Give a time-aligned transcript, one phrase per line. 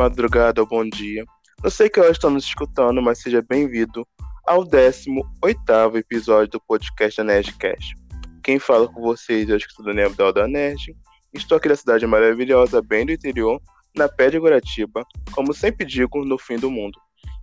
[0.00, 1.26] madrugada ou bom dia.
[1.62, 4.08] Não sei que hora estão nos escutando, mas seja bem-vindo
[4.46, 5.14] ao 18
[5.94, 7.94] episódio do podcast da Nerdcast.
[8.42, 10.96] Quem fala com vocês é o escritor Daniel da Nerd.
[11.34, 13.60] Estou aqui na cidade maravilhosa, bem do interior,
[13.94, 16.98] na Pé de Guaratiba, como sempre digo, no fim do mundo.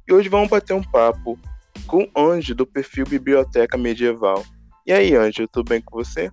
[0.08, 1.38] E hoje vamos bater um papo
[1.86, 4.44] com Anjo do perfil Biblioteca Medieval.
[4.84, 6.32] E aí, Anjo, tudo bem com você?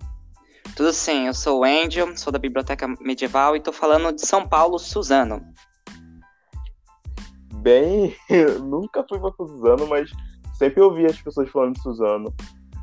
[0.75, 4.47] Tudo sim, eu sou o Angel, sou da Biblioteca Medieval e estou falando de São
[4.49, 5.39] Paulo, Suzano.
[7.61, 8.15] Bem,
[8.63, 10.09] nunca fui para Suzano, mas
[10.57, 12.33] sempre ouvi as pessoas falando de Suzano.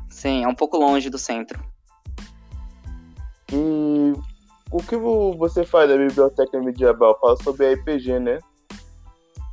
[0.09, 1.63] Sim, é um pouco longe do centro.
[3.51, 4.13] E
[4.71, 7.17] o que você faz da Biblioteca Medieval?
[7.19, 8.39] Fala sobre RPG, né?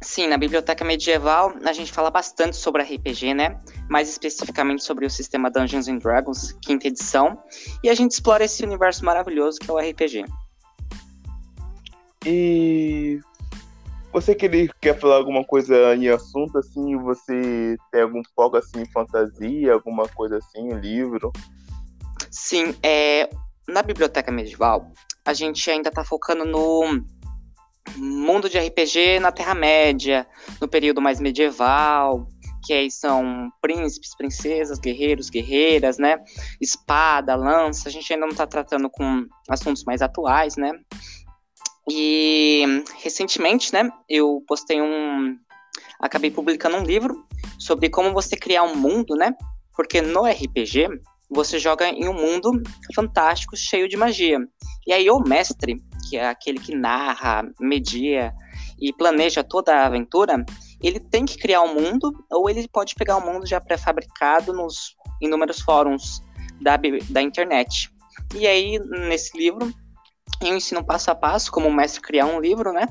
[0.03, 3.61] Sim, na Biblioteca Medieval a gente fala bastante sobre RPG, né?
[3.89, 7.39] Mais especificamente sobre o sistema Dungeons and Dragons, quinta edição,
[7.85, 10.25] e a gente explora esse universo maravilhoso que é o RPG.
[12.25, 13.21] E
[14.13, 16.97] você quer, quer falar alguma coisa em assunto assim?
[16.99, 21.33] Você tem algum foco assim em fantasia, alguma coisa assim, livro?
[22.31, 23.29] Sim, é,
[23.69, 24.91] na Biblioteca Medieval
[25.25, 27.03] a gente ainda está focando no
[27.97, 30.27] mundo de RPG na Terra-média,
[30.61, 32.27] no período mais medieval,
[32.65, 36.19] que aí são príncipes, princesas, guerreiros, guerreiras, né?
[36.61, 37.89] Espada, lança.
[37.89, 40.73] A gente ainda não está tratando com assuntos mais atuais, né?
[41.93, 45.37] E recentemente, né, eu postei um.
[45.99, 47.27] Acabei publicando um livro
[47.59, 49.35] sobre como você criar um mundo, né?
[49.75, 50.89] Porque no RPG
[51.29, 52.53] você joga em um mundo
[52.95, 54.39] fantástico, cheio de magia.
[54.87, 58.33] E aí o mestre, que é aquele que narra, media
[58.81, 60.45] e planeja toda a aventura,
[60.81, 64.95] ele tem que criar um mundo ou ele pode pegar um mundo já pré-fabricado nos
[65.21, 66.23] inúmeros fóruns
[66.61, 66.79] da,
[67.11, 67.91] da internet.
[68.35, 68.79] E aí,
[69.09, 69.73] nesse livro,
[70.41, 72.87] eu ensino passo a passo como o mestre criar um livro, né?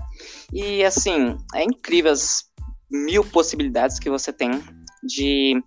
[0.54, 2.44] E assim, é incrível as
[2.90, 4.52] mil possibilidades que você tem
[5.04, 5.62] de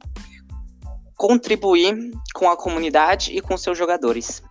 [1.17, 4.43] contribuir com a comunidade e com seus jogadores.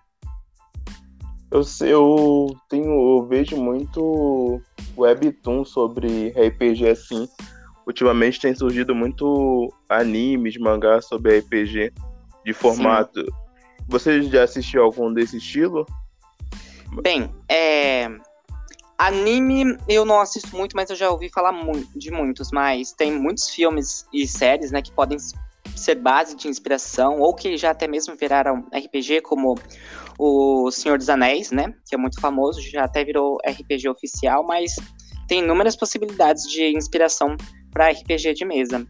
[1.52, 4.62] Eu, eu tenho, eu vejo muito
[4.98, 7.28] webtoon sobre RPG assim.
[7.86, 11.92] Ultimamente tem surgido muito animes, mangá sobre RPG
[12.46, 13.20] de formato.
[13.20, 13.32] Sim.
[13.90, 15.86] Você já assistiu algum desse estilo?
[17.00, 18.10] Bem, é...
[18.98, 21.54] anime eu não assisto muito, mas eu já ouvi falar
[21.96, 22.52] de muitos.
[22.52, 25.18] Mas tem muitos filmes e séries, né, que podem
[25.76, 29.56] ser base de inspiração, ou que já até mesmo viraram RPG, como
[30.20, 31.74] o Senhor dos Anéis, né?
[31.88, 34.76] Que é muito famoso, já até virou RPG oficial, mas
[35.28, 37.38] tem inúmeras possibilidades de inspiração
[37.72, 38.86] para RPG de mesa.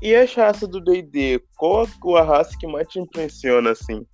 [0.00, 4.06] E a raça do D&D, qual a raça que mais te impressiona, assim?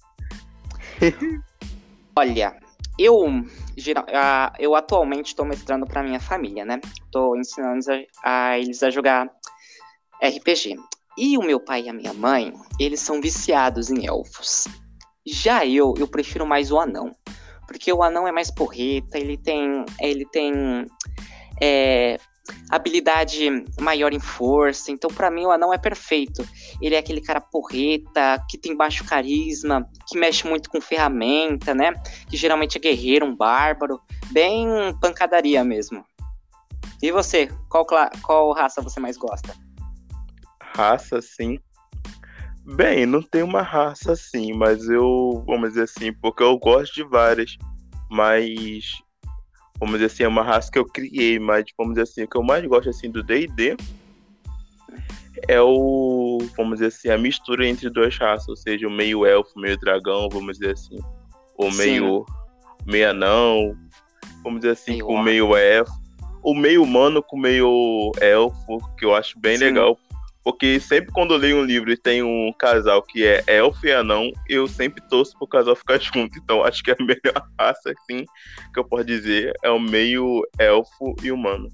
[2.16, 2.56] Olha,
[2.98, 3.26] eu,
[4.58, 6.80] eu atualmente estou mestrando para minha família, né?
[7.04, 7.80] Estou ensinando
[8.22, 9.30] a, a eles a jogar
[10.22, 10.76] RPG.
[11.16, 14.66] E o meu pai e a minha mãe, eles são viciados em elfos.
[15.26, 17.12] Já eu, eu prefiro mais o anão.
[17.66, 19.84] Porque o anão é mais porreta, ele tem.
[20.00, 20.52] Ele tem.
[21.60, 22.18] É,
[22.68, 23.48] habilidade
[23.80, 24.90] maior em força.
[24.90, 26.46] Então, para mim, o anão é perfeito.
[26.80, 31.92] Ele é aquele cara porreta, que tem baixo carisma, que mexe muito com ferramenta, né?
[32.28, 34.00] Que geralmente é guerreiro, um bárbaro.
[34.30, 34.66] Bem
[35.00, 36.04] pancadaria mesmo.
[37.02, 37.48] E você?
[37.68, 37.86] Qual,
[38.22, 39.54] qual raça você mais gosta?
[40.80, 41.58] raça assim.
[42.64, 47.02] Bem, não tem uma raça assim, mas eu, vamos dizer assim, porque eu gosto de
[47.02, 47.56] várias,
[48.10, 49.02] mas
[49.80, 52.36] vamos dizer assim, é uma raça que eu criei, mas vamos dizer assim, o que
[52.36, 53.76] eu mais gosto assim do D&D
[55.48, 59.58] é o, vamos dizer assim, a mistura entre duas raças, ou seja, o meio elfo,
[59.58, 60.98] meio dragão, vamos dizer assim,
[61.56, 62.26] o meio
[62.86, 63.76] meio anão,
[64.42, 65.92] vamos dizer assim, meio com meio elfo,
[66.42, 69.64] o meio humano com meio elfo, que eu acho bem Sim.
[69.64, 69.98] legal,
[70.42, 73.92] porque sempre quando eu leio um livro e tem um casal que é elfo e
[73.92, 76.38] anão, eu sempre torço pro casal ficar junto.
[76.38, 78.24] Então acho que a melhor raça, assim,
[78.72, 81.68] que eu posso dizer, é o meio elfo e humano.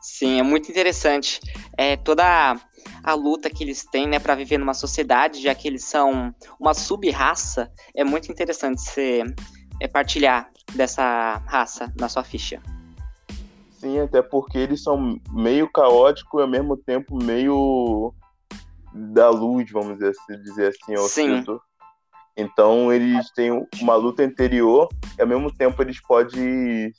[0.00, 1.40] Sim, é muito interessante.
[1.76, 2.56] É toda
[3.02, 6.74] a, luta que eles têm, né, para viver numa sociedade, já que eles são uma
[6.74, 9.24] sub-raça, é muito interessante você
[9.80, 12.62] é, partilhar dessa raça na sua ficha.
[13.86, 18.12] Sim, até porque eles são meio caóticos e ao mesmo tempo meio
[18.92, 19.96] da luz, vamos
[20.42, 21.44] dizer assim, ao Sim.
[22.36, 26.92] Então eles têm uma luta interior e ao mesmo tempo eles podem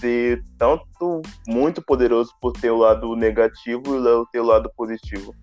[0.00, 5.34] ser tanto muito poderoso por ter o lado negativo e ter o lado positivo.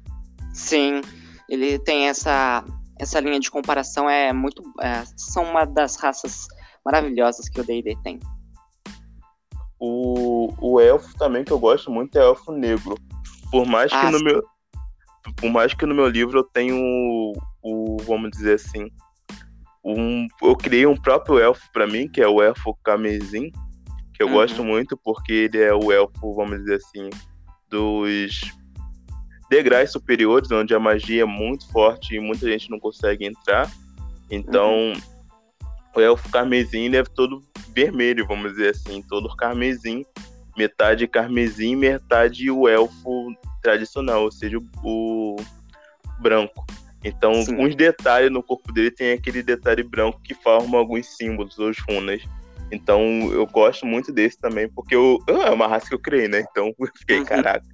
[0.52, 1.02] Sim,
[1.48, 2.66] ele tem essa
[3.00, 6.48] essa linha de comparação é muito é, são uma das raças
[6.84, 8.20] maravilhosas que o D&D tem.
[9.86, 12.96] O o, elfo também que eu gosto muito é elfo negro.
[13.52, 14.24] Por mais que ah, no sim.
[14.24, 14.44] meu
[15.38, 18.90] por mais que no meu livro eu tenho o, o vamos dizer assim,
[19.84, 23.52] um, eu criei um próprio elfo para mim, que é o elfo Camesim,
[24.14, 24.34] que eu uhum.
[24.34, 27.10] gosto muito porque ele é o elfo, vamos dizer assim,
[27.70, 28.54] dos
[29.50, 33.70] degraus superiores, onde a magia é muito forte e muita gente não consegue entrar.
[34.30, 34.94] Então, uhum.
[35.96, 37.42] O elfo carmesim ele é todo
[37.74, 40.06] vermelho, vamos dizer assim, todo carmesim,
[40.58, 45.36] metade carmesim, metade o elfo tradicional, ou seja, o,
[46.20, 46.66] branco.
[47.04, 47.58] Então, Sim.
[47.58, 52.22] uns detalhes no corpo dele tem aquele detalhe branco que forma alguns símbolos, os runas.
[52.72, 53.02] Então,
[53.32, 56.46] eu gosto muito desse também, porque eu, é uma raça que eu criei, né?
[56.50, 57.26] Então, eu fiquei, uhum.
[57.26, 57.66] caraca,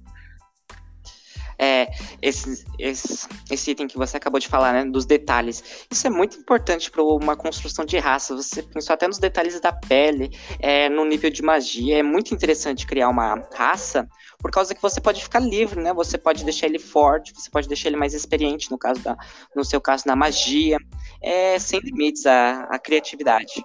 [1.60, 1.90] é,
[2.22, 5.86] esse, esse, esse item que você acabou de falar, né, dos detalhes.
[5.90, 8.34] Isso é muito importante para uma construção de raça.
[8.34, 11.98] Você pensou até nos detalhes da pele, é, no nível de magia.
[11.98, 14.08] É muito interessante criar uma raça,
[14.38, 15.92] por causa que você pode ficar livre, né?
[15.92, 19.14] Você pode deixar ele forte, você pode deixar ele mais experiente, no caso da,
[19.54, 20.78] no seu caso, na magia.
[21.22, 23.62] É sem limites a, a criatividade.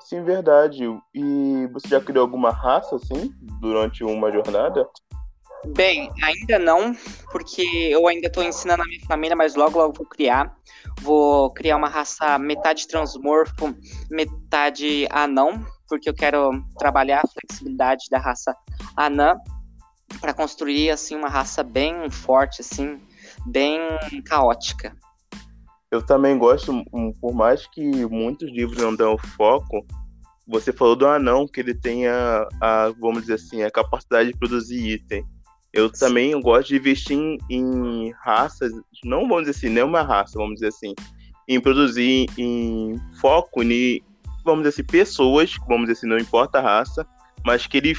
[0.00, 0.84] Sim, verdade.
[1.14, 4.88] E você já criou alguma raça, assim, durante uma jornada?
[5.74, 6.94] Bem, ainda não,
[7.30, 10.54] porque eu ainda estou ensinando a minha família, mas logo logo vou criar.
[11.00, 13.74] Vou criar uma raça metade transmorfo,
[14.10, 18.54] metade anão, porque eu quero trabalhar a flexibilidade da raça
[18.96, 19.36] anã
[20.20, 23.00] para construir assim uma raça bem forte, assim,
[23.46, 23.80] bem
[24.24, 24.96] caótica.
[25.90, 26.84] Eu também gosto,
[27.20, 29.84] por mais que muitos livros não dão foco,
[30.46, 34.38] você falou do anão que ele tem a, a vamos dizer assim, a capacidade de
[34.38, 35.24] produzir item.
[35.76, 38.72] Eu também gosto de investir em, em, raças,
[39.04, 40.94] não vamos dizer assim, não é uma raça, vamos dizer assim,
[41.46, 44.02] em produzir em foco em,
[44.42, 47.06] vamos dizer assim, pessoas, vamos dizer assim, não importa a raça,
[47.44, 47.94] mas que ele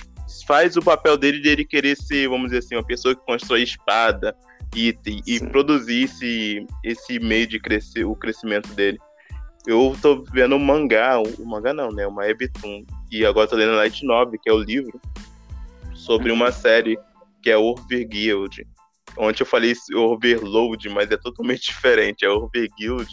[0.48, 3.62] faz o papel dele de ele querer ser, vamos dizer assim, uma pessoa que constrói
[3.62, 4.36] espada
[4.76, 4.98] e,
[5.28, 8.98] e produzir esse, esse meio de crescer, o crescimento dele.
[9.68, 12.08] Eu tô vendo um mangá, o um mangá não, né?
[12.08, 12.86] Uma webtoon.
[13.12, 15.00] E agora tô lendo Light Novel, que é o livro,
[15.94, 16.98] sobre uma série
[17.48, 18.68] que é Overguild.
[19.18, 23.08] Ontem eu falei Overload, mas é totalmente diferente, é Overguild.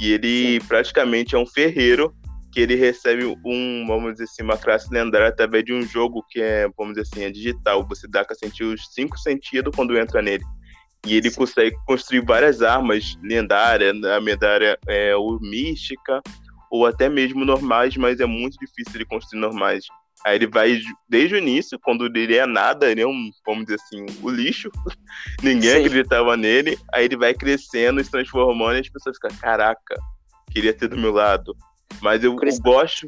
[0.00, 0.66] E ele Sim.
[0.66, 2.12] praticamente é um ferreiro
[2.50, 6.40] que ele recebe um, vamos dizer assim, uma classe lendária através de um jogo que
[6.40, 7.86] é, vamos dizer assim, é digital.
[7.86, 10.42] Você dá para sentir os cinco sentidos quando entra nele.
[11.06, 11.36] E ele Sim.
[11.36, 16.20] consegue construir várias armas lendárias, a medalha é, ou mística,
[16.68, 19.84] ou até mesmo normais, mas é muito difícil de construir normais.
[20.24, 23.76] Aí ele vai desde o início, quando ele é nada, ele é um, vamos dizer
[23.76, 24.70] assim, o lixo.
[25.42, 25.86] Ninguém Sim.
[25.86, 26.78] acreditava nele.
[26.92, 29.96] Aí ele vai crescendo, se transformando e as pessoas ficam, caraca,
[30.50, 31.56] queria ter do meu lado.
[32.00, 33.06] Mas eu, eu gosto.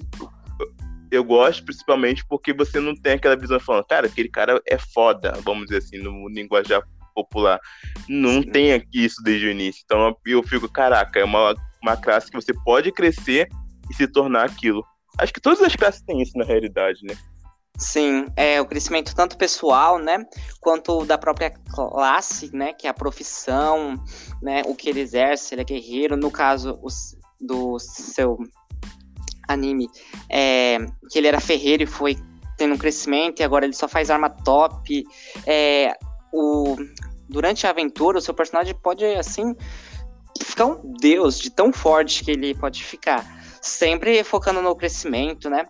[1.10, 5.32] Eu gosto principalmente porque você não tem aquela visão falando, cara, aquele cara é foda,
[5.44, 6.82] vamos dizer assim, no linguajar
[7.12, 7.60] popular.
[8.08, 8.50] Não Sim.
[8.50, 9.82] tem isso desde o início.
[9.84, 13.48] Então eu fico, caraca, é uma, uma classe que você pode crescer
[13.90, 14.84] e se tornar aquilo.
[15.20, 17.16] Acho que todas as classes têm isso na realidade, né?
[17.80, 20.22] Sim, é o crescimento tanto pessoal, né,
[20.60, 23.94] quanto da própria classe, né, que é a profissão,
[24.42, 26.78] né, o que ele exerce, ele é guerreiro, no caso
[27.40, 28.36] do seu
[29.48, 29.88] anime,
[30.28, 30.76] é,
[31.10, 32.18] que ele era ferreiro e foi
[32.58, 35.02] tendo um crescimento e agora ele só faz arma top,
[35.46, 35.94] é,
[36.34, 36.76] o,
[37.30, 39.56] durante a aventura o seu personagem pode, assim,
[40.42, 45.64] ficar um deus de tão forte que ele pode ficar sempre focando no crescimento, né?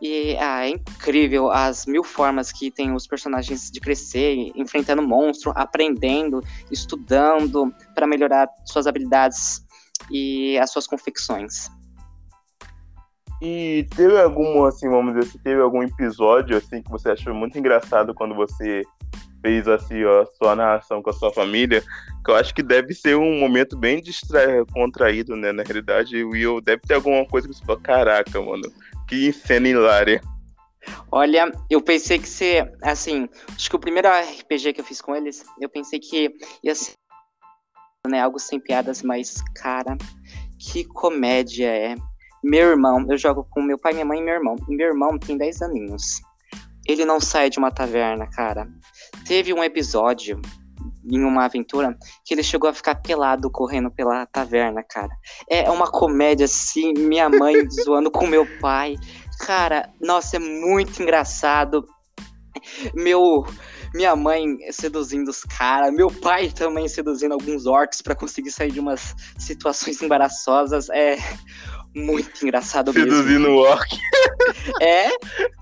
[0.00, 5.52] E ah, é incrível as mil formas que tem os personagens de crescer, enfrentando monstro,
[5.56, 6.40] aprendendo,
[6.70, 9.64] estudando para melhorar suas habilidades
[10.10, 11.68] e as suas confecções.
[13.40, 18.12] E teve algum, assim, vamos dizer, teve algum episódio assim que você achou muito engraçado
[18.12, 18.82] quando você
[19.48, 21.82] fez assim a sua narração com a sua família,
[22.22, 24.02] que eu acho que deve ser um momento bem
[24.72, 25.52] contraído, né?
[25.52, 28.70] Na realidade, o Will deve ter alguma coisa que você fala, caraca, mano,
[29.08, 30.20] que cena hilária.
[31.10, 35.16] Olha, eu pensei que ser, assim, acho que o primeiro RPG que eu fiz com
[35.16, 36.30] eles, eu pensei que
[36.62, 36.92] ia ser
[38.06, 39.96] né, algo sem piadas, mas, cara,
[40.58, 41.94] que comédia é.
[42.44, 44.56] Meu irmão, eu jogo com meu pai, minha mãe e meu irmão.
[44.68, 46.20] Meu irmão tem 10 aninhos.
[46.88, 48.66] Ele não sai de uma taverna, cara.
[49.26, 50.40] Teve um episódio
[51.04, 55.10] em uma aventura que ele chegou a ficar pelado correndo pela taverna, cara.
[55.48, 57.54] É uma comédia assim, minha mãe
[57.84, 58.96] zoando com meu pai.
[59.40, 61.86] Cara, nossa, é muito engraçado.
[62.94, 63.44] Meu
[63.94, 68.80] minha mãe seduzindo os caras, meu pai também seduzindo alguns orcs para conseguir sair de
[68.80, 70.88] umas situações embaraçosas.
[70.90, 71.16] É
[71.98, 73.56] muito engraçado Seduzindo mesmo.
[73.56, 73.88] o orc.
[74.80, 75.10] É,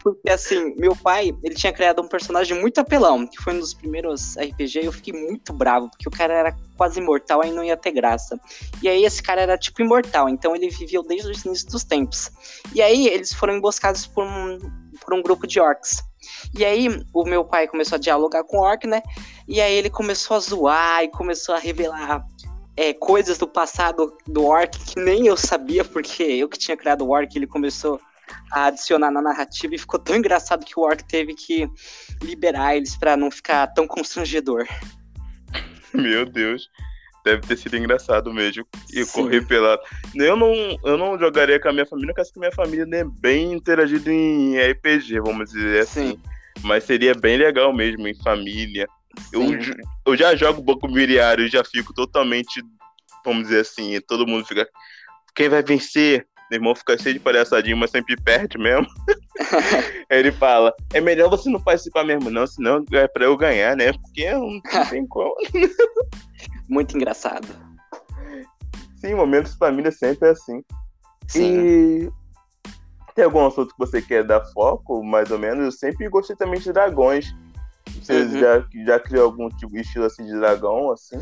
[0.02, 3.74] porque assim, meu pai, ele tinha criado um personagem muito apelão, que foi um dos
[3.74, 7.64] primeiros RPG, e eu fiquei muito bravo, porque o cara era quase imortal, aí não
[7.64, 8.38] ia ter graça.
[8.82, 12.30] E aí esse cara era tipo imortal, então ele viveu desde o início dos tempos.
[12.74, 14.58] E aí eles foram emboscados por um,
[15.04, 16.02] por um grupo de orcs.
[16.56, 19.02] E aí o meu pai começou a dialogar com o orc, né?
[19.48, 22.24] E aí ele começou a zoar e começou a revelar
[22.76, 27.02] é, coisas do passado do Orc que nem eu sabia, porque eu que tinha criado
[27.02, 28.00] o Orc, ele começou
[28.52, 31.68] a adicionar na narrativa e ficou tão engraçado que o Orc teve que
[32.22, 34.66] liberar eles para não ficar tão constrangedor.
[35.94, 36.68] Meu Deus.
[37.24, 38.64] Deve ter sido engraçado mesmo.
[38.92, 39.82] E correr pelado.
[40.14, 40.54] Eu não,
[40.84, 44.56] eu não jogaria com a minha família, porque a minha família é bem interagida em
[44.56, 46.10] RPG, vamos dizer assim.
[46.10, 46.20] Sim.
[46.62, 48.86] Mas seria bem legal mesmo em família.
[49.32, 49.42] Eu,
[50.04, 52.62] eu já jogo banco e já fico totalmente,
[53.24, 54.68] vamos dizer assim, todo mundo fica.
[55.34, 56.26] Quem vai vencer?
[56.50, 58.86] Meu irmão fica cheio de palhaçadinho, mas sempre perde mesmo.
[60.08, 63.92] Ele fala: é melhor você não participar mesmo, não, senão é pra eu ganhar, né?
[63.92, 65.34] Porque não tem como.
[66.68, 67.48] Muito engraçado.
[68.96, 70.62] Sim, momentos de família sempre é assim.
[71.28, 71.42] Sim.
[71.42, 72.10] E
[73.14, 75.64] tem algum assunto que você quer dar foco, mais ou menos?
[75.64, 77.26] Eu sempre gostei também de dragões.
[78.06, 78.40] Você Uhum.
[78.40, 81.20] já, já criou algum tipo estilo assim de dragão, assim?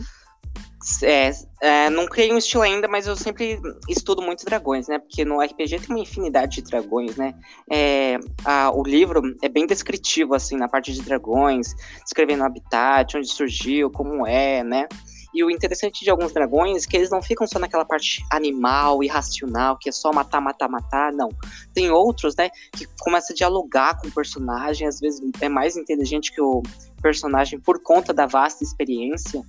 [1.03, 1.31] É,
[1.63, 4.99] é, não criei um estilo ainda, mas eu sempre estudo muito dragões, né?
[4.99, 7.35] Porque no RPG tem uma infinidade de dragões, né?
[7.71, 13.17] É, a- o livro é bem descritivo, assim, na parte de dragões, descrevendo o habitat,
[13.17, 14.87] onde surgiu, como é, né?
[15.35, 19.03] E o interessante de alguns dragões é que eles não ficam só naquela parte animal,
[19.03, 21.29] irracional, que é só matar, matar, matar, não.
[21.73, 26.33] Tem outros, né, que começa a dialogar com o personagem, às vezes é mais inteligente
[26.33, 26.63] que o
[27.03, 29.43] personagem por conta da vasta experiência.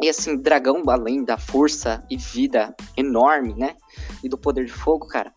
[0.00, 3.76] E assim, dragão, além da força e vida enorme, né?
[4.22, 5.32] E do poder de fogo, cara,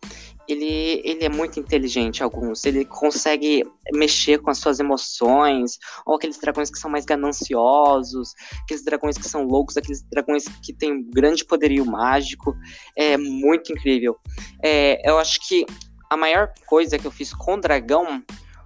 [0.52, 2.66] ele, ele é muito inteligente, alguns.
[2.66, 3.64] Ele consegue
[3.94, 9.28] mexer com as suas emoções, ou aqueles dragões que são mais gananciosos, aqueles dragões que
[9.30, 12.56] são loucos, aqueles dragões que têm grande poderio mágico.
[12.98, 14.18] É muito incrível.
[14.64, 15.66] É, eu acho que
[16.10, 18.24] a maior coisa que eu fiz com dragão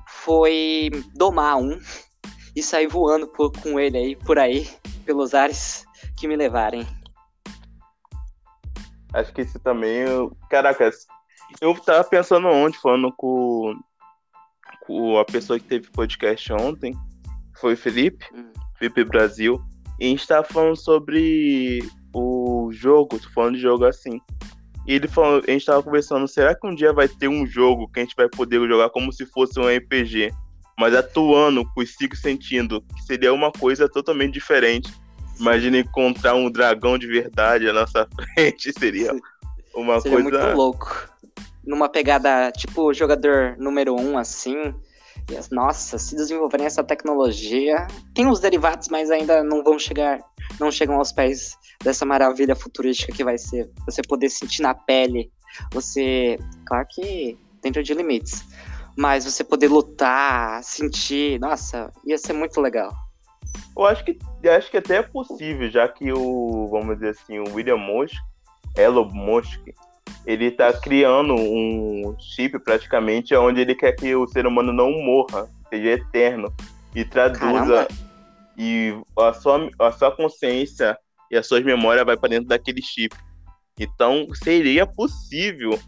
[0.08, 1.78] foi domar um
[2.56, 4.70] e sair voando por- com ele aí, por aí,
[5.06, 5.86] pelos ares
[6.18, 6.88] que me levarem.
[9.14, 10.06] Acho que esse também.
[10.50, 10.90] Caraca,
[11.62, 13.74] eu tava pensando ontem, falando com,
[14.86, 16.94] com a pessoa que teve podcast ontem,
[17.60, 18.52] foi o Felipe, Hum.
[18.78, 19.62] Felipe Brasil,
[20.00, 21.80] e a gente tava falando sobre
[22.14, 24.20] o jogo, tô falando de jogo assim.
[24.86, 27.88] E ele falou, a gente tava conversando, será que um dia vai ter um jogo
[27.90, 30.34] que a gente vai poder jogar como se fosse um RPG,
[30.78, 34.92] mas atuando com os cinco sentindo, que seria uma coisa totalmente diferente.
[35.40, 39.16] Imagina encontrar um dragão de verdade à nossa frente, seria
[39.74, 40.44] uma Seria coisa.
[40.44, 41.13] muito louco.
[41.66, 44.74] Numa pegada tipo jogador número um, assim.
[45.30, 47.88] E as- nossa, se desenvolverem essa tecnologia.
[48.14, 50.20] Tem os derivados, mas ainda não vão chegar.
[50.60, 53.72] Não chegam aos pés dessa maravilha futurística que vai ser.
[53.86, 55.32] Você poder sentir na pele.
[55.72, 56.38] Você.
[56.66, 58.44] Claro que dentro de limites.
[58.98, 61.40] Mas você poder lutar, sentir.
[61.40, 62.92] Nossa, ia ser muito legal.
[63.76, 64.18] Eu acho que
[64.48, 68.16] acho que até é possível, já que o, vamos dizer assim, o William Musk,
[68.78, 69.60] Elon Musk,
[70.26, 75.50] ele tá criando um chip praticamente onde ele quer que o ser humano não morra,
[75.70, 76.54] seja eterno
[76.96, 77.88] e traduza Caramba.
[78.58, 80.98] e a sua, a sua consciência
[81.30, 83.16] e as suas memórias vai para dentro daquele chip.
[83.80, 85.80] Então seria possível.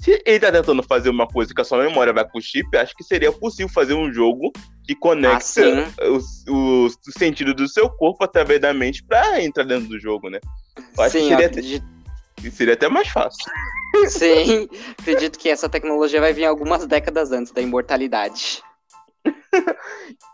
[0.00, 2.94] Se ele tá tentando fazer uma coisa que a sua memória vai pro chip, acho
[2.94, 4.52] que seria possível fazer um jogo
[4.84, 5.84] que conecta sim.
[6.10, 10.28] os, os, o sentido do seu corpo através da mente pra entrar dentro do jogo,
[10.28, 10.40] né?
[10.96, 11.82] Eu acho Sim, que seria,
[12.48, 13.44] até, seria até mais fácil.
[14.08, 18.62] sim, acredito que essa tecnologia vai vir algumas décadas antes da imortalidade.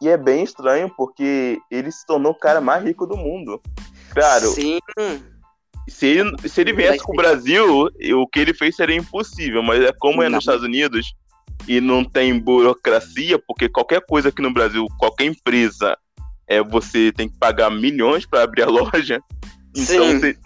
[0.03, 3.61] E é bem estranho porque ele se tornou o cara mais rico do mundo.
[4.13, 4.79] Claro, Sim,
[5.89, 9.83] se ele, se ele viesse com o Brasil, o que ele fez seria impossível, mas
[9.83, 10.37] é como é Não.
[10.37, 11.13] nos Estados Unidos
[11.69, 15.97] e não tem burocracia, porque qualquer coisa aqui no Brasil, qualquer empresa,
[16.49, 19.21] é, você tem que pagar milhões para abrir a loja.
[19.77, 20.21] Então, Sim.
[20.21, 20.39] se-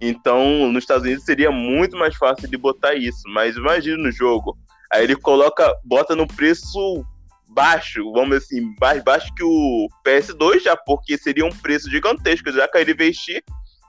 [0.00, 3.22] então, nos Estados Unidos seria muito mais fácil de botar isso.
[3.28, 4.56] Mas imagina no jogo.
[4.92, 7.04] Aí ele coloca, bota no preço
[7.48, 12.50] baixo, vamos dizer assim, mais baixo que o PS2 já, porque seria um preço gigantesco,
[12.52, 13.42] já que ele investir.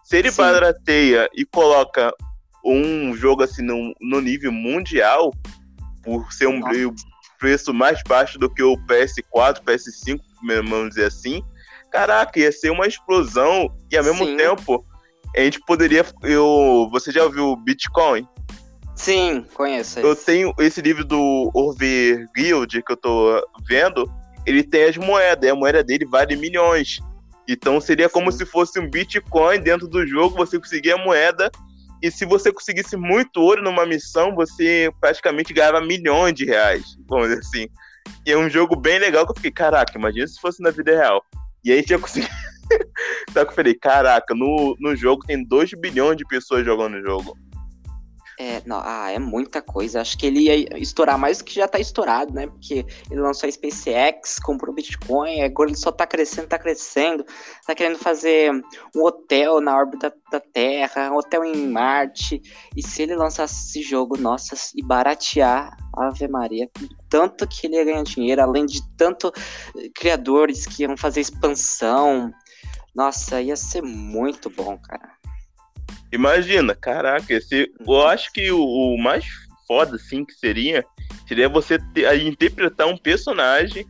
[0.03, 0.43] Se ele Sim.
[0.43, 2.13] barateia e coloca
[2.63, 5.33] um jogo assim no, no nível mundial,
[6.03, 6.93] por ser um Nossa.
[7.39, 11.43] preço mais baixo do que o PS4, PS5, vamos dizer assim,
[11.91, 14.37] caraca, ia ser uma explosão e ao mesmo Sim.
[14.37, 14.85] tempo
[15.41, 16.05] a gente poderia.
[16.23, 18.27] Eu, você já ouviu o Bitcoin?
[18.95, 19.99] Sim, conheço.
[19.99, 24.09] Eu tenho esse livro do Orver Guild que eu tô vendo.
[24.45, 26.99] Ele tem as moedas, e a moeda dele vale milhões.
[27.47, 28.39] Então seria como Sim.
[28.39, 31.51] se fosse um Bitcoin dentro do jogo, você conseguia a moeda.
[32.01, 36.97] E se você conseguisse muito ouro numa missão, você praticamente ganhava milhões de reais.
[37.07, 37.67] Vamos dizer assim.
[38.25, 40.95] E é um jogo bem legal que eu fiquei, caraca, imagina se fosse na vida
[40.95, 41.23] real.
[41.63, 42.31] E aí tinha conseguido.
[43.31, 47.01] Só que eu falei, caraca, no, no jogo tem 2 bilhões de pessoas jogando o
[47.01, 47.37] jogo.
[48.37, 50.01] É, não, ah, é muita coisa.
[50.01, 52.47] Acho que ele ia estourar mais do que já tá estourado, né?
[52.47, 57.25] Porque ele lançou a SpaceX, comprou Bitcoin, agora ele só tá crescendo, tá crescendo.
[57.65, 58.51] Tá querendo fazer
[58.95, 62.41] um hotel na órbita da Terra, um hotel em Marte.
[62.75, 66.69] E se ele lançasse esse jogo, nossa, e baratear Ave Maria,
[67.09, 69.31] tanto que ele ia ganhar dinheiro, além de tanto
[69.95, 72.33] criadores que iam fazer expansão.
[72.95, 75.11] Nossa, ia ser muito bom, cara.
[76.11, 79.25] Imagina, caraca, esse, eu acho que o, o mais
[79.67, 80.85] foda, assim, que seria,
[81.27, 83.85] seria você ter, interpretar um personagem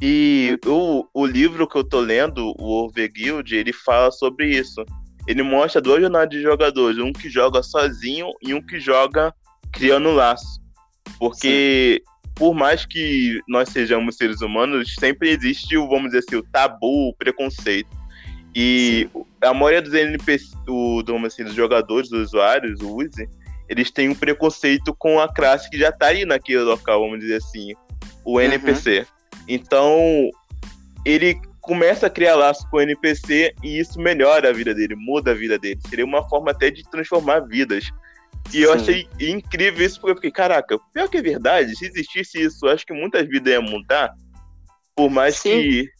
[0.00, 4.84] e o, o livro que eu tô lendo, o Overguild, ele fala sobre isso.
[5.26, 9.34] Ele mostra dois jornadas de jogadores, um que joga sozinho e um que joga
[9.72, 10.60] criando laço.
[11.18, 12.32] Porque Sim.
[12.34, 17.08] por mais que nós sejamos seres humanos, sempre existe o, vamos dizer assim, o tabu,
[17.08, 17.95] o preconceito.
[18.58, 19.24] E Sim.
[19.42, 23.28] a maioria dos NPC, o, do, assim, dos jogadores, dos usuários, o Uzi,
[23.68, 27.36] eles têm um preconceito com a classe que já tá aí naquele local, vamos dizer
[27.36, 27.74] assim,
[28.24, 29.00] o NPC.
[29.00, 29.36] Uhum.
[29.46, 30.30] Então,
[31.04, 35.32] ele começa a criar laço com o NPC e isso melhora a vida dele, muda
[35.32, 35.78] a vida dele.
[35.90, 37.90] Seria uma forma até de transformar vidas.
[38.54, 42.40] E eu achei incrível isso, porque eu fiquei, caraca, pior que é verdade, se existisse
[42.40, 44.14] isso, acho que muitas vidas iam mudar.
[44.94, 45.60] Por mais Sim.
[45.60, 45.95] que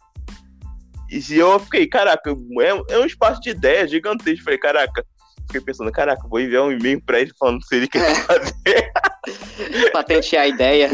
[1.11, 4.45] e eu fiquei, caraca, é, é um espaço de ideia gigantesco.
[4.45, 5.05] Falei, caraca,
[5.42, 8.14] fiquei pensando, caraca, vou enviar um e-mail pra ele falando se ele quer é.
[8.14, 8.92] fazer.
[9.92, 10.90] Patentear a ideia.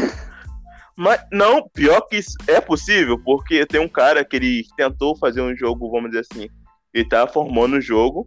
[0.95, 5.41] Mas não, pior que isso é possível, porque tem um cara que ele tentou fazer
[5.41, 6.47] um jogo, vamos dizer assim,
[6.93, 8.25] ele tava formando o um jogo,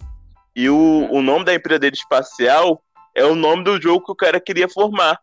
[0.55, 2.83] e o, o nome da empresa dele espacial
[3.15, 5.19] é o nome do jogo que o cara queria formar.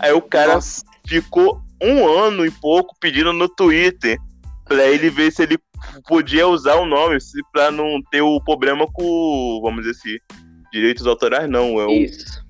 [0.00, 0.82] Aí o cara Nossa.
[1.06, 4.18] ficou um ano e pouco pedindo no Twitter
[4.64, 5.58] pra ele ver se ele
[6.06, 7.18] podia usar o nome
[7.52, 10.18] para não ter o problema com, vamos dizer assim,
[10.72, 11.80] direitos autorais, não.
[11.80, 12.44] É o Isso.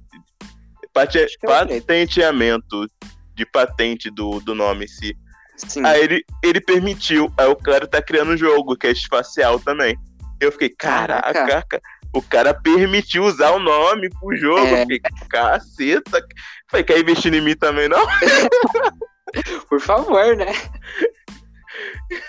[0.93, 2.87] Pate, é patenteamento
[3.35, 5.17] de patente do, do nome em si.
[5.57, 5.85] Sim.
[5.85, 7.33] Aí ele, ele permitiu.
[7.37, 9.97] Aí o cara tá criando um jogo que é espacial também.
[10.41, 11.81] Eu fiquei, caraca, caraca.
[12.13, 14.67] o cara permitiu usar o nome pro jogo.
[14.67, 14.83] É.
[14.83, 16.27] Eu fiquei, caceta.
[16.71, 18.07] Falei, quer investir em mim também, não?
[19.69, 20.53] Por favor, né?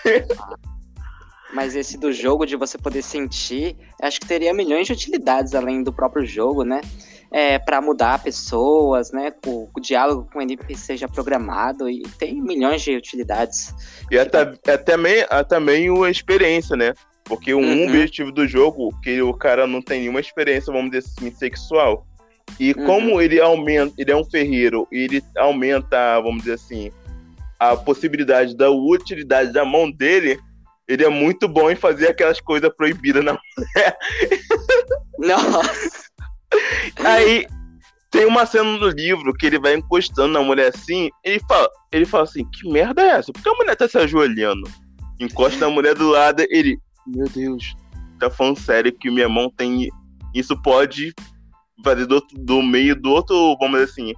[1.52, 5.82] Mas esse do jogo, de você poder sentir, acho que teria milhões de utilidades além
[5.82, 6.80] do próprio jogo, né?
[7.30, 9.32] É, para mudar pessoas, né?
[9.46, 13.74] O, o, diálogo com o NPC já programado e tem milhões de utilidades.
[14.10, 16.92] E até, é também, é também a experiência, né?
[17.24, 17.84] Porque um uhum.
[17.84, 22.06] objetivo do jogo que o cara não tem nenhuma experiência, vamos dizer assim, sexual.
[22.58, 22.86] E uhum.
[22.86, 26.90] como ele aumenta, ele é um ferreiro, e ele aumenta, vamos dizer assim,
[27.58, 30.38] a possibilidade da utilidade da mão dele,
[30.88, 33.98] ele é muito bom em fazer aquelas coisas proibidas na mulher.
[35.18, 36.08] Nossa!
[37.04, 37.46] Aí
[38.10, 42.06] tem uma cena do livro que ele vai encostando na mulher assim, ele fala, ele
[42.06, 43.32] fala assim, que merda é essa?
[43.32, 44.68] Por que a mulher tá se ajoelhando?
[45.20, 47.76] Encosta na mulher do lado, ele, meu Deus,
[48.18, 49.88] tá falando sério que minha mão tem.
[50.34, 51.12] Isso pode
[51.84, 54.12] fazer do, do meio do outro, vamos dizer assim,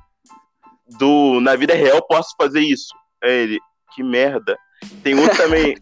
[0.99, 2.95] do na vida real posso fazer isso.
[3.23, 3.59] É ele,
[3.95, 4.57] que merda.
[5.03, 5.75] Tem outro também.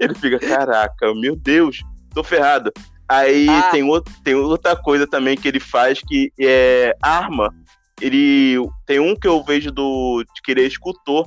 [0.00, 1.82] Ele fica, caraca, meu Deus,
[2.14, 2.72] tô ferrado.
[3.08, 3.70] Aí ah.
[3.70, 7.54] tem, outro, tem outra coisa também que ele faz que é arma.
[8.00, 11.26] Ele tem um que eu vejo do de querer escultor.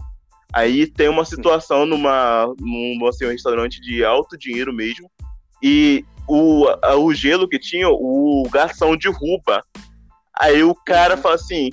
[0.51, 5.09] Aí tem uma situação numa num assim, um restaurante de alto dinheiro mesmo.
[5.61, 6.65] E o,
[6.97, 9.63] o gelo que tinha, o garçom derruba.
[10.39, 11.21] Aí o cara uhum.
[11.21, 11.69] fala assim: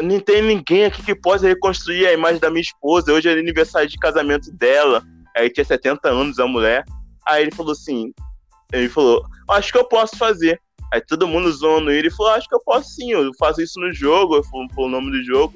[0.00, 3.12] não tem ninguém aqui que possa reconstruir a imagem da minha esposa.
[3.12, 5.02] Hoje é aniversário de casamento dela.
[5.36, 6.84] Aí tinha 70 anos a mulher.
[7.26, 8.12] Aí ele falou assim:
[8.72, 10.60] ele falou, acho que eu posso fazer.
[10.92, 13.92] Aí todo mundo zoando ele, falou, acho que eu posso sim, eu faço isso no
[13.92, 15.54] jogo, eu falo o nome do jogo.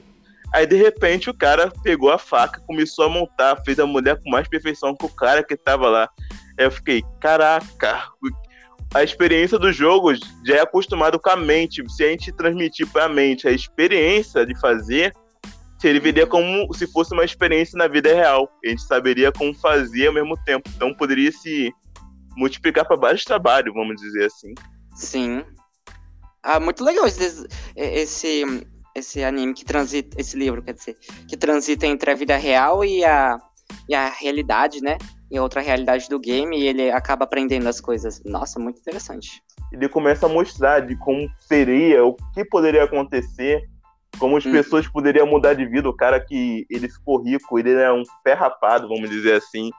[0.53, 4.31] Aí de repente o cara pegou a faca, começou a montar, fez a mulher com
[4.31, 6.09] mais perfeição que o cara que tava lá.
[6.59, 8.11] Aí eu fiquei, caraca,
[8.95, 11.83] a experiência do jogo já é acostumado com a mente.
[11.91, 15.15] Se a gente transmitir para a mente a experiência de fazer,
[15.83, 18.49] serviria como se fosse uma experiência na vida real.
[18.65, 20.71] A gente saberia como fazer ao mesmo tempo.
[20.77, 21.73] Então poderia se
[22.37, 24.55] multiplicar para vários trabalhos, vamos dizer assim.
[24.95, 25.45] Sim.
[26.41, 28.43] Ah, muito legal esse, esse,
[28.95, 30.97] esse anime que transita, esse livro, quer dizer,
[31.29, 33.39] que transita entre a vida real e a,
[33.89, 34.99] e a realidade, né?
[35.31, 38.23] E outra realidade do game, e ele acaba aprendendo as coisas.
[38.25, 39.43] Nossa, muito interessante.
[39.73, 43.63] Ele começa a mostrar de como seria, o que poderia acontecer,
[44.19, 44.53] como as hum.
[44.53, 45.89] pessoas poderiam mudar de vida.
[45.89, 49.71] O cara que ele ficou rico, ele era um pé rapado, vamos dizer assim.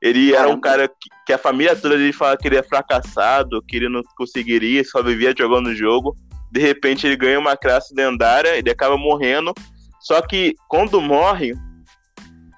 [0.00, 3.62] Ele era um cara que, que, a família toda dele falava que ele é fracassado,
[3.68, 6.16] que ele não conseguiria, só vivia jogando o jogo.
[6.50, 9.52] De repente ele ganha uma classe lendária, ele acaba morrendo.
[10.00, 11.52] Só que quando morre,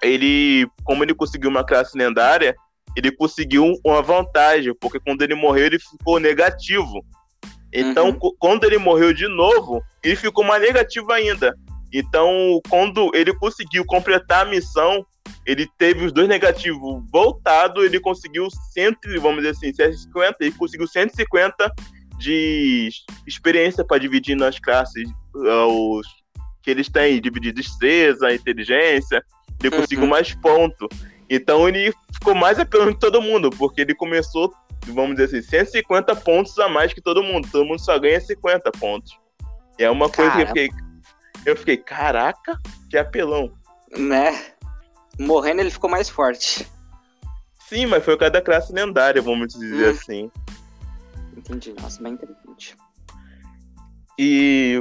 [0.01, 2.55] ele, como ele conseguiu uma classe lendária,
[2.95, 7.03] ele conseguiu uma vantagem, porque quando ele morreu ele ficou negativo.
[7.73, 8.35] Então, uhum.
[8.37, 11.57] quando ele morreu de novo, ele ficou mais negativo ainda.
[11.91, 15.05] Então, quando ele conseguiu completar a missão,
[15.45, 20.87] ele teve os dois negativos voltado, ele conseguiu 100, vamos dizer assim, 150, ele conseguiu
[20.87, 21.73] 150
[22.17, 22.89] de
[23.27, 26.07] experiência para dividir nas classes uh, os
[26.61, 29.21] que eles têm, dividir destreza, inteligência,
[29.59, 29.81] ele uhum.
[29.81, 30.87] conseguiu mais ponto.
[31.29, 34.53] Então ele ficou mais apelando que todo mundo, porque ele começou,
[34.91, 37.47] vamos dizer assim, 150 pontos a mais que todo mundo.
[37.51, 39.17] Todo mundo só ganha 50 pontos.
[39.79, 40.43] E é uma coisa Cara.
[40.43, 40.69] que eu fiquei,
[41.45, 42.57] eu fiquei, caraca,
[42.89, 43.51] que apelão.
[43.97, 44.53] Né?
[45.19, 46.67] Morrendo ele ficou mais forte.
[47.67, 49.91] Sim, mas foi o cara da classe lendária, vamos dizer hum.
[49.91, 50.31] assim.
[51.35, 52.75] Entendi, nossa, bem interessante.
[54.17, 54.79] E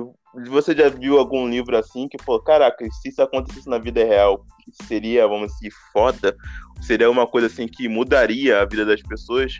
[0.50, 4.44] você já viu algum livro assim que, pô, caraca, se isso acontecesse na vida real,
[4.86, 6.36] seria, vamos dizer, foda?
[6.82, 9.54] Seria uma coisa assim que mudaria a vida das pessoas?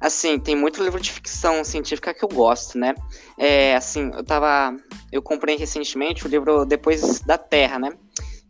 [0.00, 2.94] Assim, tem muito livro de ficção científica que eu gosto, né?
[3.36, 4.74] É, assim, eu tava.
[5.12, 7.90] Eu comprei recentemente o livro Depois da Terra, né?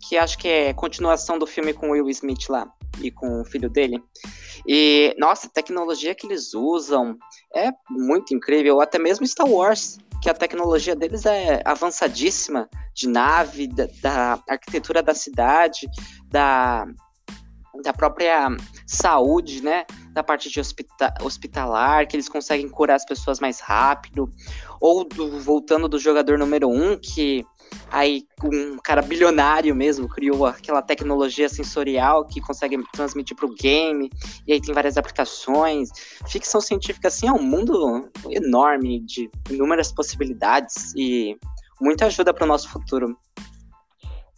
[0.08, 3.68] Que acho que é continuação do filme com Will Smith lá e com o filho
[3.68, 4.00] dele.
[4.66, 7.18] E, nossa, a tecnologia que eles usam
[7.54, 8.80] é muito incrível.
[8.80, 15.02] Até mesmo Star Wars, que a tecnologia deles é avançadíssima de nave, da, da arquitetura
[15.02, 15.88] da cidade,
[16.28, 16.86] da
[17.82, 18.48] da própria
[18.86, 19.84] saúde, né?
[20.12, 24.30] Da parte de hospita hospitalar, que eles conseguem curar as pessoas mais rápido.
[24.80, 27.44] Ou do, voltando do jogador número um, que
[27.90, 34.10] aí um cara bilionário mesmo criou aquela tecnologia sensorial que consegue transmitir para o game.
[34.46, 35.90] E aí tem várias aplicações.
[36.28, 41.36] Ficção científica, assim, é um mundo enorme de inúmeras possibilidades e
[41.80, 43.16] muita ajuda para o nosso futuro.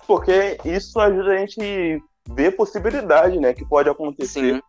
[0.07, 4.55] Porque isso ajuda a gente ver possibilidade, né, que pode acontecer.
[4.55, 4.63] Sim.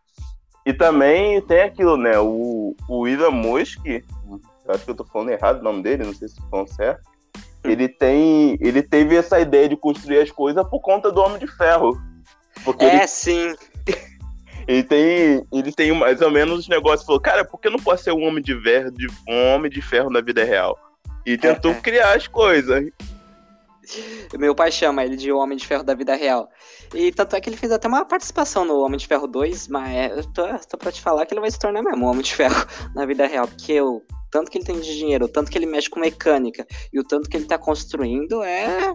[0.66, 3.82] E também tem aquilo, né, o, o Elon Musk,
[4.68, 7.02] acho que eu tô falando errado o nome dele, não sei se tô falando certo,
[7.64, 11.48] ele tem, ele teve essa ideia de construir as coisas por conta do Homem de
[11.48, 11.98] Ferro.
[12.64, 13.56] Porque é, ele, sim.
[14.68, 18.02] ele tem, ele tem mais ou menos os negócios, falou, cara, por que não pode
[18.02, 20.78] ser um homem de verde, um homem de ferro na vida real?
[21.26, 21.76] E tentou é.
[21.76, 22.86] criar as coisas.
[24.38, 26.50] Meu pai chama ele de Homem de Ferro da vida real.
[26.94, 30.18] E tanto é que ele fez até uma participação no Homem de Ferro 2, mas
[30.18, 32.34] eu tô, tô pra te falar que ele vai se tornar mesmo um Homem de
[32.34, 32.66] Ferro
[32.96, 35.66] na vida real, porque o tanto que ele tem de dinheiro, o tanto que ele
[35.66, 38.94] mexe com mecânica e o tanto que ele tá construindo é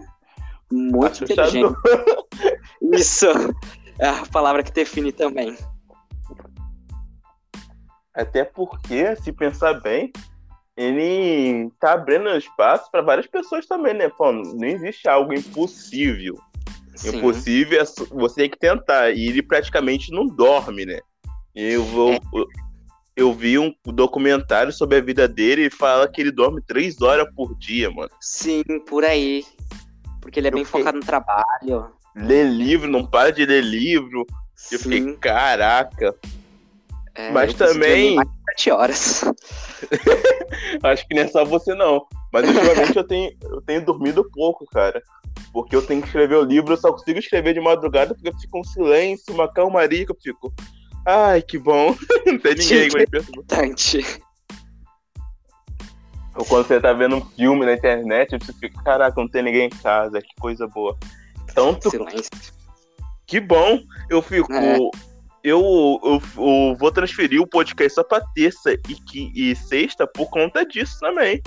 [0.71, 1.73] muito inteligente.
[2.93, 3.27] Isso
[3.99, 5.55] é a palavra que define também.
[8.13, 10.11] Até porque, se pensar bem,
[10.79, 14.09] ele tá abrindo espaço para várias pessoas também, né?
[14.17, 16.39] Falando, não existe algo impossível.
[16.95, 17.17] Sim.
[17.17, 19.11] Impossível é você tem que tentar.
[19.11, 20.99] E ele praticamente não dorme, né?
[21.53, 22.13] Eu vou.
[22.13, 22.19] É.
[23.13, 27.27] Eu vi um documentário sobre a vida dele e fala que ele dorme três horas
[27.35, 28.09] por dia, mano.
[28.21, 29.43] Sim, por aí.
[30.21, 30.79] Porque ele é eu bem fiquei...
[30.79, 31.91] focado no trabalho.
[32.15, 34.25] Lê livro, não para de ler livro.
[34.55, 34.75] Sim.
[34.75, 36.15] Eu fiquei, caraca.
[37.13, 38.15] É, Mas também.
[38.15, 39.23] Mais sete horas.
[40.83, 42.05] Acho que não é só você, não.
[42.31, 45.01] Mas ultimamente eu tenho, eu tenho dormido pouco, cara.
[45.53, 48.57] Porque eu tenho que escrever o livro, eu só consigo escrever de madrugada porque fica
[48.57, 50.53] um silêncio, uma calmaria que eu fico.
[51.05, 51.95] Ai, que bom.
[52.27, 54.21] não tem ninguém que importante.
[56.35, 59.67] Ou quando você tá vendo um filme na internet, você fica, caraca, não tem ninguém
[59.67, 60.97] em casa, que coisa boa.
[61.55, 61.89] Tanto.
[61.89, 62.29] Silêncio.
[63.25, 63.79] Que bom.
[64.09, 64.51] Eu fico.
[64.53, 64.77] É
[65.43, 70.29] eu, eu, eu, vou transferir o podcast só pra terça e, que, e sexta por
[70.29, 71.41] conta disso também.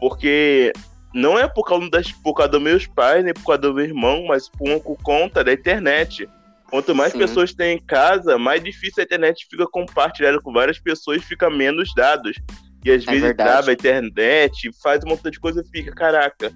[0.00, 0.72] Porque
[1.14, 3.84] não é por causa, das, por causa dos meus pais, nem por causa do meu
[3.84, 6.28] irmão, mas por conta da internet.
[6.70, 7.18] Quanto mais Sim.
[7.18, 11.48] pessoas tem em casa, mais difícil a internet fica compartilhada com várias pessoas e fica
[11.48, 12.36] menos dados.
[12.84, 13.50] E às é vezes verdade.
[13.50, 16.52] trava a internet, faz um montão de coisa e fica, caraca.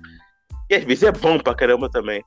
[0.68, 2.22] E às vezes é bom pra caramba também.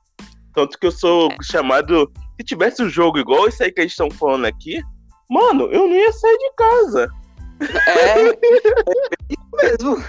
[0.52, 1.36] Tanto que eu sou é.
[1.42, 2.10] chamado.
[2.38, 4.82] Se tivesse um jogo igual esse aí que eles estão falando aqui,
[5.28, 7.10] mano, eu não ia sair de casa.
[7.60, 8.38] É, é
[9.30, 10.04] isso mesmo.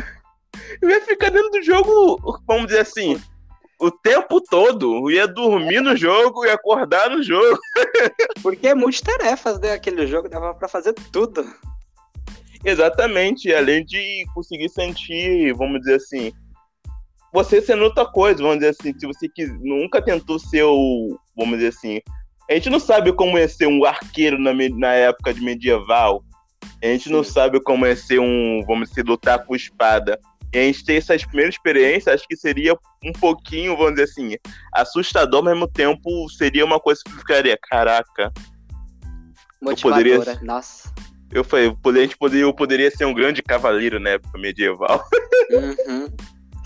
[0.81, 3.21] Eu ia ficar dentro do jogo, vamos dizer assim,
[3.79, 4.93] o tempo todo.
[4.93, 7.57] Eu ia dormir no jogo e acordar no jogo.
[8.41, 9.71] Porque é multitarefas, né?
[9.71, 11.45] Aquele jogo dava pra fazer tudo.
[12.65, 16.33] Exatamente, além de conseguir sentir, vamos dizer assim,
[17.33, 21.55] você sendo outra coisa, vamos dizer assim, se você quis, nunca tentou ser o, vamos
[21.55, 22.01] dizer assim,
[22.49, 26.23] a gente não sabe como é ser um arqueiro na, na época de medieval,
[26.81, 27.11] a gente Sim.
[27.11, 30.19] não sabe como é ser um, vamos dizer, lutar com espada.
[30.53, 34.35] E a gente ter essas primeiras experiências, acho que seria um pouquinho, vamos dizer assim,
[34.73, 38.31] assustador, ao mesmo tempo seria uma coisa que ficaria, caraca.
[39.61, 40.93] Motivadora, eu poderia, nossa.
[41.31, 45.03] Eu falei, a gente poderia, eu poderia ser um grande cavaleiro na época medieval.
[45.49, 46.09] Uhum.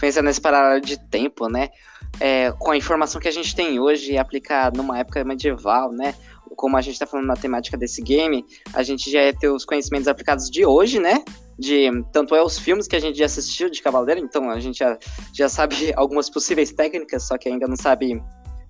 [0.01, 1.69] Pensando nesse paralelo de tempo, né?
[2.19, 6.15] É, com a informação que a gente tem hoje aplicar numa época medieval, né?
[6.55, 9.63] Como a gente tá falando na temática desse game, a gente já ia ter os
[9.63, 11.23] conhecimentos aplicados de hoje, né?
[11.57, 14.79] De tanto é os filmes que a gente já assistiu de Cavaleiro, então a gente
[14.79, 14.97] já,
[15.31, 18.19] já sabe algumas possíveis técnicas, só que ainda não sabe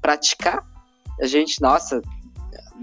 [0.01, 0.67] praticar.
[1.21, 2.01] A gente, nossa,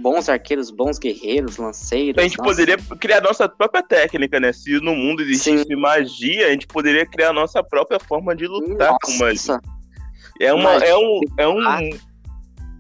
[0.01, 2.19] bons arqueiros, bons guerreiros, lanceiros.
[2.19, 2.51] A gente nossa.
[2.51, 4.53] poderia criar nossa própria técnica, né?
[4.53, 5.77] Se no mundo existisse Sim.
[5.77, 8.99] magia, a gente poderia criar a nossa própria forma de lutar nossa.
[9.03, 9.61] com magia.
[10.41, 11.21] É, uma, é um.
[11.37, 11.91] É um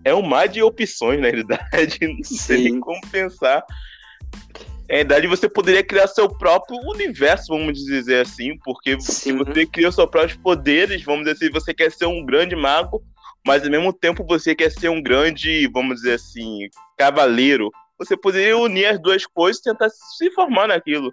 [0.04, 1.98] é um mar de opções, na realidade.
[2.07, 2.37] Não Sim.
[2.37, 3.64] sei como pensar.
[4.88, 9.12] Na verdade, você poderia criar seu próprio universo, vamos dizer assim, porque Sim.
[9.12, 13.02] se você cria seus próprios poderes, vamos dizer assim, você quer ser um grande mago,
[13.49, 17.71] mas ao mesmo tempo você quer ser um grande, vamos dizer assim, cavaleiro.
[17.99, 21.11] Você poderia unir as duas coisas e tentar se formar naquilo.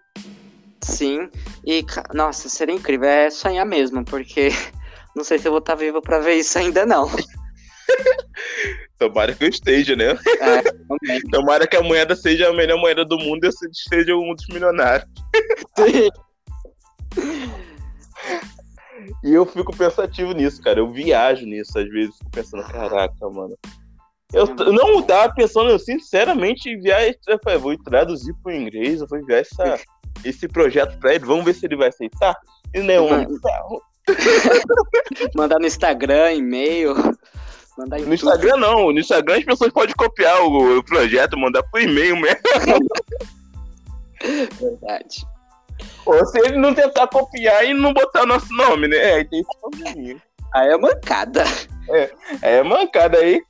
[0.81, 1.29] Sim,
[1.65, 1.81] e
[2.13, 4.49] nossa, seria incrível, é sonhar mesmo, porque
[5.15, 7.09] não sei se eu vou estar vivo para ver isso ainda não.
[8.99, 10.09] Tomara que eu esteja, né?
[10.41, 10.61] É,
[11.31, 14.45] Tomara que a moeda seja a melhor moeda do mundo e eu seja um dos
[14.49, 15.07] milionários.
[15.77, 16.09] Sim.
[19.23, 20.79] E eu fico pensativo nisso, cara.
[20.79, 23.57] Eu viajo nisso, às vezes, fico pensando, caraca, mano.
[24.33, 27.01] Eu não tava pensando, sinceramente, em enviar.
[27.27, 29.79] Eu falei, vou traduzir pro inglês, eu vou enviar essa,
[30.25, 32.35] esse projeto pra ele, vamos ver se ele vai aceitar.
[32.73, 33.79] E não é um.
[35.35, 36.95] Mandar no Instagram, e-mail.
[37.77, 41.81] Mandar no Instagram não, no Instagram as pessoas podem copiar o, o projeto, mandar por
[41.81, 42.39] e-mail mesmo.
[44.59, 45.25] Verdade.
[46.05, 48.97] Ou se ele não tentar copiar e não botar o nosso nome, né?
[48.97, 50.21] É, aí tem esse probleminha.
[50.53, 51.43] Aí é mancada.
[51.89, 52.11] É,
[52.41, 53.41] é mancada aí.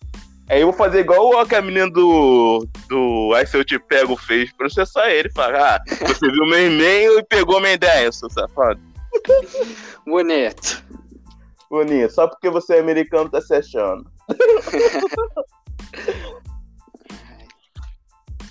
[0.50, 4.54] Aí eu vou fazer igual a menina do, do Aí Se Eu Te Pego fez,
[4.54, 5.30] processar ele.
[5.32, 8.80] Falar, ah, você viu meu e-mail e pegou minha ideia, seu safado.
[10.06, 10.84] Bonito.
[11.70, 12.14] Bonito.
[12.14, 14.06] Só porque você é americano tá se achando.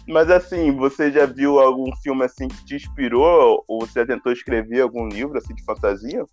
[0.06, 3.64] Mas assim, você já viu algum filme assim que te inspirou?
[3.66, 6.24] Ou você já tentou escrever algum livro assim de fantasia?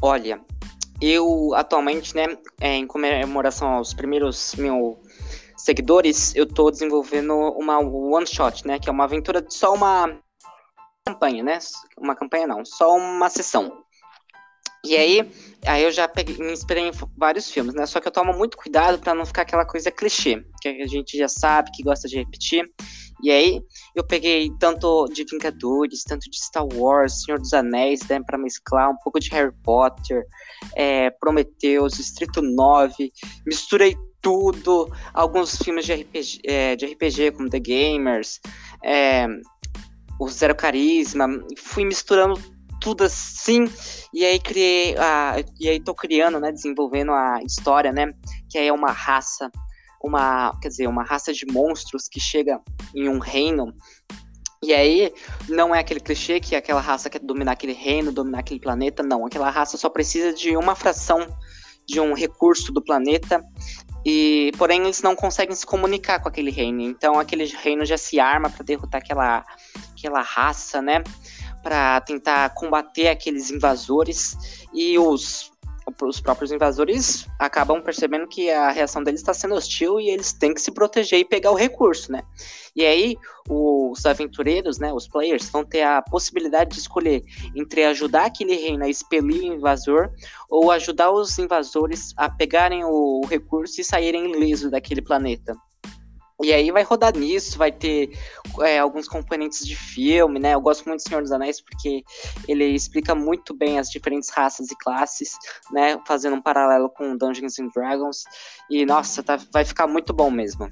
[0.00, 0.40] Olha,
[1.00, 2.26] eu atualmente, né,
[2.60, 4.98] é, em comemoração aos primeiros mil
[5.56, 10.18] seguidores, eu tô desenvolvendo uma one shot, né, que é uma aventura de só uma
[11.06, 11.58] campanha, né?
[11.98, 13.83] Uma campanha não, só uma sessão.
[14.84, 15.30] E aí,
[15.66, 17.86] aí eu já peguei, me inspirei em vários filmes, né?
[17.86, 21.16] Só que eu tomo muito cuidado para não ficar aquela coisa clichê, que a gente
[21.16, 22.64] já sabe, que gosta de repetir.
[23.22, 23.62] E aí,
[23.94, 28.90] eu peguei tanto de Vingadores, tanto de Star Wars, Senhor dos Anéis, né, para mesclar
[28.90, 30.26] um pouco de Harry Potter,
[30.76, 33.10] é, Prometheus, Distrito 9,
[33.46, 38.40] misturei tudo, alguns filmes de RPG, é, de RPG como The Gamers,
[38.84, 39.26] é,
[40.20, 42.38] o Zero Carisma, fui misturando
[42.84, 43.64] tudo assim,
[44.12, 48.12] e aí criei, a, e aí tô criando, né, desenvolvendo a história, né,
[48.50, 49.50] que aí é uma raça,
[50.04, 52.60] uma, quer dizer, uma raça de monstros que chega
[52.94, 53.74] em um reino,
[54.62, 55.14] e aí
[55.48, 59.24] não é aquele clichê que aquela raça quer dominar aquele reino, dominar aquele planeta, não,
[59.24, 61.26] aquela raça só precisa de uma fração
[61.86, 63.42] de um recurso do planeta
[64.04, 66.80] e porém eles não conseguem se comunicar com aquele reino.
[66.80, 69.44] Então aquele reino já se arma para derrotar aquela
[69.92, 71.02] aquela raça, né?
[71.64, 75.52] Para tentar combater aqueles invasores e os
[76.02, 80.54] os próprios invasores acabam percebendo que a reação deles está sendo hostil e eles têm
[80.54, 82.22] que se proteger e pegar o recurso, né?
[82.74, 83.16] E aí
[83.48, 87.22] os aventureiros, né, os players, vão ter a possibilidade de escolher
[87.54, 90.10] entre ajudar aquele reino a expelir o invasor
[90.48, 95.54] ou ajudar os invasores a pegarem o recurso e saírem ileso daquele planeta.
[96.42, 98.10] E aí vai rodar nisso, vai ter
[98.60, 100.54] é, alguns componentes de filme, né?
[100.54, 102.02] Eu gosto muito do Senhor dos Anéis porque
[102.48, 105.36] ele explica muito bem as diferentes raças e classes,
[105.70, 106.00] né?
[106.06, 108.24] Fazendo um paralelo com Dungeons and Dragons.
[108.68, 110.68] E, nossa, tá, vai ficar muito bom mesmo.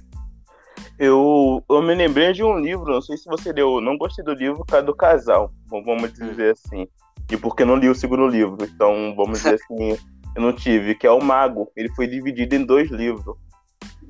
[0.98, 4.35] Eu, eu me lembrei de um livro, não sei se você leu, não gostei do
[4.35, 6.87] livro, é do casal, vamos dizer assim.
[7.31, 8.59] e porque não li o segundo livro.
[8.64, 9.96] Então, vamos dizer assim,
[10.37, 11.70] eu não tive, que é o Mago.
[11.77, 13.37] Ele foi dividido em dois livros,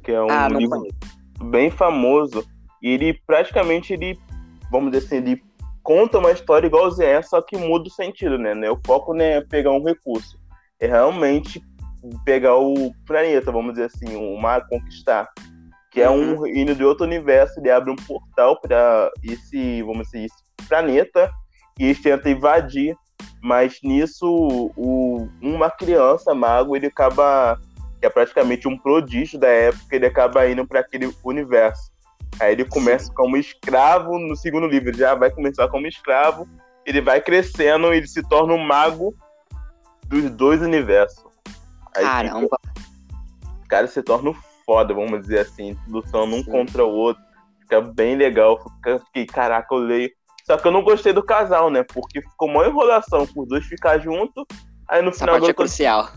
[0.03, 1.22] que é um Ah, livro conheço.
[1.43, 2.45] Bem famoso.
[2.83, 4.19] E ele praticamente ele,
[4.71, 5.43] vamos dizer assim, ele
[5.83, 8.55] conta uma história igualzinha essa, só que muda o sentido, né?
[8.55, 8.71] Né?
[8.71, 10.39] O foco não é pegar um recurso,
[10.81, 11.63] é realmente
[12.25, 15.29] pegar o planeta, vamos dizer assim, o mar conquistar,
[15.91, 20.25] que é um reino de outro universo, ele abre um portal para esse, vamos dizer,
[20.25, 21.31] esse planeta
[21.79, 22.97] e eles tentam invadir,
[23.43, 27.61] mas nisso o, uma criança mago ele acaba
[28.03, 31.93] que é praticamente um prodígio da época, ele acaba indo para aquele universo.
[32.41, 36.49] Aí ele começa como escravo no segundo livro, ele já vai começar como escravo,
[36.85, 39.15] ele vai crescendo, ele se torna um mago
[40.09, 41.25] dos dois universos.
[41.95, 42.59] Aí fica- Caramba.
[43.65, 44.37] o cara se torna um
[44.67, 46.51] foda, vamos dizer assim, lutando um Sim.
[46.51, 47.23] contra o outro.
[47.61, 48.59] Fica bem legal.
[48.79, 50.11] Fica- Fiquei, caraca, eu leio.
[50.45, 51.85] Só que eu não gostei do casal, né?
[51.85, 54.45] Porque ficou uma enrolação por dois ficar junto.
[54.89, 56.09] Aí no Essa final parte é crucial.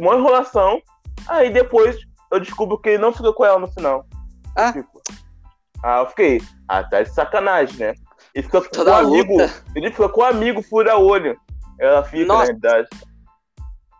[0.00, 0.80] Uma enrolação.
[1.26, 1.96] Aí depois
[2.30, 4.04] eu descubro que ele não fica com ela no final.
[4.56, 4.72] Ah.
[4.72, 5.00] Tipo,
[5.82, 6.42] ah, eu fiquei.
[6.68, 7.94] Ah, tá de sacanagem, né?
[8.34, 9.32] Ele fica com Toda o a amigo.
[9.32, 9.52] luta.
[9.74, 11.36] Ele fica com o amigo fura-olho.
[11.78, 12.38] Ela fica, Nossa.
[12.38, 12.88] na realidade.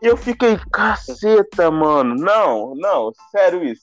[0.02, 2.14] E eu fiquei, caceta, mano.
[2.14, 3.82] Não, não, sério isso.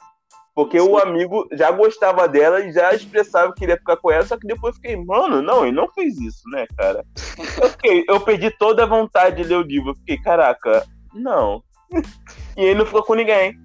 [0.54, 4.38] Porque o amigo já gostava dela e já expressava que queria ficar com ela, só
[4.38, 7.04] que depois eu fiquei, mano, não, ele não fez isso, né, cara?
[7.62, 9.89] Eu, fiquei, eu perdi toda a vontade de ler o livro.
[9.89, 11.62] Eu fiquei, caraca, não.
[12.58, 13.58] E ele não ficou com ninguém.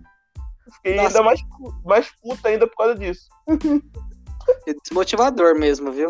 [0.76, 1.08] Fiquei Nossa.
[1.08, 1.40] ainda mais,
[1.84, 3.28] mais puta ainda por causa disso.
[4.84, 6.08] Desmotivador mesmo, viu?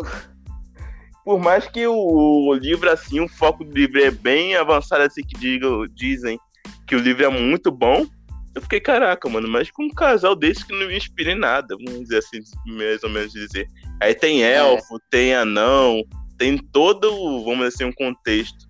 [1.23, 5.21] Por mais que o, o livro, assim, o foco do livro é bem avançado, assim,
[5.21, 6.39] que digam, dizem
[6.87, 8.05] que o livro é muito bom,
[8.53, 11.75] eu fiquei, caraca, mano, mas com um casal desse que não me inspira em nada,
[11.77, 13.65] vamos dizer assim, mais ou menos dizer.
[14.01, 16.03] Aí tem elfo, tem anão,
[16.37, 17.09] tem todo,
[17.45, 18.69] vamos dizer assim, um contexto.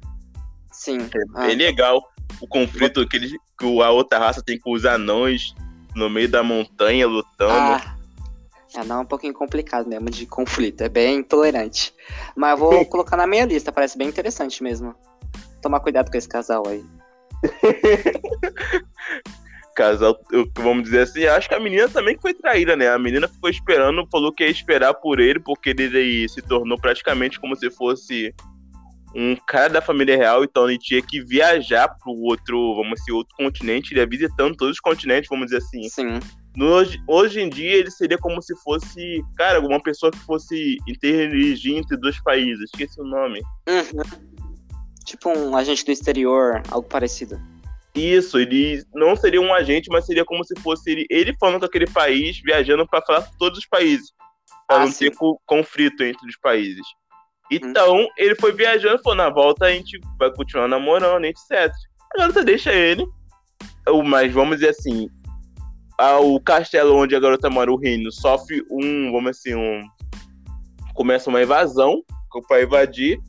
[0.71, 0.99] Sim.
[0.99, 2.10] É Ah, bem legal
[2.41, 5.53] o conflito que, eles, que a outra raça tem com os anões
[5.95, 7.51] no meio da montanha lutando.
[7.51, 7.95] Ah,
[8.73, 11.93] é não, é um pouquinho complicado mesmo de conflito, é bem intolerante.
[12.35, 14.95] Mas eu vou colocar na minha lista, parece bem interessante mesmo.
[15.61, 16.83] Tomar cuidado com esse casal aí.
[19.75, 22.89] casal, eu- vamos dizer assim, acho que a menina também foi traída, né?
[22.89, 27.39] A menina ficou esperando, falou que ia esperar por ele, porque ele se tornou praticamente
[27.39, 28.33] como se fosse
[29.15, 33.35] um cara da família real, então ele tinha que viajar pro outro, vamos dizer, outro
[33.35, 35.83] continente, ele ia visitando todos os continentes, vamos dizer assim.
[35.89, 36.19] Sim.
[36.55, 40.77] No- hoje, hoje em dia ele seria como se fosse, cara, uma pessoa que fosse
[40.87, 43.41] interligir entre dois países, esqueci o nome.
[43.67, 44.21] Uhum.
[45.05, 47.39] Tipo um agente do exterior, algo parecido.
[47.93, 51.65] Isso, ele não seria um agente, mas seria como se fosse ele, ele falando com
[51.65, 54.11] aquele país, viajando para falar com todos os países.
[54.67, 55.09] Para Ah, não sim.
[55.09, 56.85] ter co- conflito entre os países.
[57.51, 61.71] Então, ele foi viajando falou: na volta a gente vai continuar namorando, etc.
[62.13, 63.05] A garota deixa ele.
[64.05, 65.09] Mas vamos dizer assim:
[66.21, 69.83] o castelo onde a garota mora, o reino, sofre um, vamos assim, um.
[70.93, 72.01] Começa uma invasão
[72.47, 73.19] para invadir.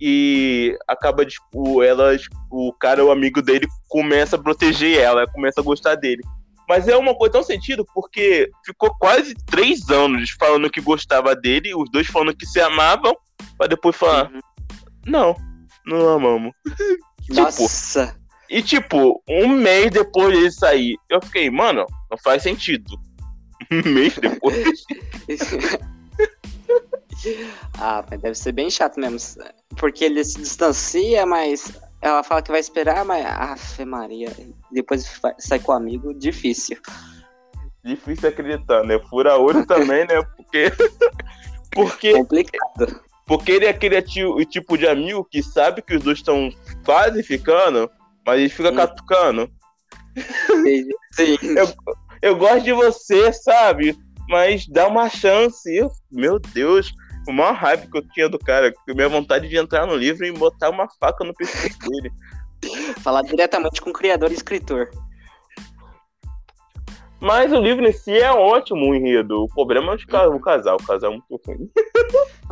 [0.00, 2.22] E acaba, tipo, elas.
[2.50, 6.22] O cara, o amigo dele, começa a proteger ela, começa a gostar dele.
[6.68, 11.74] Mas é uma coisa tão sentido, porque ficou quase três anos falando que gostava dele,
[11.74, 13.16] os dois falando que se amavam,
[13.56, 14.40] pra depois falar, Uhum.
[15.06, 15.36] não,
[15.86, 16.52] não amamos.
[17.22, 18.16] Tipo, Nossa.
[18.50, 22.98] E tipo, um mês depois dele sair, eu fiquei, mano, não faz sentido.
[23.70, 24.84] Um mês depois.
[27.78, 29.18] ah, mas deve ser bem chato mesmo.
[29.76, 33.24] Porque ele se distancia, mas ela fala que vai esperar, mas.
[33.24, 34.30] Afe Maria.
[34.70, 36.76] Depois sai com o amigo, difícil.
[37.84, 38.98] Difícil acreditar, né?
[39.08, 40.22] Fura olho também, né?
[40.36, 40.72] Porque.
[41.72, 43.00] Porque, Complicado.
[43.26, 44.00] Porque ele é aquele
[44.46, 46.50] tipo de amigo que sabe que os dois estão
[46.84, 47.90] quase ficando,
[48.26, 48.76] mas ele fica Hum.
[48.76, 49.50] catucando.
[51.12, 51.36] Sim.
[52.22, 53.96] eu gosto de você, sabe?
[54.28, 55.74] Mas dá uma chance.
[55.74, 56.92] Eu- meu Deus,
[57.28, 60.24] o maior raiva que eu tinha do cara, que minha vontade de entrar no livro
[60.26, 62.10] e botar uma faca no pescoço dele.
[63.02, 64.90] Falar diretamente com o criador e escritor.
[67.20, 69.44] Mas o livro em si é ótimo, enredo.
[69.44, 70.76] O problema é o casal.
[70.76, 71.70] O casal é muito ruim.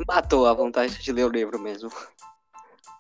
[0.07, 1.91] Matou a vontade de ler o livro mesmo.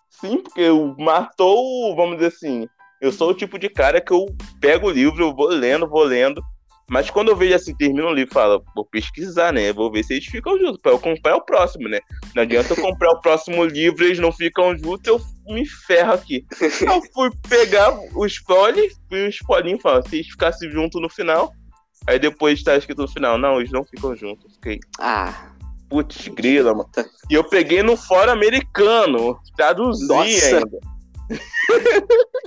[0.08, 2.68] Sim, porque o- matou, vamos dizer assim.
[3.00, 4.26] Eu sou o tipo de cara que eu
[4.60, 6.42] pego o livro, eu vou lendo, vou lendo.
[6.90, 9.72] Mas quando eu vejo assim, termina o livro, falo, vou pesquisar, né?
[9.72, 12.00] Vou ver se eles ficam juntos, pra eu comprar o próximo, né?
[12.34, 15.20] Não adianta eu comprar o próximo livro e eles não ficam juntos, eu
[15.54, 16.44] me ferro aqui.
[16.60, 21.08] Eu fui pegar o spoiler, fui um spoiler e falo, se eles ficassem juntos no
[21.08, 21.52] final,
[22.08, 24.44] aí depois tá escrito no final, não, eles não ficam juntos.
[24.46, 25.52] Eu Fiquei, Ah,
[25.90, 26.88] Putz, grila, mano.
[27.28, 30.56] E eu peguei no fora americano, traduzi Nossa.
[30.56, 30.78] ainda.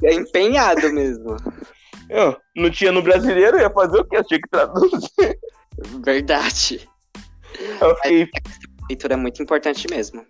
[0.03, 1.37] É empenhado mesmo.
[2.09, 4.17] Eu, não tinha no brasileiro, ia fazer o quê?
[4.17, 5.39] Eu tinha que traduzir.
[6.03, 6.89] Verdade.
[7.81, 8.23] Eu fiquei...
[8.23, 10.25] A leitura é muito importante mesmo.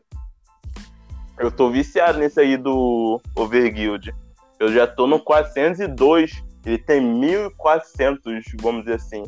[1.39, 4.13] Eu tô viciado nesse aí do Overguild.
[4.59, 6.43] Eu já tô no 402.
[6.65, 9.23] Ele tem 1400, vamos dizer assim.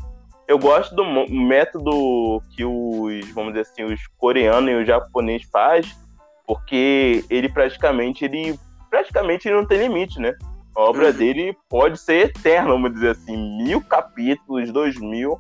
[0.48, 5.98] Eu gosto do método que os, vamos dizer assim, os coreanos e os japoneses faz,
[6.46, 10.34] porque ele praticamente ele praticamente ele não tem limite, né?
[10.76, 11.14] A obra uhum.
[11.14, 15.40] dele pode ser eterna, vamos dizer assim, mil capítulos, dois mil,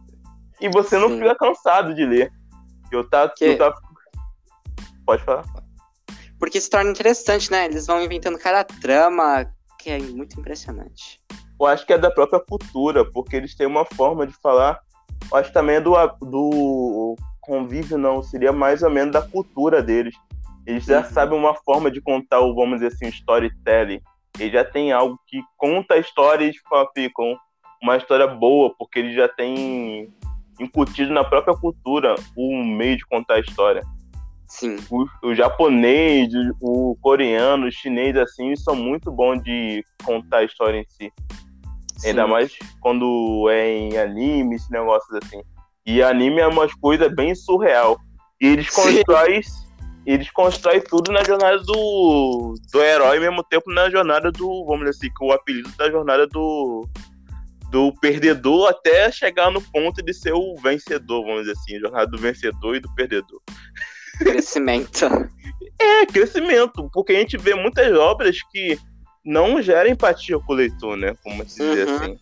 [0.59, 1.19] e você não Sim.
[1.19, 2.31] fica cansado de ler.
[2.91, 3.45] Eu tá, que...
[3.45, 3.73] eu tá...
[5.05, 5.43] Pode falar.
[6.39, 7.65] Porque se torna interessante, né?
[7.65, 9.45] Eles vão inventando cada trama,
[9.79, 11.19] que é muito impressionante.
[11.59, 14.79] Eu acho que é da própria cultura, porque eles têm uma forma de falar.
[15.33, 20.15] Acho que também é do, do convívio, não, seria mais ou menos da cultura deles.
[20.65, 21.05] Eles já uhum.
[21.05, 24.01] sabem uma forma de contar o, vamos dizer assim, storytelling.
[24.39, 26.53] Eles já tem algo que conta a história e
[26.93, 27.37] ficam
[27.81, 30.11] uma história boa, porque eles já têm
[30.59, 33.83] incutido na própria cultura o meio de contar a história.
[34.47, 34.77] Sim.
[34.89, 36.31] O, o, japonês,
[36.61, 41.11] o coreano, o chinês, assim, são muito bons de contar a história em si.
[41.97, 42.09] Sim.
[42.09, 45.41] Ainda mais quando é em anime, esse negócio assim.
[45.85, 47.97] E anime é umas coisas bem surreal.
[48.41, 49.41] E eles constroem,
[50.05, 54.85] eles constroem tudo na jornada do, do herói, ao mesmo tempo na jornada do, vamos
[54.85, 56.87] dizer assim, que o apelido da jornada do,
[57.69, 62.17] do perdedor até chegar no ponto de ser o vencedor, vamos dizer assim, jornada do
[62.17, 63.41] vencedor e do perdedor.
[64.19, 65.05] Crescimento.
[65.79, 68.77] é, crescimento, porque a gente vê muitas obras que
[69.26, 71.15] não geram empatia com o leitor, né?
[71.23, 71.95] Como se dizer uhum.
[71.95, 72.19] assim.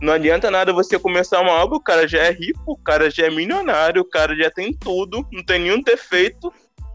[0.00, 3.26] Não adianta nada você começar uma obra, o cara já é rico, o cara já
[3.26, 6.52] é milionário, o cara já tem tudo, não tem nenhum defeito.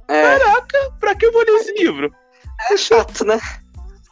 [0.08, 0.22] É.
[0.22, 2.14] Caraca, pra que eu vou ler esse livro?
[2.72, 3.40] É chato, né?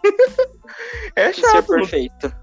[1.15, 1.45] é chato.
[1.45, 2.36] Isso é perfeito.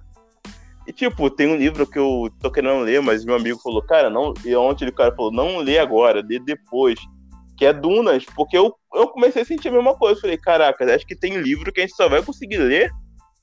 [0.87, 4.11] E tipo, tem um livro que eu tô querendo ler, mas meu amigo falou, cara,
[4.11, 4.35] não.
[4.45, 7.01] E ontem o cara falou, não lê agora, lê depois
[7.57, 10.20] que é Dunas, porque eu, eu comecei a sentir a mesma coisa.
[10.20, 12.90] falei, caraca, acho que tem livro que a gente só vai conseguir ler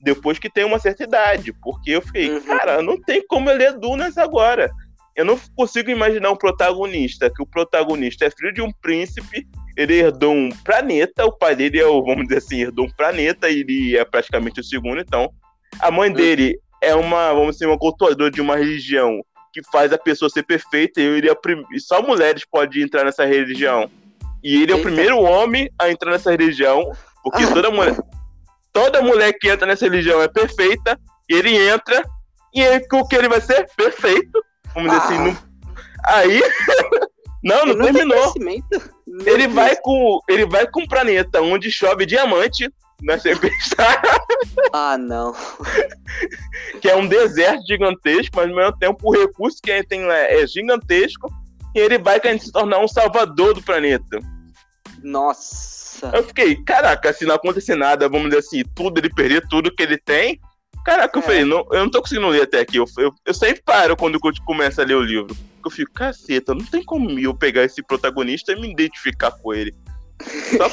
[0.00, 1.52] depois que tem uma certa idade.
[1.62, 2.40] Porque eu fiquei, uhum.
[2.40, 4.70] cara, não tem como eu ler Dunas agora.
[5.14, 9.46] Eu não consigo imaginar um protagonista, que o protagonista é filho de um príncipe,
[9.76, 13.48] ele herdou um planeta, o pai dele é o, vamos dizer assim, herdou um planeta,
[13.48, 15.30] ele é praticamente o segundo, então.
[15.80, 16.14] A mãe uhum.
[16.16, 20.42] dele é uma, vamos dizer, uma cultuadora de uma religião que faz a pessoa ser
[20.44, 21.62] perfeita, e ele é prim...
[21.78, 23.90] só mulheres podem entrar nessa religião.
[24.42, 26.90] E ele é o primeiro homem a entrar nessa religião,
[27.22, 27.96] porque toda mulher,
[28.72, 32.04] toda mulher que entra nessa religião é perfeita, ele entra,
[32.54, 33.68] e ele, o que ele vai ser?
[33.76, 34.44] Perfeito.
[34.74, 35.18] Vamos dizer assim.
[35.18, 35.36] Não...
[36.04, 36.42] Aí.
[37.42, 38.32] não, não, não terminou.
[39.24, 42.68] Ele vai, com, ele vai com um planeta onde chove diamante
[43.02, 44.08] na tempestade.
[44.72, 45.34] Ah, não.
[46.80, 50.16] que é um deserto gigantesco, mas ao mesmo tempo o recurso que ele tem lá
[50.16, 51.30] é gigantesco
[51.74, 54.18] e ele vai se tornar um salvador do planeta.
[55.02, 56.10] Nossa.
[56.14, 59.82] Eu fiquei, caraca, se não acontecer nada, vamos dizer assim, tudo, ele perder tudo que
[59.82, 60.40] ele tem.
[60.84, 61.20] Caraca, é.
[61.20, 62.76] eu falei, não, eu não tô conseguindo ler até aqui.
[62.76, 65.36] Eu, eu, eu sempre paro quando eu começo a ler o livro.
[65.64, 69.74] Eu fico, caceta, não tem como eu pegar esse protagonista e me identificar com ele.
[70.56, 70.68] Só,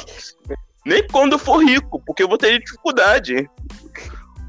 [0.84, 3.48] nem quando eu for rico, porque eu vou ter dificuldade.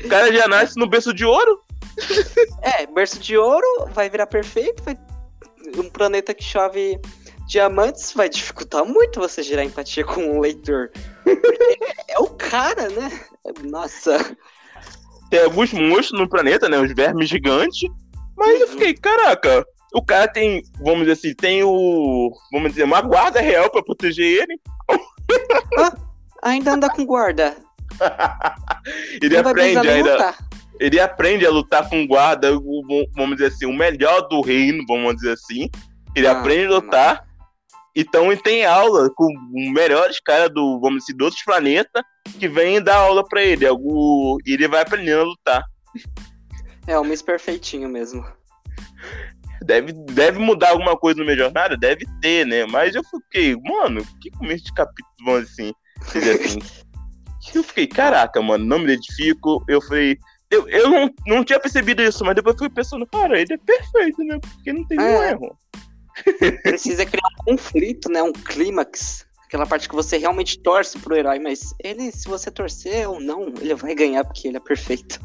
[0.03, 1.61] O cara já nasce no berço de ouro.
[2.61, 4.95] É, berço de ouro vai virar perfeito, vai
[5.77, 6.99] um planeta que chove
[7.47, 10.89] diamantes vai dificultar muito você gerar empatia com um leitor.
[12.07, 13.21] é o cara, né?
[13.63, 14.35] Nossa.
[15.29, 16.77] Tem alguns monstros no planeta, né?
[16.79, 17.89] Os vermes gigantes.
[18.37, 18.61] Mas uhum.
[18.61, 22.31] eu fiquei, caraca, o cara tem, vamos dizer assim, tem o.
[22.51, 24.59] Vamos dizer, uma guarda real pra proteger ele.
[25.77, 25.93] Ah,
[26.41, 27.55] ainda anda com guarda.
[29.21, 30.13] ele Não aprende ainda.
[30.13, 30.50] Lutar.
[30.81, 32.49] Ele aprende a lutar com guarda,
[33.15, 35.69] vamos dizer assim, o melhor do reino, vamos dizer assim.
[36.15, 37.23] Ele ah, aprende a lutar.
[37.95, 42.01] Então ele tem aula com os melhores caras do, vamos dizer, de outros planetas
[42.39, 43.67] que vêm dar aula para ele.
[43.67, 45.63] Algo, e ele vai aprendendo a lutar.
[46.87, 48.25] É o Miss Perfeitinho mesmo.
[49.63, 51.77] Deve, deve mudar alguma coisa no minha jornada?
[51.77, 52.65] Deve ter, né?
[52.65, 55.71] Mas eu fiquei, mano, que começo de capítulo vamos assim,
[56.01, 56.59] assim.
[57.53, 59.63] eu fiquei, caraca, mano, não me identifico.
[59.67, 60.17] Eu falei,
[60.51, 64.21] eu, eu não, não tinha percebido isso, mas depois fui pensando, cara, ele é perfeito,
[64.23, 64.37] né?
[64.39, 65.03] Porque não tem é.
[65.03, 65.57] nenhum erro.
[66.61, 68.21] Precisa criar um conflito, né?
[68.21, 69.25] Um clímax.
[69.45, 73.47] Aquela parte que você realmente torce pro herói, mas ele, se você torcer ou não,
[73.61, 75.19] ele vai ganhar porque ele é perfeito.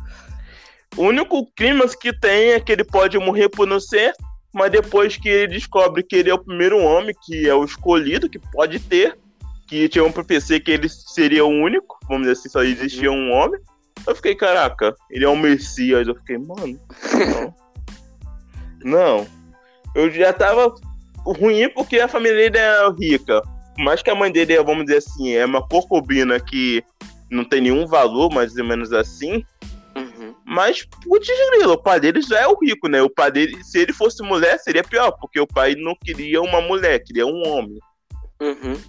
[0.97, 4.15] O único clímax que tem é que ele pode morrer por não ser,
[4.55, 8.31] mas depois que ele descobre que ele é o primeiro homem, que é o escolhido,
[8.31, 9.19] que pode ter,
[9.69, 13.31] que tinha um profecia que ele seria o único, vamos dizer assim, só existia um
[13.33, 13.61] homem.
[14.07, 16.07] Eu fiquei, caraca, ele é um Messias.
[16.07, 16.79] Eu fiquei, mano,
[18.85, 19.17] não.
[19.19, 19.27] não.
[19.95, 20.75] Eu já tava
[21.25, 23.43] ruim porque a família dele é rica.
[23.79, 26.83] Mas que a mãe dele é, vamos dizer assim, é uma corcobina que
[27.31, 29.45] não tem nenhum valor, mais ou menos assim.
[29.97, 30.35] Uhum.
[30.45, 33.03] Mas, putz, grilo, o pai dele já é o rico, né?
[33.03, 36.61] O pai dele, se ele fosse mulher, seria pior, porque o pai não queria uma
[36.61, 37.79] mulher, queria um homem.
[38.41, 38.81] Uhum.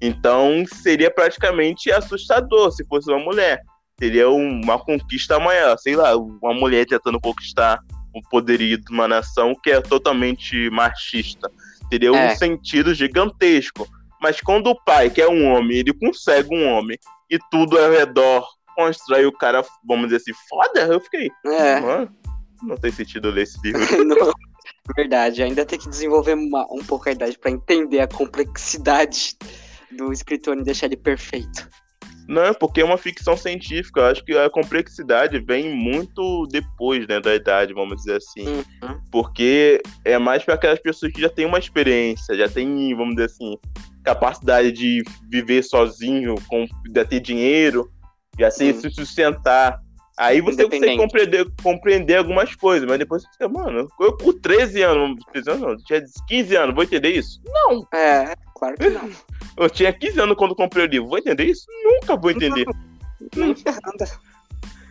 [0.00, 3.62] Então, seria praticamente assustador se fosse uma mulher.
[3.98, 7.78] Seria uma conquista maior, sei lá, uma mulher tentando conquistar
[8.14, 11.50] o poderio de uma nação que é totalmente machista.
[11.88, 12.32] Teria É.
[12.32, 13.86] um sentido gigantesco.
[14.20, 16.96] Mas quando o pai, que é um homem, ele consegue um homem
[17.30, 21.80] e tudo ao redor constrói o cara, vamos dizer assim, foda, eu fiquei, É.
[21.80, 22.10] mano,
[22.62, 23.80] não tem sentido ler esse livro.
[24.06, 24.32] Não,
[24.96, 29.36] verdade, ainda tem que desenvolver uma- um pouco a idade pra entender a complexidade
[29.90, 31.68] do escritor e deixar ele perfeito.
[32.28, 34.00] Não, porque é uma ficção científica.
[34.00, 38.46] Eu acho que a complexidade vem muito depois né, da idade, vamos dizer assim.
[38.48, 39.00] Uhum.
[39.10, 43.26] Porque é mais para aquelas pessoas que já têm uma experiência, já têm, vamos dizer
[43.26, 43.58] assim,
[44.04, 47.90] capacidade de viver sozinho, com, já ter dinheiro,
[48.38, 49.80] já se sustentar.
[50.18, 54.82] Aí você consegue compreender, compreender algumas coisas, mas depois você fica, mano, eu com 13
[54.82, 57.40] anos, 13 anos não, tinha 15 anos, vou entender isso?
[57.46, 59.10] Não, É, claro que não.
[59.56, 61.66] eu tinha 15 anos quando comprei o livro, vou entender isso?
[61.84, 62.66] Nunca vou entender.
[63.36, 64.04] Nem ferrando.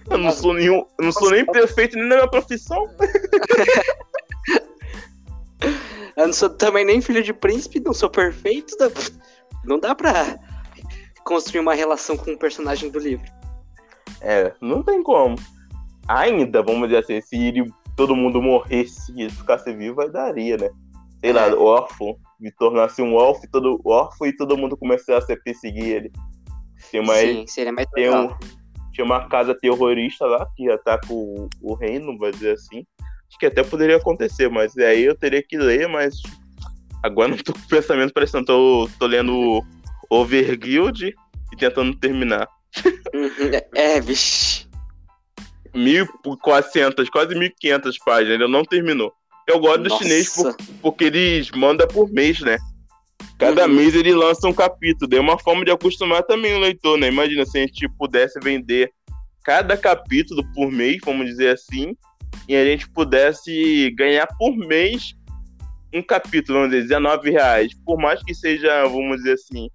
[0.10, 2.86] Eu não sou nenhum, eu não sou nem perfeito nem na minha profissão.
[6.18, 8.76] Eu não sou também nem filho de príncipe, não sou perfeito.
[8.80, 8.92] Não,
[9.64, 10.38] não dá pra
[11.24, 13.26] construir uma relação com o personagem do livro.
[14.20, 15.36] É, não tem como.
[16.08, 17.54] Ainda, vamos dizer assim, se
[17.96, 20.70] todo mundo morresse e ficasse vivo, aí daria, né?
[21.20, 21.54] Sei lá, É.
[21.54, 26.12] órfão, me tornasse um órfão, todo, órfão e todo mundo começasse a perseguir ele.
[26.90, 28.36] Tinha uma, Sim, seria mais tem um-
[28.92, 32.86] tinha uma casa terrorista lá que ataca o, o reino, vai dizer assim.
[33.30, 36.16] Acho que até poderia acontecer, mas aí eu teria que ler, mas
[37.04, 39.64] agora não tô com pensamento parecendo, tô, tô lendo
[40.10, 41.14] Overguild
[41.54, 42.48] e tentando terminar.
[43.14, 44.68] Uhum, É, é, vixe.
[45.74, 49.14] 1.400, quase 1.500 páginas, ainda não terminou.
[49.48, 50.04] Eu gosto do Nossa.
[50.04, 52.58] chinês por- porque eles mandam por mês, né?
[53.38, 53.74] Cada Uhum.
[53.74, 55.14] mês ele lança um capítulo.
[55.16, 57.08] É uma forma de acostumar também o leitor, né?
[57.08, 58.92] Imagina se a gente pudesse vender
[59.44, 61.96] cada capítulo por mês, vamos dizer assim,
[62.48, 65.14] e a gente pudesse ganhar por mês
[65.94, 67.74] um capítulo, vamos dizer, 19 reais.
[67.86, 69.70] Por mais que seja, vamos dizer assim,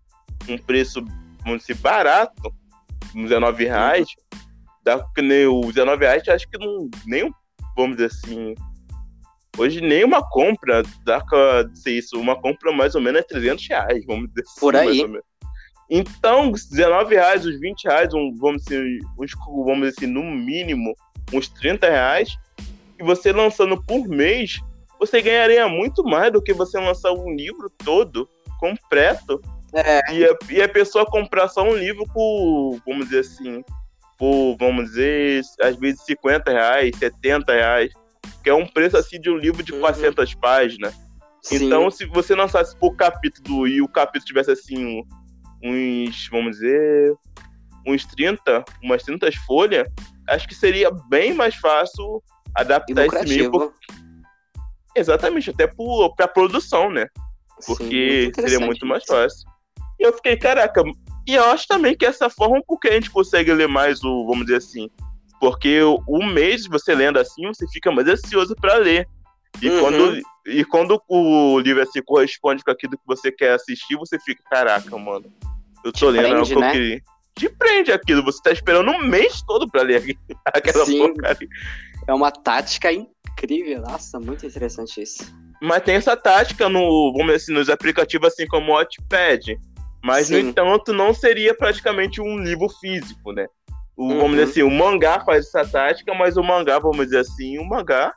[0.49, 1.05] um preço,
[1.45, 2.55] vamos dizer, barato,
[3.15, 4.07] uns 19 reais,
[4.85, 7.31] dá que nem o 19 reais, acho que não, nem,
[7.77, 8.55] vamos dizer assim,
[9.57, 13.69] hoje nem uma compra dá pra ser isso, uma compra mais ou menos é 300
[13.69, 15.07] reais, vamos dizer assim, Por aí.
[15.89, 18.85] Então, 19 reais, uns 20 reais, um, vamos, dizer,
[19.19, 19.31] uns,
[19.65, 20.95] vamos dizer assim, no mínimo,
[21.33, 22.37] uns 30 reais,
[22.99, 24.61] e você lançando por mês,
[24.99, 28.29] você ganharia muito mais do que você lançar um livro todo,
[28.59, 29.41] completo,
[29.75, 33.63] É, e a, e a pessoa comprar só um livro por, vamos dizer assim,
[34.19, 37.93] por, vamos dizer, às vezes 50 reais, 70 reais,
[38.47, 39.81] que é um preço assim de um livro de Uhum.
[39.81, 40.95] 400 páginas.
[41.43, 41.67] sim.
[41.67, 45.03] Então, se você lançasse por capítulo e o capítulo tivesse assim
[45.61, 47.13] uns, vamos dizer,
[47.85, 49.89] uns 30, umas 30 folhas,
[50.29, 52.23] acho que seria bem mais fácil
[52.55, 53.51] adaptar esse meio.
[53.51, 53.75] por- lucrativo.
[54.95, 57.09] Exatamente, até por, pra produção, né?
[57.59, 59.49] Sim, porque muito seria muito mais fácil.
[59.99, 60.85] E eu fiquei, caraca,
[61.27, 64.47] e eu acho também que essa forma, porque a gente consegue ler mais o, vamos
[64.47, 64.89] dizer assim,
[65.41, 69.09] porque o, o mês você lendo assim, você fica mais ansioso para ler.
[69.63, 69.81] E, Uhum.
[69.81, 74.43] quando, e quando o livro assim corresponde com aquilo que você quer assistir, você fica,
[74.51, 75.33] caraca, mano,
[75.85, 76.73] eu tô Te lendo prende, que eu né?
[76.73, 77.01] queria.
[77.35, 80.17] Te prende aquilo, você tá esperando um mês todo pra ler
[80.47, 80.99] aquela Sim.
[80.99, 81.49] porcaria.
[82.07, 83.83] É uma tática incrível.
[83.83, 85.25] Nossa, muito interessante isso.
[85.61, 89.59] Mas tem essa tática no, vamos dizer assim, nos aplicativos assim como o Wattpad.
[90.05, 90.49] Mas, no Sim.
[90.49, 93.47] entanto, não seria praticamente um livro físico, né?
[93.97, 94.19] O, Uhum.
[94.19, 97.65] Vamos dizer assim, o mangá faz essa tática, mas o mangá, vamos dizer assim, o
[97.65, 98.13] mangá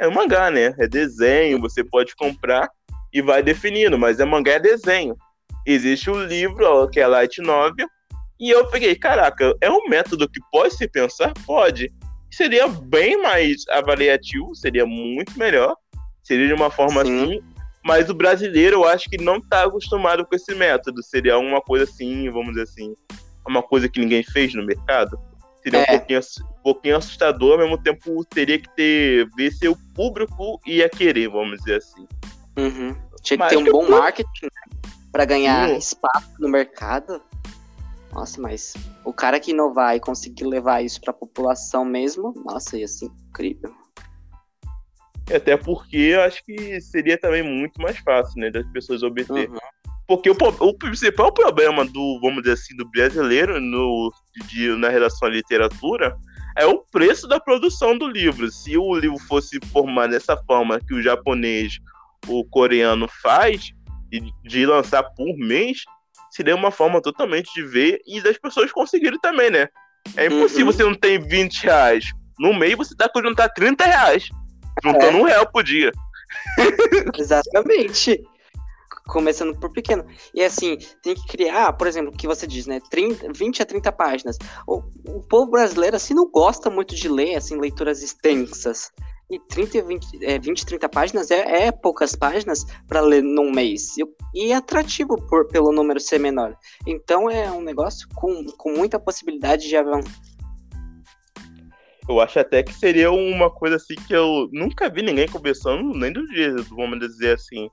[0.00, 0.74] é um mangá, né?
[0.78, 2.68] É desenho, você pode comprar
[3.12, 5.16] e vai definindo, mas é mangá é desenho.
[5.66, 7.88] Existe o livro, que é Light Novel,
[8.38, 11.32] e eu peguei, caraca, é um método que pode se pensar?
[11.46, 11.90] Pode.
[12.30, 15.74] Seria bem mais avaliativo, seria muito melhor,
[16.22, 17.24] seria de uma forma Sim.
[17.24, 17.40] assim,
[17.84, 21.84] mas o brasileiro eu acho que não está acostumado com esse método, seria uma coisa
[21.84, 22.94] assim, vamos dizer assim,
[23.46, 25.18] uma coisa que ninguém fez no mercado.
[25.62, 25.82] Seria é.
[25.82, 29.28] um, pouquinho, um pouquinho assustador, ao mesmo tempo teria que ter.
[29.36, 32.06] ver se o público ia querer, vamos dizer assim.
[32.58, 32.94] Uhum.
[33.22, 35.76] Tinha que ter um bom marketing né, para ganhar uhum.
[35.76, 37.22] espaço no mercado.
[38.12, 38.74] Nossa, mas
[39.04, 43.06] o cara que inovar e conseguir levar isso para a população mesmo, nossa, ia ser
[43.06, 43.74] incrível.
[45.34, 49.48] Até porque eu acho que seria também muito mais fácil, né, das pessoas obter.
[49.48, 49.58] Uhum.
[50.06, 54.12] Porque o, o, principal problema do, vamos dizer assim, do brasileiro no,
[54.48, 56.14] de, na relação à literatura
[56.56, 58.50] é o preço da produção do livro.
[58.50, 61.78] Se o livro fosse formado dessa forma que o japonês,
[62.28, 63.72] o coreano faz,
[64.10, 65.84] de, de lançar por mês,
[66.30, 69.68] seria uma forma totalmente de ver e das pessoas conseguirem também, né?
[70.16, 70.72] É impossível uhum.
[70.72, 72.12] você não tem 20 reais.
[72.38, 74.28] No mês você tá com juntar 30 reais.
[74.82, 75.20] Juntando é.
[75.20, 75.92] um real por dia.
[77.16, 78.20] Exatamente.
[79.06, 80.04] Começando por pequeno.
[80.34, 82.80] E assim, tem que criar, por exemplo, o que você diz, né?
[82.90, 84.38] 30, 20 a 30 páginas.
[84.66, 88.90] O, o povo brasileiro, assim, não gosta muito de ler, assim, leituras extensas.
[89.30, 93.96] E 30, 20, é, 20 30 páginas é, é poucas páginas para ler num mês.
[93.96, 96.56] E, e, é atrativo por, pelo número ser menor.
[96.86, 100.12] Então é um negócio com, com muita possibilidade de avançar.
[102.06, 106.12] Eu acho até que seria uma coisa assim que eu nunca vi ninguém conversando, nem
[106.12, 107.70] do dia, vamos dizer assim,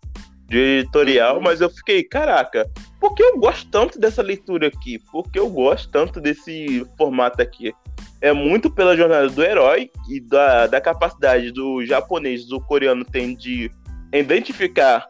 [0.51, 1.41] de editorial, uhum.
[1.41, 4.99] mas eu fiquei, caraca, por que eu gosto tanto dessa leitura aqui?
[5.11, 7.73] Por que eu gosto tanto desse formato aqui?
[8.21, 13.35] é muito pela jornada do herói e da, da capacidade do japonês, do coreano tem
[13.35, 13.71] de
[14.13, 15.09] identificar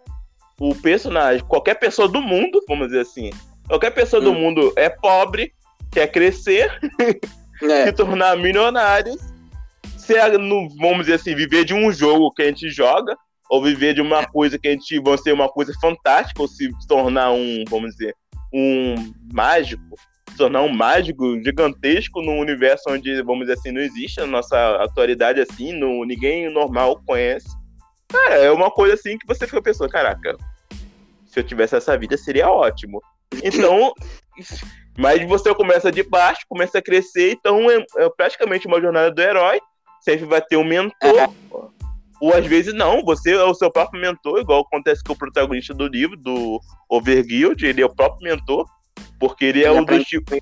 [0.57, 3.31] o personagem, qualquer pessoa do mundo, vamos dizer assim.
[3.67, 4.25] Qualquer pessoa hum.
[4.25, 5.53] do mundo é pobre,
[5.91, 6.71] quer crescer,
[7.61, 7.85] é.
[7.85, 9.15] se tornar milionário,
[9.97, 13.17] ser, no, vamos dizer assim, viver de um jogo que a gente joga,
[13.51, 16.69] ou viver de uma coisa que a gente vai ser uma coisa fantástica, ou se
[16.87, 18.15] tornar um, vamos dizer,
[18.53, 18.95] um
[19.33, 19.83] mágico
[20.37, 25.41] tornar um mágico gigantesco num universo onde, vamos dizer assim, não existe a nossa atualidade
[25.41, 25.73] assim,
[26.05, 27.49] ninguém normal conhece.
[28.07, 30.37] Cara, é uma coisa assim que você fica pensando, caraca,
[31.25, 33.03] se eu tivesse essa vida seria ótimo.
[33.43, 33.93] Então,
[34.97, 39.21] mas você começa de baixo, começa a crescer, então é, é praticamente uma jornada do
[39.21, 39.59] herói.
[39.99, 41.29] Sempre vai ter um mentor.
[42.21, 42.25] É.
[42.25, 45.73] Ou às vezes não, você é o seu próprio mentor, igual acontece com o protagonista
[45.73, 46.59] do livro, do
[46.89, 48.65] Overguild, ele é o próprio mentor.
[49.19, 50.35] Porque ele é ele o do tipo.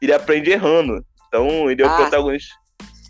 [0.00, 1.04] Ele aprende errando.
[1.28, 1.92] Então, ele é ah.
[1.92, 2.54] o protagonista.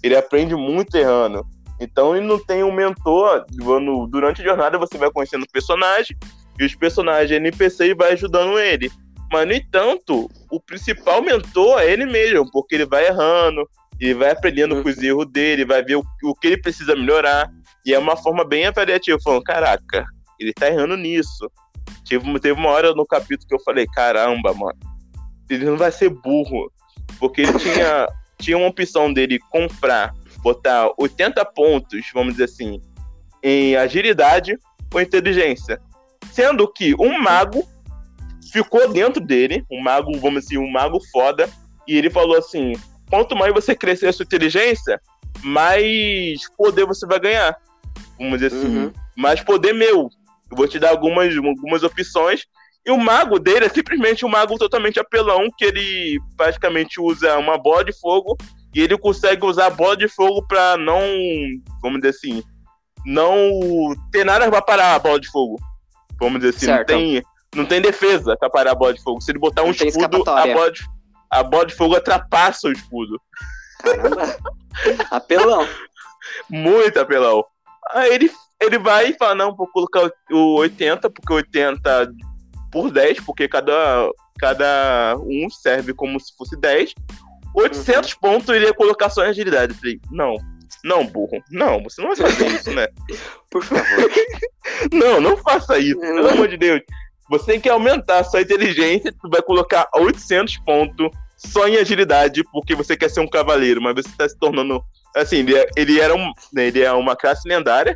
[0.02, 1.44] Ele aprende muito errando.
[1.80, 3.44] Então, ele não tem um mentor.
[4.08, 6.16] Durante a jornada, você vai conhecendo o personagem.
[6.58, 8.90] E os personagens NPC vai ajudando ele.
[9.30, 12.50] Mas, no entanto, o principal mentor é ele mesmo.
[12.50, 13.68] Porque ele vai errando.
[14.02, 14.82] Ele vai aprendendo uhum.
[14.82, 15.64] com os erros dele.
[15.64, 17.48] Vai ver o, o que ele precisa melhorar.
[17.86, 19.16] E é uma forma bem avaliativa.
[19.22, 20.04] Falando, caraca,
[20.40, 21.48] ele tá errando nisso.
[22.08, 24.76] Teve, teve uma hora no capítulo que eu falei, caramba, mano,
[25.48, 26.70] ele não vai ser burro.
[27.20, 28.08] Porque ele tinha,
[28.40, 32.80] tinha uma opção dele comprar, botar 80 pontos, vamos dizer assim,
[33.40, 34.58] em agilidade
[34.92, 35.80] ou inteligência.
[36.32, 37.64] Sendo que um mago
[38.52, 41.48] ficou dentro dele, um mago, vamos dizer, um mago foda,
[41.86, 42.72] e ele falou assim:
[43.12, 44.98] quanto mais você crescer a sua inteligência,
[45.44, 47.54] mais poder você vai ganhar.
[48.18, 48.92] Vamos dizer assim, uhum.
[49.14, 50.08] mais poder meu.
[50.50, 52.46] Eu vou te dar algumas, algumas opções.
[52.86, 57.58] E o mago dele é simplesmente um mago totalmente apelão, que ele praticamente usa uma
[57.58, 58.34] bola de fogo
[58.74, 61.02] e ele consegue usar a bola de fogo para não,
[61.82, 62.42] vamos dizer assim,
[63.04, 65.60] não ter nada para parar a bola de fogo.
[66.18, 67.22] Vamos dizer assim, não tem,
[67.54, 69.20] não tem defesa para parar a bola de fogo.
[69.20, 70.82] Se ele botar um não escudo, a bola, de,
[71.32, 73.20] a bola de fogo atrapassa o escudo.
[73.80, 74.36] Caramba.
[75.10, 75.66] apelão.
[76.48, 77.44] Muito apelão.
[77.90, 78.30] Aí ele
[78.60, 82.12] ele vai e fala, não, vou colocar o 80, porque 80
[82.70, 84.08] por 10, porque cada,
[84.38, 86.94] cada um serve como se fosse 10.
[87.56, 88.18] 800 uhum.
[88.20, 89.72] pontos ele ia colocar só em agilidade.
[89.72, 90.36] Eu falei, não,
[90.84, 91.42] não, burro.
[91.50, 92.86] Não, você não vai fazer isso, né?
[93.50, 93.84] Por favor.
[94.92, 96.82] não, não faça isso, pelo amor de Deus.
[97.32, 101.08] Você tem que aumentar a sua inteligência, tu vai colocar 800 pontos
[101.38, 104.84] só em agilidade, porque você quer ser um cavaleiro, mas você está se tornando.
[105.16, 107.94] Assim, ele, é, ele era um, né, ele é uma classe lendária,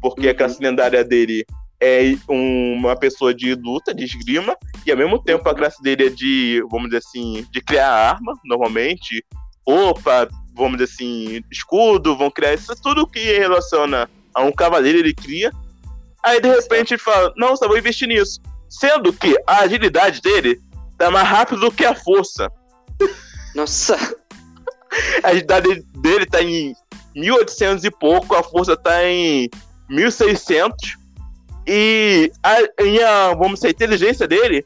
[0.00, 0.30] porque uhum.
[0.30, 1.44] a classe lendária dele
[1.78, 6.10] é uma pessoa de luta, de esgrima, e ao mesmo tempo a classe dele é
[6.10, 9.22] de, vamos dizer assim, de criar arma, normalmente,
[9.66, 15.12] roupa, vamos dizer assim, escudo, vão criar isso, tudo que relaciona a um cavaleiro ele
[15.12, 15.52] cria.
[16.24, 18.40] Aí de repente ele fala, não, só vou investir nisso.
[18.68, 20.60] Sendo que a agilidade dele
[20.96, 22.50] tá mais rápido do que a força.
[23.54, 23.96] Nossa!
[25.22, 26.74] A agilidade dele tá em
[27.14, 29.48] 1800 e pouco, a força tá em
[29.90, 30.96] 1600
[31.66, 34.64] e a, a, vamos dizer, a inteligência dele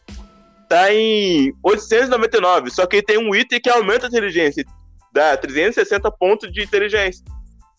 [0.68, 4.64] tá em 899, só que ele tem um item que aumenta a inteligência.
[5.12, 7.24] dá 360 pontos de inteligência.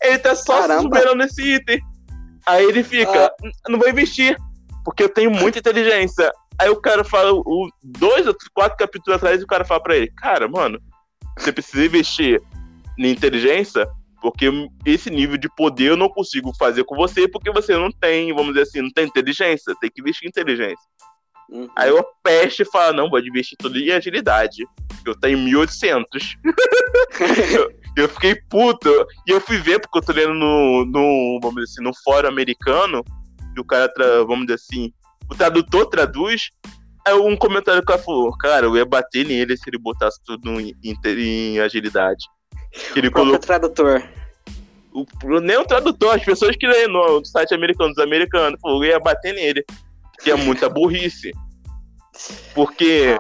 [0.02, 0.82] Ele tá só Caramba.
[0.84, 1.80] superando esse item.
[2.46, 3.70] Aí ele fica, Ah.
[3.70, 4.38] não vou investir,
[4.84, 6.32] porque eu tenho muita inteligência.
[6.60, 10.12] Aí o cara fala, o, dois ou quatro capítulos atrás, o cara fala pra ele,
[10.18, 10.80] cara, mano,
[11.38, 12.42] você precisa investir
[12.98, 13.88] em inteligência,
[14.22, 14.50] porque
[14.86, 18.54] esse nível de poder eu não consigo fazer com você, porque você não tem, vamos
[18.54, 20.86] dizer assim, não tem inteligência, tem que investir em inteligência.
[21.50, 21.68] Uhum.
[21.76, 24.66] Aí o peste fala, não, vou investir tudo em agilidade.
[25.06, 26.38] Eu tenho 1800.
[27.54, 28.90] eu, eu fiquei puto.
[29.28, 32.30] E eu fui ver, porque eu tô lendo no, no vamos dizer assim, no fórum
[32.30, 33.04] americano,
[33.56, 33.92] e o cara,
[34.26, 34.92] vamos dizer assim,
[35.30, 36.50] o tradutor traduz,
[37.06, 40.20] aí um comentário que o cara falou, cara, eu ia bater nele se ele botasse
[40.26, 42.26] tudo em, em, em agilidade.
[42.96, 44.04] Ele O colocou tradutor.
[44.92, 45.06] o,
[45.40, 48.92] nem o tradutor, as pessoas que leem no, no site americano, dos americanos, falou, eu
[48.92, 49.64] ia bater nele.
[50.24, 51.32] Que é muita burrice.
[52.54, 53.18] Porque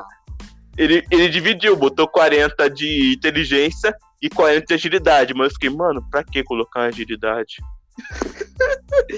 [0.77, 5.33] ele, ele dividiu, botou 40 de inteligência e 40 de agilidade.
[5.33, 7.57] Mas eu fiquei, mano, pra que colocar agilidade?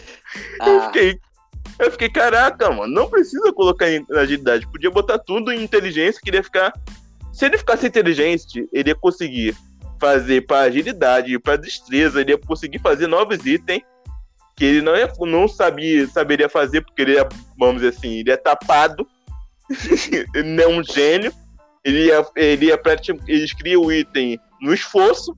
[0.60, 1.20] Eu Ah, fiquei.
[1.78, 4.66] Eu fiquei, caraca, mano, não precisa colocar em agilidade.
[4.68, 6.72] Podia botar tudo em inteligência, que ele ia ficar.
[7.34, 9.56] Se ele ficasse inteligente, ele ia conseguir
[10.00, 13.82] fazer pra agilidade pra destreza, ele ia conseguir fazer novos itens
[14.56, 17.28] que ele não, ia, não sabia, saberia fazer, porque ele é,
[17.60, 19.06] vamos dizer assim, ele é tapado,
[20.34, 21.34] ele não é um gênio,
[21.84, 25.36] ele ia, ele ia prati- ele cria o item no esforço,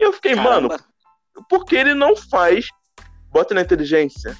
[0.00, 0.78] e eu fiquei, mano, caramba.
[0.78, 0.87] por
[1.66, 2.68] que ele não faz?
[3.30, 4.36] Bota na inteligência.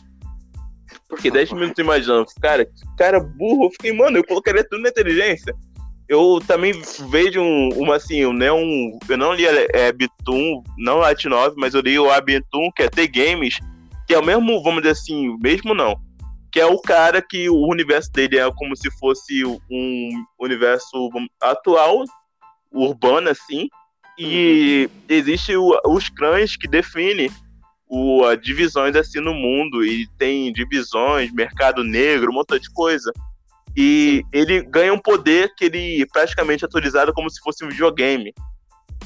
[1.09, 1.61] Por Fiquei 10 favor.
[1.61, 3.67] minutos imaginando, cara, cara burro.
[3.67, 5.55] Eu fiquei, mano, eu colocaria tudo na inteligência.
[6.09, 6.73] Eu também
[7.11, 11.55] vejo um, uma assim, um, né, um, eu não li é, Bitum, não Light 9,
[11.59, 13.59] mas eu li o Abitum, que é T-Games,
[14.07, 16.01] que é o mesmo, vamos dizer assim, mesmo não,
[16.51, 21.11] que é o cara que o universo dele é como se fosse um universo
[21.43, 22.05] atual,
[22.73, 23.69] urbano, assim,
[24.19, 27.31] e existe o- os clãs que definem
[27.89, 33.13] o, a divisões assim no mundo e tem divisões, mercado negro, um montão de coisa.
[33.77, 38.35] E ele ganha um poder que ele praticamente é atualizado como se fosse um videogame.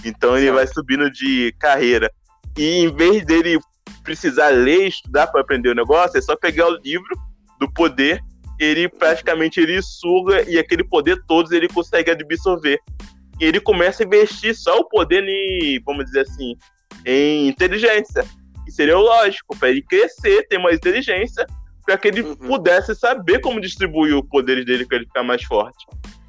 [0.04, 2.10] Então ele vai subindo de carreira.
[2.56, 3.58] E em vez dele
[4.02, 7.14] precisar ler, estudar para aprender o negócio, é só pegar o livro
[7.60, 8.20] do poder,
[8.58, 12.78] ele praticamente ele suga e aquele poder todos ele consegue absorver.
[13.42, 16.56] E ele começa a investir só o poder em, vamos dizer assim,
[17.04, 18.24] em inteligência.
[18.64, 21.44] Que seria o lógico, para ele crescer, ter mais inteligência,
[21.84, 22.36] para que ele Uhum.
[22.36, 25.84] pudesse saber como distribuir os poderes dele para ele ficar mais forte.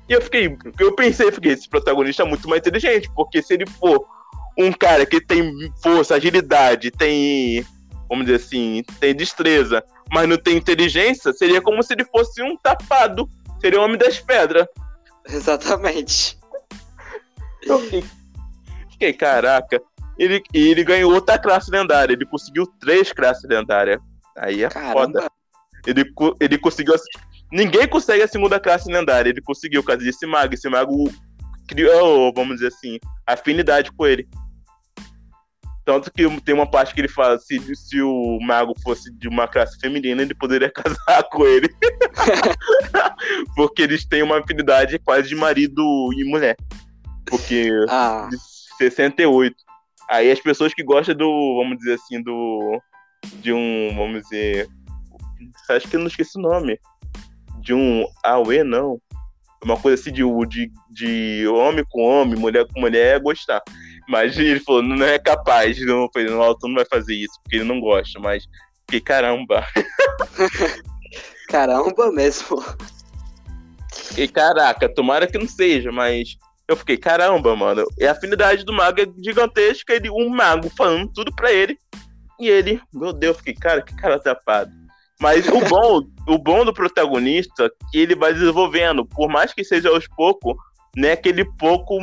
[0.10, 3.68] E eu fiquei, eu pensei, fiquei, esse protagonista é muito mais inteligente, porque se ele
[3.68, 4.04] for
[4.58, 7.64] um cara que tem força, agilidade, tem,
[8.10, 12.58] vamos dizer assim, tem destreza, mas não tem inteligência, seria como se ele fosse um
[12.58, 13.30] tapado,
[13.62, 14.66] seria o homem das pedras.
[15.30, 16.42] Exatamente.
[17.66, 18.04] Eu fiquei,
[18.92, 19.82] fiquei, caraca.
[20.18, 22.14] Ele, e ele ganhou outra classe lendária.
[22.14, 24.00] Ele conseguiu três classes lendárias.
[24.38, 25.14] Aí é foda.
[25.14, 25.32] Caramba.
[25.86, 26.94] Ele, co- ele conseguiu.
[27.52, 29.30] Ninguém consegue a segunda classe lendária.
[29.30, 30.54] Ele conseguiu, por causa desse mago.
[30.54, 31.12] Esse mago
[31.68, 34.28] criou, vamos dizer assim, afinidade com ele.
[35.86, 39.48] Tanto que tem uma parte que ele fala: se, se o mago fosse de uma
[39.48, 41.68] classe feminina, ele poderia casar com ele.
[43.56, 45.82] Porque eles têm uma afinidade quase de marido
[46.18, 46.56] e mulher.
[47.26, 48.38] Porque Ah, de
[48.78, 49.56] 68.
[50.10, 52.82] Aí as pessoas que gostam do, vamos dizer assim, do.
[53.36, 54.68] De um, vamos dizer.
[55.70, 56.80] Acho que eu não esqueci o nome.
[57.60, 59.00] De um Aue, não.
[59.64, 63.62] Uma coisa assim de, de, de homem com homem, mulher com mulher, é gostar.
[64.10, 67.66] Mas ele falou, não é capaz, não, o autor não vai fazer isso, porque ele
[67.66, 68.46] não gosta, mas.
[68.88, 69.66] Que caramba.
[71.48, 72.62] caramba mesmo.
[73.94, 77.86] Fiquei, caraca, tomara que não seja, mas eu fiquei, caramba, mano.
[77.98, 81.78] E a afinidade do mago é gigantesca, ele, um mago falando tudo pra ele.
[82.40, 84.72] E ele, meu Deus, eu fiquei, cara, que cara tapado.
[85.20, 89.64] Mas o bom, o bom do protagonista é que ele vai desenvolvendo, por mais que
[89.64, 90.56] seja aos poucos,
[90.96, 91.98] não é aquele pouco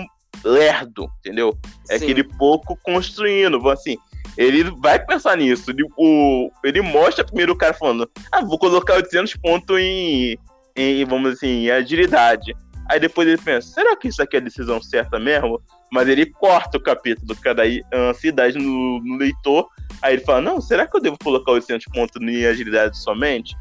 [0.45, 1.57] lerdo, entendeu?
[1.89, 2.05] É Sim.
[2.05, 3.99] aquele pouco construindo, assim.
[4.37, 5.71] Ele vai pensar nisso.
[5.71, 10.39] Ele, o, ele mostra primeiro o cara falando: Ah, vou colocar 800 pontos em,
[10.77, 12.55] em, vamos assim, em agilidade.
[12.91, 15.63] Aí depois ele pensa: será que isso aqui é a decisão certa mesmo?
[15.93, 17.63] Mas ele corta o capítulo, cada
[17.95, 19.69] ansiedade no, no leitor.
[20.03, 23.57] Aí ele fala: Não, será que eu devo colocar 800 pontos em agilidade somente?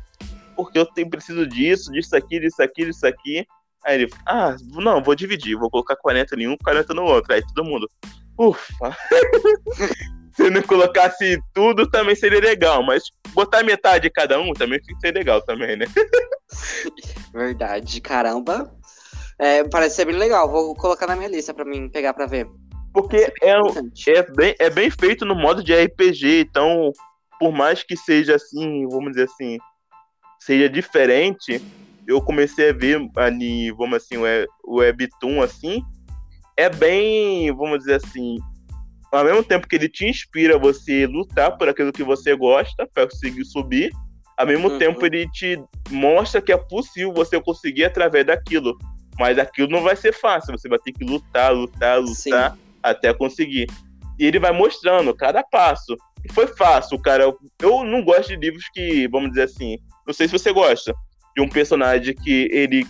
[0.55, 3.45] Porque eu tenho, preciso disso, disso aqui, disso aqui, disso aqui.
[3.85, 7.31] Aí ele, ah, não, vou dividir, vou colocar 40 em um, 40 no outro.
[7.31, 7.87] Aí todo mundo,
[8.35, 8.97] ufa.
[10.33, 13.03] Se não colocasse tudo, também seria legal, mas
[13.33, 15.85] botar metade de cada um também seria legal também, né?
[17.33, 18.78] Verdade, caramba.
[19.39, 20.49] É, parece ser bem legal.
[20.49, 22.47] Vou colocar na minha lista pra mim pegar pra ver.
[22.93, 23.53] Porque é,
[24.07, 26.91] é, bem, é bem feito no modo de RPG, então,
[27.39, 29.57] por mais que seja assim, vamos dizer assim,
[30.39, 31.61] seja diferente,
[32.07, 34.15] eu comecei a ver ali, vamos assim,
[34.63, 35.83] o Webtoon assim,
[36.57, 38.37] é bem, vamos dizer assim,
[39.11, 42.87] ao mesmo tempo que ele te inspira a você lutar por aquilo que você gosta,
[42.91, 43.91] para conseguir subir,
[44.35, 44.79] ao mesmo uhum.
[44.79, 45.61] tempo ele te
[45.91, 48.77] mostra que é possível você conseguir através daquilo.
[49.19, 52.15] Mas aquilo não vai ser fácil, você vai ter que lutar, lutar, lutar
[52.53, 52.59] Sim.
[52.81, 53.67] até conseguir.
[54.17, 55.97] E ele vai mostrando cada passo.
[56.23, 57.25] E foi fácil, cara.
[57.61, 60.93] Eu não gosto de livros que, vamos dizer assim, não sei se você gosta,
[61.35, 62.85] de um personagem que ele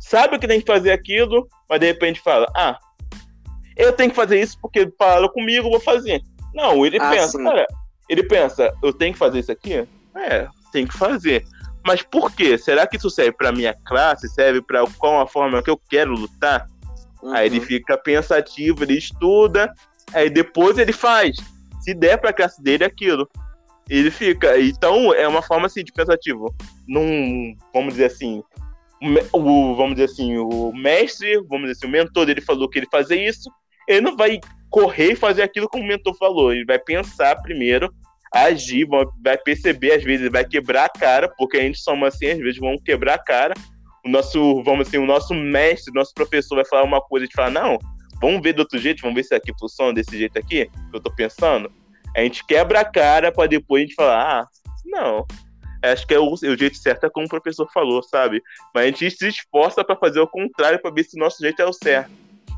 [0.00, 2.78] sabe que tem que fazer aquilo, mas de repente fala: Ah,
[3.76, 6.22] eu tenho que fazer isso porque falaram comigo, vou fazer.
[6.54, 7.44] Não, ele ah, pensa, sim.
[7.44, 7.66] cara,
[8.08, 9.86] ele pensa, eu tenho que fazer isso aqui?
[10.16, 11.44] É, tem que fazer.
[11.88, 12.58] Mas por quê?
[12.58, 14.28] Será que isso serve para minha classe?
[14.28, 16.66] Serve para qual a forma que eu quero lutar?
[17.22, 17.32] Uhum.
[17.32, 19.72] Aí ele fica pensativo, ele estuda,
[20.12, 21.38] aí depois ele faz.
[21.80, 23.26] Se der para a classe dele, aquilo.
[23.88, 24.60] Ele fica.
[24.60, 26.54] Então é uma forma assim de pensativo.
[26.86, 28.42] Num, vamos dizer assim,
[29.32, 32.88] o, vamos dizer assim, o mestre, vamos dizer assim, o mentor dele falou que ele
[32.92, 33.50] fazer isso,
[33.88, 36.52] ele não vai correr e fazer aquilo como o mentor falou.
[36.52, 37.90] Ele vai pensar primeiro
[38.32, 38.86] agir,
[39.22, 42.58] vai perceber, às vezes vai quebrar a cara, porque a gente somos assim, às vezes
[42.58, 43.54] vão quebrar a cara.
[44.04, 47.26] O nosso, vamos assim, o nosso mestre, nosso professor vai falar uma coisa e a
[47.26, 47.78] gente fala, não,
[48.20, 51.00] vamos ver do outro jeito, vamos ver se aqui funciona desse jeito aqui, que eu
[51.00, 51.70] tô pensando.
[52.16, 54.46] A gente quebra a cara para depois a gente falar, ah,
[54.84, 55.26] não.
[55.82, 58.42] Acho que é o, o jeito certo, é como o professor falou, sabe?
[58.74, 61.62] Mas a gente se esforça para fazer o contrário, para ver se o nosso jeito
[61.62, 62.10] é o certo.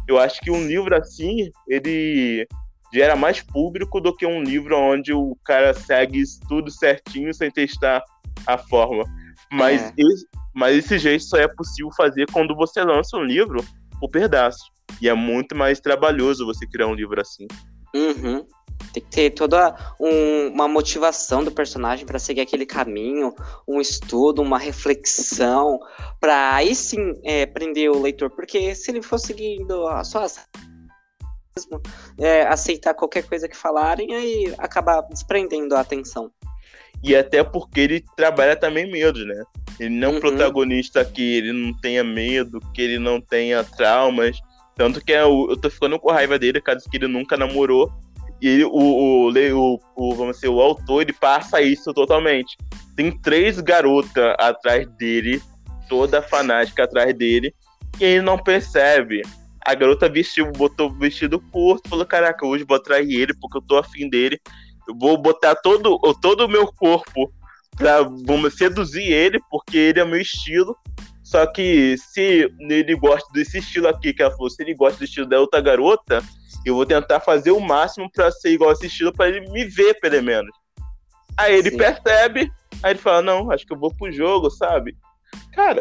[0.08, 2.46] Eu acho que um livro assim, ele
[2.92, 8.02] gera mais público do que um livro onde o cara segue tudo certinho sem testar
[8.46, 9.04] a forma.
[9.52, 9.92] Mas, é.
[9.98, 13.64] esse, mas esse jeito só é possível fazer quando você lança um livro
[13.98, 14.70] por pedaço.
[15.00, 17.46] E é muito mais trabalhoso você criar um livro assim.
[17.94, 18.46] Uhum.
[18.92, 23.34] Tem que ter toda um, uma motivação do personagem para seguir aquele caminho,
[23.68, 25.78] um estudo, uma reflexão,
[26.18, 28.30] para aí sim é, prender o leitor.
[28.30, 30.38] Porque se ele for seguindo só as
[31.56, 31.80] mesmo
[32.18, 36.30] é, aceitar qualquer coisa que falarem e acabar desprendendo a atenção.
[37.02, 39.42] E até porque ele trabalha também medo, né?
[39.78, 40.20] Ele não é um uhum.
[40.20, 44.38] protagonista que ele não tenha medo, que ele não tenha traumas.
[44.76, 47.90] Tanto que eu, é eu tô ficando com raiva dele, caso que ele nunca namorou.
[48.40, 52.56] E ele, o, o, o, o, vamos dizer, o autor ele passa isso totalmente.
[52.94, 55.42] Tem três garotas atrás dele,
[55.88, 57.54] toda fanática atrás dele,
[57.98, 59.22] e ele não percebe.
[59.64, 63.62] A garota vestiu, botou o vestido curto, falou: Caraca, hoje vou atrair ele porque eu
[63.62, 64.40] tô afim dele.
[64.88, 67.32] Eu vou botar todo, todo o meu corpo
[67.76, 70.76] pra vamos, seduzir ele, porque ele é meu estilo.
[71.22, 75.04] Só que se ele gosta desse estilo aqui, que ela falou, se ele gosta do
[75.04, 76.24] estilo da outra garota,
[76.64, 79.64] eu vou tentar fazer o máximo para ser igual a esse estilo, para ele me
[79.64, 80.50] ver, pelo menos.
[81.36, 81.76] Aí ele Sim.
[81.76, 82.52] percebe,
[82.82, 84.96] aí ele fala, não, acho que eu vou pro jogo, sabe?
[85.54, 85.80] Cara,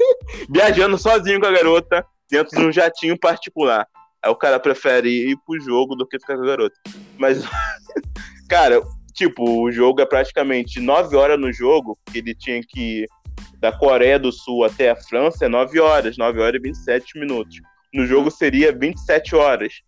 [0.50, 3.86] viajando sozinho com a garota, dentro de um jatinho particular.
[4.22, 6.76] Aí o cara prefere ir pro jogo do que ficar com a garota.
[7.18, 7.42] Mas,
[8.48, 8.80] cara,
[9.14, 13.08] tipo, o jogo é praticamente 9 horas no jogo, que ele tinha que ir
[13.58, 17.60] da Coreia do Sul até a França, é 9 horas, 9 horas e 27 minutos.
[17.92, 19.82] No jogo seria 27 horas.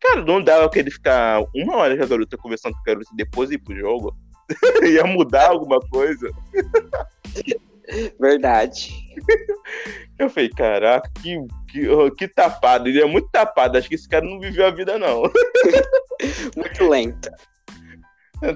[0.00, 3.10] Cara, não dava que ele ficar uma hora com a garota conversando com a garota
[3.12, 4.16] e depois ir pro jogo.
[4.82, 6.28] Ia mudar alguma coisa.
[8.18, 8.92] Verdade.
[10.18, 11.36] Eu falei, caraca, que,
[11.68, 12.88] que, que tapado.
[12.88, 13.76] Ele é muito tapado.
[13.76, 15.22] Acho que esse cara não viveu a vida, não.
[16.56, 17.30] muito lento.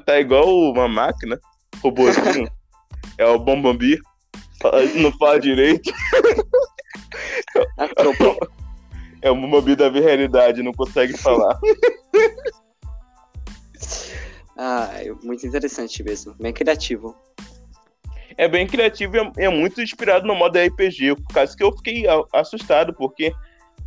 [0.05, 1.39] Tá igual uma máquina,
[1.83, 2.49] robôzinho.
[3.19, 3.99] é o Bombambi.
[4.95, 5.93] Não fala direito.
[9.23, 11.59] É o Bombambi da realidade, não consegue falar.
[14.57, 16.35] ah, é muito interessante mesmo.
[16.35, 17.17] Bem criativo
[18.37, 21.17] é bem criativo e é, é muito inspirado no modo RPG.
[21.17, 23.33] Por causa que eu fiquei assustado, porque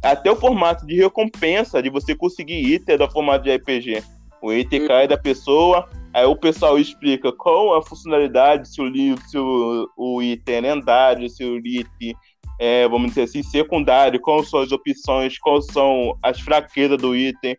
[0.02, 4.04] até o formato de recompensa de você conseguir item é do formato de RPG.
[4.41, 9.38] O item cai da pessoa, aí o pessoal explica qual a funcionalidade, se o, se
[9.38, 12.16] o, o item é lendário, se o item
[12.60, 17.58] é, vamos dizer assim, secundário, quais são as opções, quais são as fraquezas do item,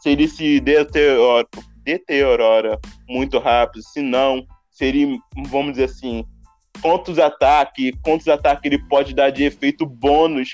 [0.00, 1.46] se ele se deteriora,
[1.82, 2.78] deteriora
[3.08, 5.06] muito rápido, se não, seria,
[5.48, 6.24] vamos dizer assim,
[6.80, 10.52] quantos ataques, quantos ataques ele pode dar de efeito bônus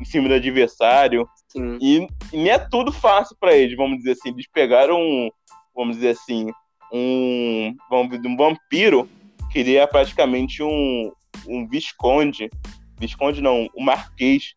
[0.00, 1.28] em cima do adversário.
[1.48, 1.78] Sim.
[1.80, 4.30] E, e não é tudo fácil para eles, vamos dizer assim.
[4.30, 5.30] Eles pegaram, um,
[5.74, 6.50] vamos dizer assim,
[6.92, 9.08] um, vamos dizer, um vampiro
[9.50, 11.12] que ele é praticamente um,
[11.48, 12.50] um visconde.
[12.98, 14.54] Visconde não, um marquês.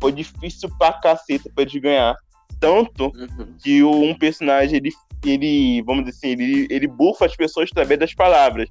[0.00, 2.16] Foi difícil pra caceta pra eles ganhar.
[2.58, 3.56] tanto uhum.
[3.62, 4.90] que um personagem, ele,
[5.24, 8.68] ele, vamos dizer assim, ele, ele bufa as pessoas através das palavras.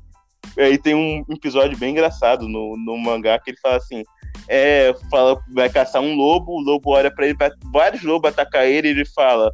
[0.57, 4.03] E aí tem um episódio bem engraçado no, no mangá que ele fala assim:
[4.47, 7.37] é, fala, vai caçar um lobo, o lobo olha para ele,
[7.71, 9.51] vários lobos atacar ele, e ele fala: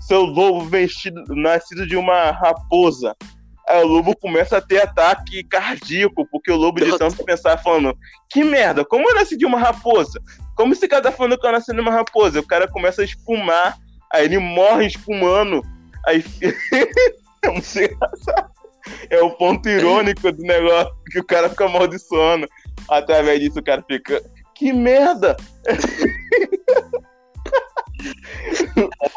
[0.00, 3.14] seu lobo vestido, nascido de uma raposa.
[3.68, 7.96] Aí o lobo começa a ter ataque cardíaco, porque o lobo de tanto pensar falando,
[8.30, 10.20] que merda, como eu nasci de uma raposa?
[10.54, 12.40] Como esse cara tá falando que eu nasci de uma raposa?
[12.40, 13.78] O cara começa a espumar,
[14.12, 15.62] aí ele morre espumando,
[16.06, 16.22] aí
[17.42, 18.53] é muito engraçado.
[19.10, 22.46] É o ponto irônico do negócio, que o cara fica amaldiçoando.
[22.88, 24.22] Através disso o cara fica,
[24.54, 25.36] que merda!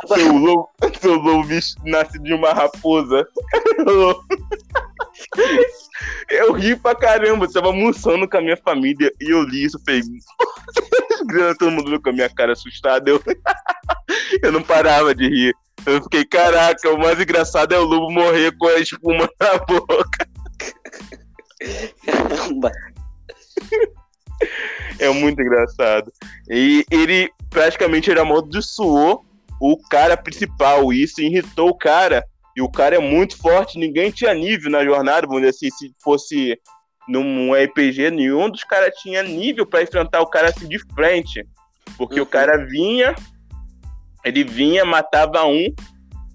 [0.08, 1.48] seu lobo, seu lobo
[1.86, 3.28] nasce de uma raposa.
[6.30, 9.80] Eu ri pra caramba, eu tava almoçando com a minha família e eu li isso,
[9.86, 10.06] fez.
[11.60, 13.10] Todo mundo com a minha cara assustada.
[13.10, 13.22] Eu...
[14.44, 15.56] eu não parava de rir.
[15.88, 20.28] Eu fiquei, caraca, o mais engraçado é o lobo morrer com a espuma na boca.
[22.06, 22.72] Caramba.
[25.00, 26.12] É muito engraçado.
[26.50, 29.26] E ele praticamente ele amaldiçoou
[29.62, 30.92] o cara principal.
[30.92, 32.26] E isso irritou o cara.
[32.54, 33.80] E o cara é muito forte.
[33.80, 35.70] Ninguém tinha nível na jornada, vamos dizer assim.
[35.70, 36.60] Se fosse
[37.08, 41.48] num RPG, nenhum dos caras tinha nível para enfrentar o cara assim de frente.
[41.98, 42.24] Porque uhum.
[42.24, 43.16] o cara vinha,
[44.28, 45.68] ele vinha, matava um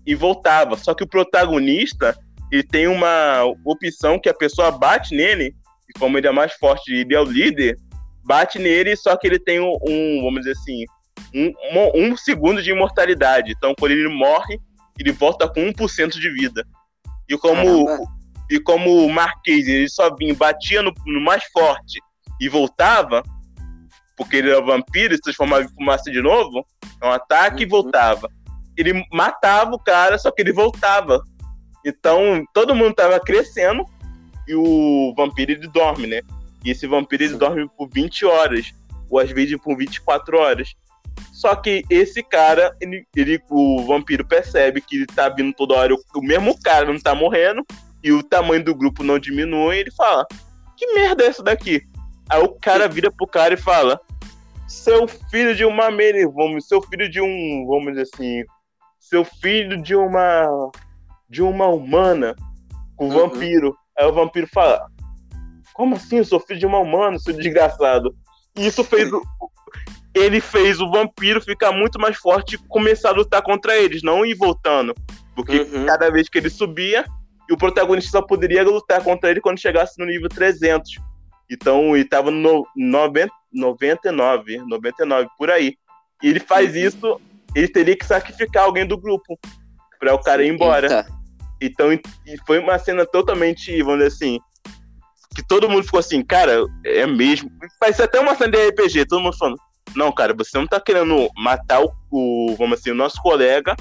[0.06, 0.76] e voltava.
[0.76, 2.16] Só que o protagonista,
[2.50, 5.54] ele tem uma opção que a pessoa bate nele,
[5.88, 7.76] e como ele é mais forte e ele é o líder,
[8.24, 10.84] bate nele, só que ele tem um, um vamos dizer assim,
[11.34, 11.52] um,
[11.94, 13.52] um, segundo de imortalidade.
[13.52, 14.60] Então, quando ele morre,
[14.98, 16.64] ele volta com 1% de vida.
[17.28, 17.86] E como,
[18.50, 21.98] e como o Marquês ele só vinha, batia no, no, mais forte
[22.40, 23.22] e voltava,
[24.16, 26.66] porque ele era vampiro e se transformava em fumaça de novo,
[27.02, 27.62] é um ataque uhum.
[27.62, 28.28] e voltava.
[28.76, 31.22] Ele matava o cara, só que ele voltava.
[31.84, 33.84] Então, todo mundo tava crescendo
[34.46, 36.20] e o vampiro ele dorme, né?
[36.64, 38.72] E esse vampiro ele dorme por 20 horas,
[39.10, 40.74] ou às vezes por 24 horas.
[41.32, 45.92] Só que esse cara, ele, ele, o vampiro percebe que ele tá vindo toda hora,
[45.92, 47.64] o, o mesmo cara não tá morrendo,
[48.02, 50.24] e o tamanho do grupo não diminui, ele fala:
[50.76, 51.82] Que merda é essa daqui?
[52.28, 54.00] Aí o cara vira pro cara e fala:
[54.72, 55.90] Seu filho de uma
[56.34, 58.42] vamos, seu filho de um, vamos dizer assim,
[58.98, 60.70] seu filho de uma
[61.28, 62.34] de uma humana
[62.96, 63.28] com uhum.
[63.28, 63.76] vampiro.
[63.96, 64.86] Aí o vampiro fala:
[65.74, 66.16] Como assim?
[66.16, 68.16] Eu sou filho de uma humana, seu desgraçado.
[68.56, 69.22] E isso fez o,
[70.14, 74.24] ele fez o vampiro ficar muito mais forte e começar a lutar contra eles, não
[74.24, 74.94] ir voltando.
[75.36, 75.84] Porque uhum.
[75.84, 77.04] cada vez que ele subia,
[77.50, 80.90] o protagonista só poderia lutar contra ele quando chegasse no nível 300.
[81.50, 85.76] Então, ele tava no 90, 99, 99, por aí.
[86.22, 86.80] E ele faz uhum.
[86.80, 87.20] isso,
[87.54, 89.38] ele teria que sacrificar alguém do grupo
[89.98, 90.86] para o cara ir embora.
[90.86, 91.22] Eita.
[91.60, 91.88] Então,
[92.46, 94.38] foi uma cena totalmente, vamos dizer assim,
[95.34, 97.50] que todo mundo ficou assim, cara, é mesmo.
[97.78, 99.56] Faz até uma cena de RPG, todo mundo falando,
[99.94, 103.76] não, cara, você não tá querendo matar o, o vamos assim, o nosso colega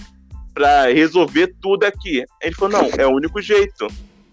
[0.53, 2.23] para resolver tudo aqui.
[2.41, 3.87] Ele falou, não, é o único jeito.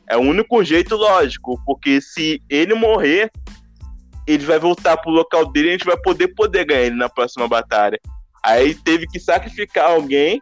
[0.06, 3.30] É o único jeito lógico, porque se ele morrer,
[4.28, 7.08] ele vai voltar pro local dele e a gente vai poder poder ganhar ele na
[7.08, 7.98] próxima batalha.
[8.44, 10.40] Aí teve que sacrificar alguém,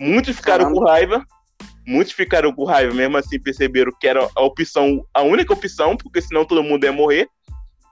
[0.00, 0.80] muitos ficaram Caramba.
[0.80, 1.24] com raiva,
[1.86, 6.22] muitos ficaram com raiva, mesmo assim perceberam que era a opção, a única opção, porque
[6.22, 7.28] senão todo mundo ia morrer.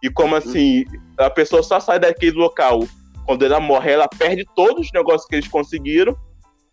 [0.02, 0.84] E como assim,
[1.18, 2.80] a pessoa só sai daquele local
[3.26, 6.16] quando ela morre, ela perde todos os negócios que eles conseguiram.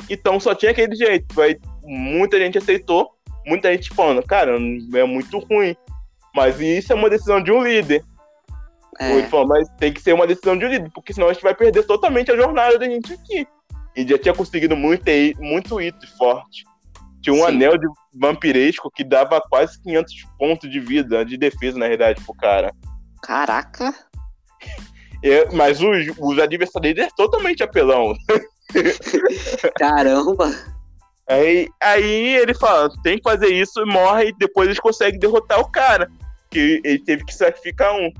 [0.09, 1.41] Então só tinha aquele jeito.
[1.41, 3.09] Aí, muita gente aceitou,
[3.45, 5.75] muita gente falando, cara, é muito ruim.
[6.35, 8.03] Mas isso é uma decisão de um líder.
[8.99, 9.17] É.
[9.17, 11.55] Ele falou, mas tem que ser uma decisão de líder, porque senão a gente vai
[11.55, 13.47] perder totalmente a jornada da gente aqui.
[13.95, 15.05] E já tinha conseguido muito,
[15.39, 16.63] muito hito forte.
[17.21, 17.45] Tinha um Sim.
[17.45, 22.33] anel de vampiresco que dava quase 500 pontos de vida, de defesa, na realidade, pro
[22.33, 22.73] cara.
[23.21, 23.93] Caraca!
[25.25, 28.13] É, mas os, os adversários dele é totalmente apelão.
[29.79, 30.51] Caramba!
[31.27, 35.59] Aí, aí ele fala, tem que fazer isso e morre e depois eles conseguem derrotar
[35.59, 36.11] o cara.
[36.51, 38.11] Que ele teve que sacrificar um.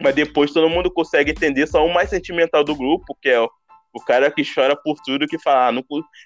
[0.00, 3.48] Mas depois todo mundo consegue entender só o mais sentimental do grupo, que é o,
[3.94, 5.84] o cara que chora por tudo, que fala, ah, não,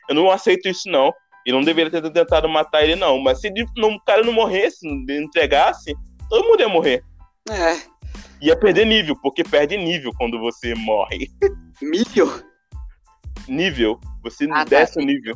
[0.08, 1.12] eu não aceito isso não.
[1.46, 3.18] E não deveria ter tentado matar ele, não.
[3.18, 5.94] Mas se o cara não morresse, não entregasse,
[6.28, 7.02] todo mundo ia morrer.
[7.48, 7.80] É.
[8.42, 11.28] Ia perder nível, porque perde nível quando você morre.
[11.80, 12.50] Nível?
[13.50, 14.00] nível.
[14.22, 14.64] Você ah, tá.
[14.64, 15.00] desce tá.
[15.00, 15.34] o nível.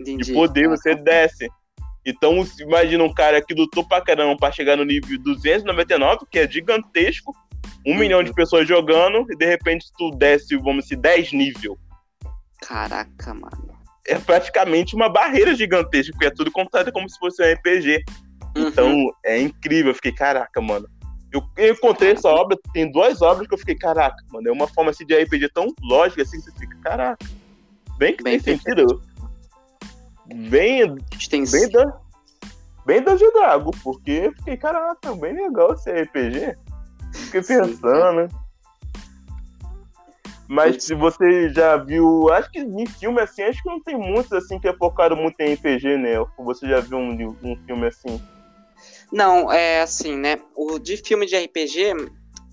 [0.00, 0.24] Entendi.
[0.24, 1.02] De poder, ah, você tá.
[1.02, 1.48] desce.
[2.06, 6.50] Então, imagina um cara que lutou pra caramba pra chegar no nível 299, que é
[6.50, 7.32] gigantesco,
[7.86, 7.98] um uhum.
[7.98, 11.78] milhão de pessoas jogando, e de repente tu desce, vamos dizer, 10 nível.
[12.62, 13.74] Caraca, mano.
[14.06, 18.04] É praticamente uma barreira gigantesca, porque é tudo contado como se fosse um RPG.
[18.56, 18.68] Uhum.
[18.68, 19.90] Então, é incrível.
[19.90, 20.88] Eu fiquei, caraca, mano.
[21.32, 24.48] Eu, eu encontrei essa obra, tem duas obras que eu fiquei, caraca, mano.
[24.48, 27.26] É uma forma assim, de RPG tão lógica assim que você fica, caraca.
[27.98, 29.02] Bem que Bem tem sentido.
[30.26, 30.94] Bem,
[31.28, 32.00] tem bem, da,
[32.86, 36.56] bem Dungeon Dragon, porque eu fiquei, caraca, bem legal esse RPG.
[37.14, 37.60] Fiquei Sim.
[37.60, 38.28] pensando.
[40.46, 44.32] Mas se você já viu, acho que em filme assim, acho que não tem muitos
[44.32, 46.14] assim que é focado muito em RPG, né?
[46.38, 48.20] Você já viu um, um filme assim?
[49.10, 50.38] Não, é assim, né?
[50.54, 51.94] O de filme de RPG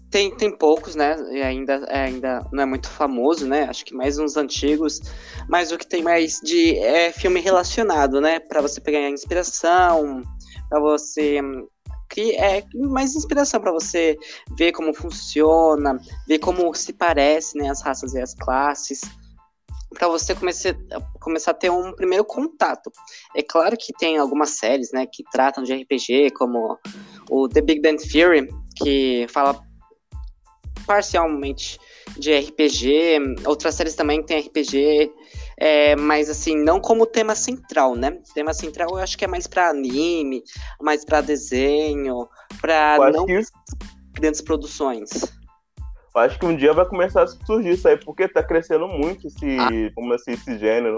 [0.10, 1.18] tem, tem poucos, né?
[1.32, 3.64] E ainda, é, ainda não é muito famoso, né?
[3.64, 5.02] Acho que mais uns antigos.
[5.50, 8.40] Mas o que tem mais de é filme relacionado, né?
[8.40, 10.22] Pra você pegar inspiração,
[10.70, 11.42] pra você
[12.12, 14.18] cri- é mais inspiração pra você
[14.58, 17.70] ver como funciona, ver como se parece, né?
[17.70, 19.02] As raças e as classes.
[19.94, 20.74] Pra você comece,
[21.20, 22.92] começar a ter um primeiro contato.
[23.36, 26.78] É claro que tem algumas séries, né, que tratam de RPG, como
[27.30, 28.48] o The Big Bang Theory,
[28.78, 29.62] que fala
[30.86, 31.78] parcialmente
[32.18, 33.20] de RPG.
[33.46, 35.12] Outras séries também tem RPG,
[35.64, 38.18] é, mas assim, não como tema central, né?
[38.34, 40.42] Tema central eu acho que é mais pra anime,
[40.82, 42.28] mais pra desenho,
[42.64, 43.40] acho, não que,
[44.14, 45.10] grandes produções.
[46.16, 49.28] eu acho que um dia vai começar a surgir isso aí, porque tá crescendo muito
[49.28, 49.70] esse, Ah.
[49.94, 50.98] como assim, esse gênero.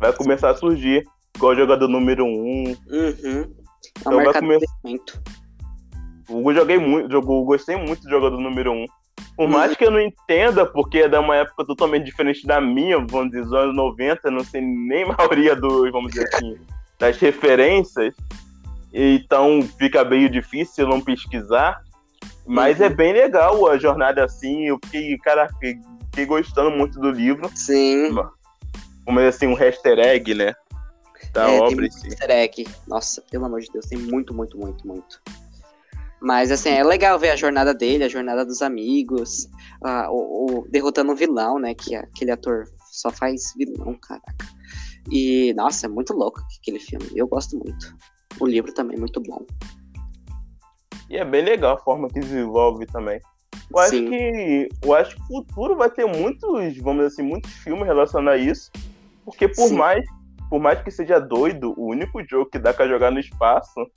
[0.00, 1.04] Vai começar a surgir,
[1.36, 2.76] igual jogador número um.
[2.88, 3.42] Uhum.
[3.42, 4.66] É Então vai começar-.
[6.28, 8.84] Eu joguei muito, jogo, gostei muito do jogador número um.
[9.36, 9.50] Por Uhum.
[9.50, 13.30] mais que eu não entenda, porque é de uma época totalmente diferente da minha, vamos
[13.30, 16.58] dizer, dos anos 90, não sei nem a maioria dos, vamos dizer assim,
[16.98, 18.14] das referências.
[18.92, 21.80] Então fica meio difícil não pesquisar.
[22.46, 22.86] Mas Uhum.
[22.86, 24.66] é bem legal a jornada assim.
[24.66, 27.48] Eu fiquei, cara, fiquei, gostando muito do livro.
[27.54, 28.14] Sim.
[29.04, 30.52] Como é assim, um easter egg, né?
[31.32, 32.66] Da É, tem obra em muito easter egg.
[32.86, 35.20] Nossa, pelo amor de Deus, tem muito, muito, muito, muito.
[36.22, 39.48] Mas assim, é legal ver a jornada dele, a jornada dos amigos,
[40.08, 41.74] o, o- derrotando o vilão, né?
[41.74, 44.46] Que aquele ator só faz vilão, caraca.
[45.10, 47.06] E, nossa, é muito louco aquele filme.
[47.16, 47.96] Eu gosto muito.
[48.40, 49.44] O livro também é muito bom.
[51.10, 53.20] E é bem legal a forma que desenvolve também.
[53.68, 54.08] Eu acho Sim.
[54.08, 58.40] que eu acho que o futuro vai ter muitos, vamos dizer assim, muitos filmes relacionados
[58.40, 58.70] a isso.
[59.24, 59.76] Porque por Sim.
[59.76, 60.04] mais,
[60.48, 63.90] por mais que seja doido, o único jogo que dá pra jogar no espaço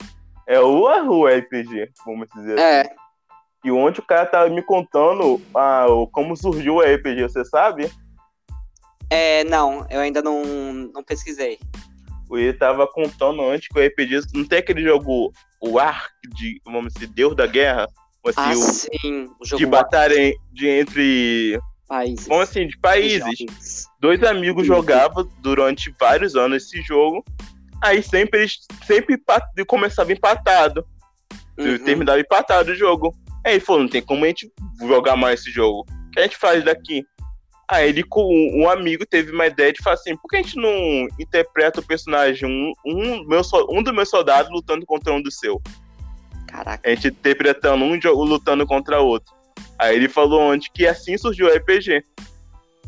[0.46, 2.90] é o, o RPG, vamos dizer É, assim.
[3.64, 7.90] E ontem o cara tava me contando ah, como surgiu o RPG, você sabe?
[9.10, 10.42] é, não, eu ainda não,
[10.94, 11.58] não pesquisei.
[12.30, 16.92] Ele tava contando antes que o RPG não tem aquele jogo, o Ark de, vamos
[16.92, 17.86] dizer, Deus da Guerra,
[18.26, 22.26] assim, Ah, o, sim, o jogo de batalha de entre, países.
[22.26, 23.86] vamos assim, de países.
[24.00, 27.24] dois amigos jogavam durante vários anos esse jogo.
[27.86, 29.16] Aí sempre eles sempre
[29.66, 30.84] começava empatado.
[31.58, 31.78] Uhum.
[31.78, 33.14] Terminava empatado o jogo.
[33.44, 35.86] Aí ele falou, não tem como a gente jogar mais esse jogo.
[35.88, 37.04] O que a gente faz daqui?
[37.68, 38.22] Aí ele com
[38.54, 41.86] um amigo teve uma ideia de falar assim, por que a gente não interpreta o
[41.86, 45.60] personagem, um, um, meu, um dos meus soldados lutando contra um do seu?
[46.46, 49.34] Caraca, A gente interpretando um jogo lutando contra outro.
[49.78, 52.02] Aí ele falou onde que assim surgiu o RPG.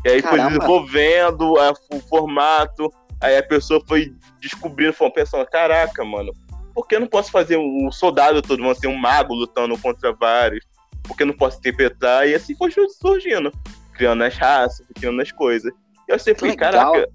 [0.05, 0.57] E aí foi Caramba.
[0.59, 2.89] desenvolvendo a- o formato,
[3.21, 6.31] aí a pessoa foi descobrindo, foi pensando, caraca, mano,
[6.73, 10.13] por que eu não posso fazer um soldado todo, vamos ser um mago lutando contra
[10.13, 10.65] vários?
[11.03, 12.27] Por que eu não posso interpretar?
[12.27, 13.51] E assim foi surgindo,
[13.93, 15.71] criando as raças, criando as coisas.
[16.07, 17.09] E eu sempre Que fiquei, caraca,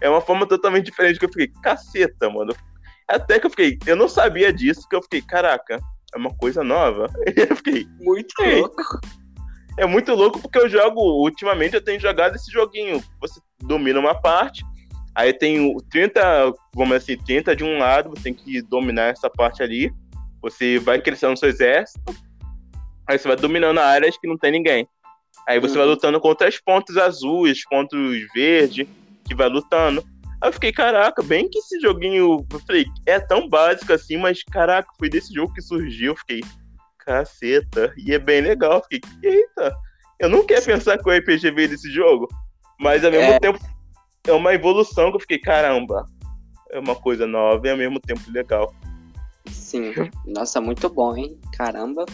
[0.00, 2.54] é uma forma totalmente diferente que eu fiquei, caceta, mano.
[3.08, 5.80] Até que eu fiquei, eu não sabia disso, que eu fiquei, caraca,
[6.14, 7.06] é uma coisa nova.
[7.36, 8.60] E eu fiquei, muito Ei.
[8.60, 9.00] louco.
[9.78, 13.02] é muito louco porque eu jogo, ultimamente eu tenho jogado esse joguinho.
[13.20, 14.64] Você domina uma parte,
[15.14, 19.28] aí tem o 30, vamos assim, 30 de um lado, você tem que dominar essa
[19.30, 19.92] parte ali.
[20.40, 22.14] Você vai crescendo seu exército,
[23.06, 24.86] aí você vai dominando áreas que não tem ninguém.
[25.48, 25.78] Aí você Uhum.
[25.78, 27.98] vai lutando contra os pontos azuis, pontos
[28.34, 28.86] verdes,
[29.24, 30.02] que vai lutando.
[30.40, 34.42] Aí eu fiquei, caraca, bem que esse joguinho, eu falei, é tão básico assim, mas
[34.42, 36.12] caraca, foi desse jogo que surgiu.
[36.12, 36.40] Eu fiquei,
[36.98, 38.74] caceta, e é bem legal.
[38.78, 39.74] Eu fiquei, eita,
[40.20, 42.28] eu não quero pensar que o RPG veio desse jogo,
[42.78, 43.38] mas ao mesmo É.
[43.38, 43.58] tempo
[44.26, 46.06] é uma evolução que eu fiquei, caramba,
[46.70, 48.72] é uma coisa nova e ao mesmo tempo legal.
[49.50, 49.92] Sim.
[50.26, 51.38] Nossa, muito bom, hein?
[51.56, 52.04] Caramba.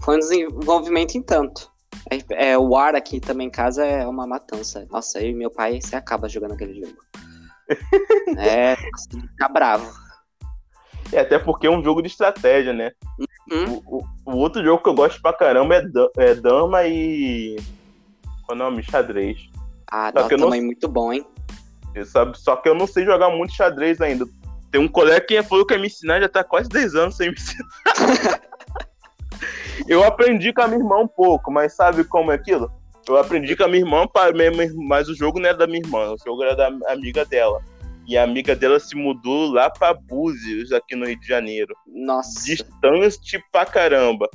[0.00, 1.70] Foi um desenvolvimento em tanto.
[2.10, 4.86] É, é, o ar aqui também em casa é uma matança.
[4.90, 6.98] Nossa, eu e meu pai se acaba jogando aquele jogo.
[8.38, 9.90] é, assim, fica bravo.
[11.12, 12.90] E até porque é um jogo de estratégia, né?
[13.50, 13.80] Hum?
[13.86, 17.56] O, o- o outro jogo que eu gosto pra caramba é, da- é Dama e.
[18.44, 18.82] Qual é o nome?
[18.82, 19.48] Xadrez.
[19.90, 20.66] Ah, não, também não...
[20.66, 21.24] muito bom, hein?
[22.04, 22.38] Sabe?
[22.38, 24.26] Só que eu não sei jogar muito xadrez ainda.
[24.70, 27.30] Tem um colega que falou que ia me ensinar, já tá quase 10 anos sem
[27.30, 27.68] me ensinar.
[29.88, 32.70] eu aprendi com a minha irmã um pouco, mas sabe como é aquilo?
[33.08, 34.06] Eu aprendi com a minha irmã,
[34.88, 37.62] mas o jogo não era da minha irmã, o jogo era da amiga dela.
[38.06, 41.74] E a amiga dela se mudou lá pra Búzios, aqui no Rio de Janeiro.
[41.86, 42.44] Nossa.
[42.44, 44.28] Distante pra caramba.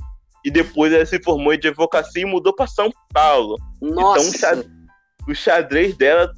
[0.43, 3.57] E depois ela se formou em advocacia e mudou pra São Paulo.
[3.81, 4.55] Nossa.
[4.55, 4.81] Então
[5.27, 6.31] o xadrez dela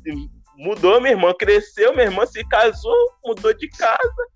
[0.55, 4.27] mudou, minha irmã cresceu, minha irmã se casou, mudou de casa.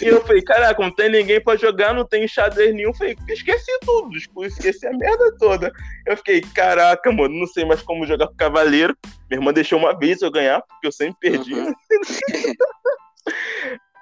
[0.00, 2.88] E eu falei, caraca, não tem ninguém pra jogar, não tem xadrez nenhum.
[2.90, 4.16] Eu falei, esqueci tudo,
[4.46, 5.72] esqueci a merda toda.
[6.06, 8.96] Eu fiquei, caraca, mano, não sei mais como jogar com cavaleiro.
[9.30, 11.54] Minha irmã deixou uma vez eu ganhar, porque eu sempre perdi.
[11.54, 11.72] Uhum.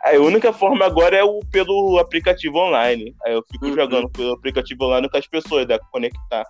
[0.04, 3.14] a única forma agora é o pelo aplicativo online.
[3.24, 3.74] Aí eu fico uhum.
[3.74, 6.44] jogando pelo aplicativo online com as pessoas, dá pra conectar.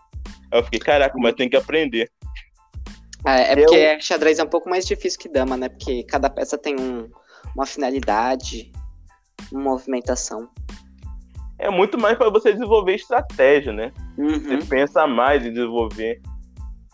[0.53, 2.11] Aí eu fiquei, caraca, mas tem que aprender.
[3.27, 4.01] É, é porque eu...
[4.01, 5.69] xadrez é um pouco mais difícil que dama, né?
[5.69, 7.11] Porque cada peça tem um,
[7.55, 8.71] uma finalidade,
[9.51, 10.49] uma movimentação.
[11.59, 13.93] É muito mais para você desenvolver estratégia, né?
[14.19, 14.41] Uhum.
[14.41, 16.21] Você pensa mais em desenvolver.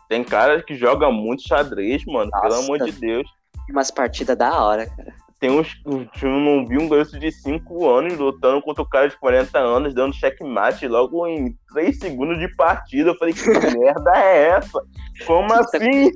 [0.08, 2.30] Tem caras que jogam muito xadrez, mano.
[2.32, 2.48] Nossa.
[2.48, 3.28] Pelo amor de Deus.
[3.68, 5.14] Umas partidas da hora, cara.
[5.40, 5.80] Tem uns.
[5.86, 9.94] Eu não vi um garoto de 5 anos lutando contra o cara de 40 anos,
[9.94, 13.10] dando checkmate logo em 3 segundos de partida.
[13.10, 13.48] Eu falei, que
[13.78, 14.82] merda é essa?
[15.26, 16.12] Como tá assim?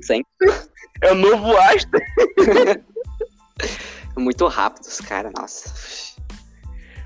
[1.01, 1.97] É o novo Aston.
[4.15, 6.15] Muito rápido os caras, nossa.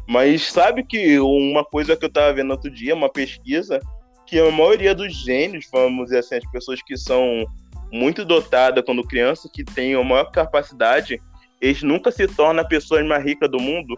[0.06, 3.80] Mas sabe que uma coisa que eu tava vendo outro dia, uma pesquisa,
[4.28, 7.46] que a maioria dos gênios, vamos dizer assim, as pessoas que são
[7.92, 11.22] muito dotadas quando criança, que têm a maior capacidade,
[11.62, 13.98] eles nunca se tornam a pessoa mais rica do mundo.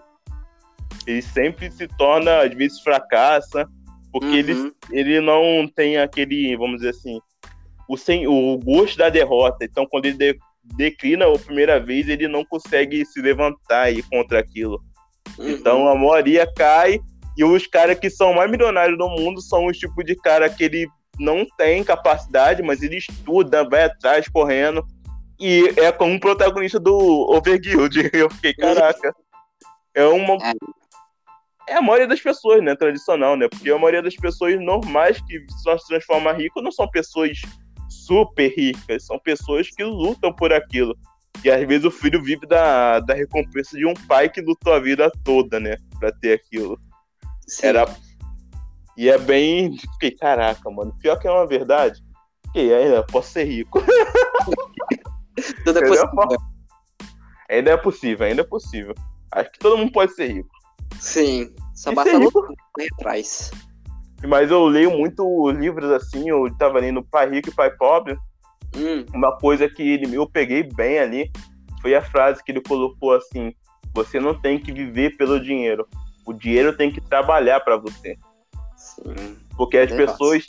[1.06, 3.68] Eles sempre se tornam, às vezes fracassa,
[4.12, 4.36] porque uhum.
[4.36, 7.20] ele, ele não tem aquele, vamos dizer assim,
[7.88, 9.66] o, sem, o gosto da derrota.
[9.66, 10.40] Então, quando ele de,
[10.76, 14.82] declina a primeira vez, ele não consegue se levantar e contra aquilo.
[15.38, 15.50] Uhum.
[15.50, 17.00] Então, a maioria cai
[17.38, 20.64] e os caras que são mais milionários do mundo são os tipos de cara que
[20.64, 20.88] ele
[21.20, 24.86] não tem capacidade, mas ele estuda, vai atrás correndo.
[25.42, 27.98] E é como um protagonista do Overguild.
[28.14, 29.12] Eu fiquei, caraca.
[29.96, 30.38] É uma.
[31.68, 31.74] É.
[31.74, 32.76] a maioria das pessoas, né?
[32.76, 33.48] Tradicional, né?
[33.50, 37.42] Porque a maioria das pessoas normais que só se transformam rico não são pessoas
[37.90, 40.96] super ricas, são pessoas que lutam por aquilo.
[41.44, 44.80] E às vezes o filho vive da, da recompensa de um pai que lutou a
[44.80, 45.76] vida toda, né?
[46.00, 46.80] Pra ter aquilo.
[47.48, 47.66] Sim.
[47.66, 47.86] Era.
[48.96, 49.76] E é bem.
[49.76, 50.96] Fiquei, caraca, mano.
[51.02, 52.00] Pior que é uma verdade.
[52.54, 53.82] Que ainda posso ser rico.
[55.64, 56.38] Tudo é possível.
[57.50, 58.96] Ainda é possível, ainda é possível.
[59.32, 60.50] Acho que todo mundo pode ser rico.
[61.00, 61.54] Sim.
[61.74, 62.44] Só basta lutar
[62.94, 63.52] atrás.
[64.28, 68.16] Mas eu leio muito livros assim, eu tava lendo Pai Rico e Pai Pobre.
[68.76, 69.06] Hum.
[69.14, 71.32] Uma coisa que ele, eu peguei bem ali
[71.82, 73.54] foi a frase que ele colocou assim:
[73.94, 75.88] Você não tem que viver pelo dinheiro.
[76.26, 78.16] O dinheiro tem que trabalhar para você.
[78.78, 79.38] Sim.
[79.58, 80.46] Porque as pessoas,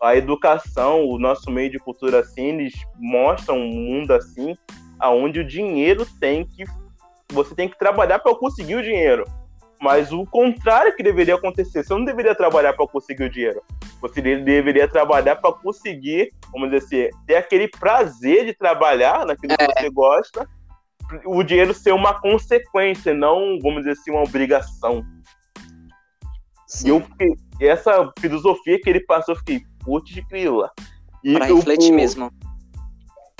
[0.00, 4.56] a educação, o nosso meio de cultura assim, eles mostram um mundo assim,
[4.98, 6.64] aonde o dinheiro tem que.
[7.32, 9.24] Você tem que trabalhar para conseguir o dinheiro.
[9.80, 13.62] Mas o contrário que deveria acontecer, você não deveria trabalhar para conseguir o dinheiro.
[14.00, 19.62] Você deveria trabalhar para conseguir, vamos dizer assim, ter aquele prazer de trabalhar naquilo que
[19.62, 19.66] é.
[19.66, 20.48] você gosta.
[21.24, 25.04] O dinheiro ser uma consequência, não, vamos dizer assim, uma obrigação.
[26.66, 26.86] Sim.
[26.86, 27.02] E eu
[27.60, 30.70] essa filosofia que ele passou, eu fiquei, putz de grila.
[31.34, 32.30] Pra refletir mesmo.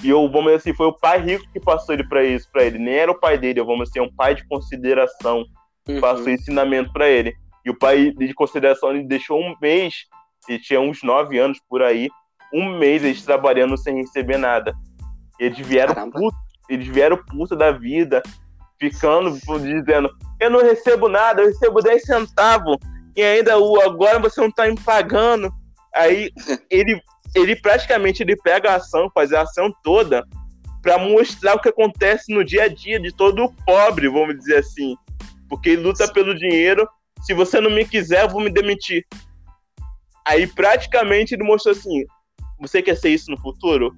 [0.02, 2.64] E eu, vamos dizer assim, foi o pai rico que passou ele para isso, para
[2.64, 2.78] ele.
[2.78, 5.44] Nem era o pai dele, vamos dizer assim, é um pai de consideração
[5.88, 6.00] uhum.
[6.00, 7.34] passou ensinamento para ele.
[7.64, 10.06] E o pai de consideração ele deixou um mês,
[10.48, 12.08] ele tinha uns nove anos por aí,
[12.52, 14.74] um mês eles trabalhando sem receber nada.
[15.38, 16.36] Eles vieram puto,
[16.68, 18.22] eles vieram puto da vida,
[18.78, 22.76] ficando dizendo: Eu não recebo nada, eu recebo 10 centavos,
[23.14, 25.52] e ainda o agora você não tá me pagando.
[25.94, 26.30] Aí
[26.70, 27.00] ele,
[27.34, 30.24] ele praticamente ele pega a ação, faz a ação toda
[30.82, 34.94] para mostrar o que acontece no dia a dia de todo pobre, vamos dizer assim
[35.50, 36.88] porque ele luta pelo dinheiro.
[37.22, 39.04] Se você não me quiser, eu vou me demitir.
[40.24, 42.04] Aí praticamente ele mostrou assim:
[42.58, 43.92] você quer ser isso no futuro?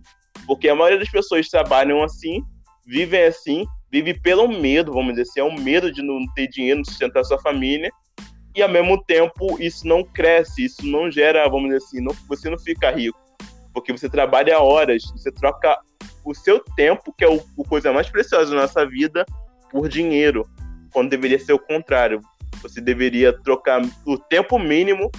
[0.47, 2.43] Porque a maioria das pessoas trabalham assim,
[2.86, 6.78] vivem assim, vive pelo medo, vamos dizer assim, é um medo de não ter dinheiro,
[6.78, 7.93] não sustentar sua família.
[8.54, 12.50] E ao mesmo tempo, isso não cresce, isso não gera, vamos dizer assim, não, você
[12.50, 13.18] não fica rico.
[13.72, 15.78] Porque você trabalha horas, você troca
[16.24, 19.24] o seu tempo, que é o, a coisa mais preciosa da nossa vida,
[19.70, 20.46] por dinheiro
[20.92, 22.20] quando deveria ser o contrário.
[22.62, 25.10] Você deveria trocar o tempo mínimo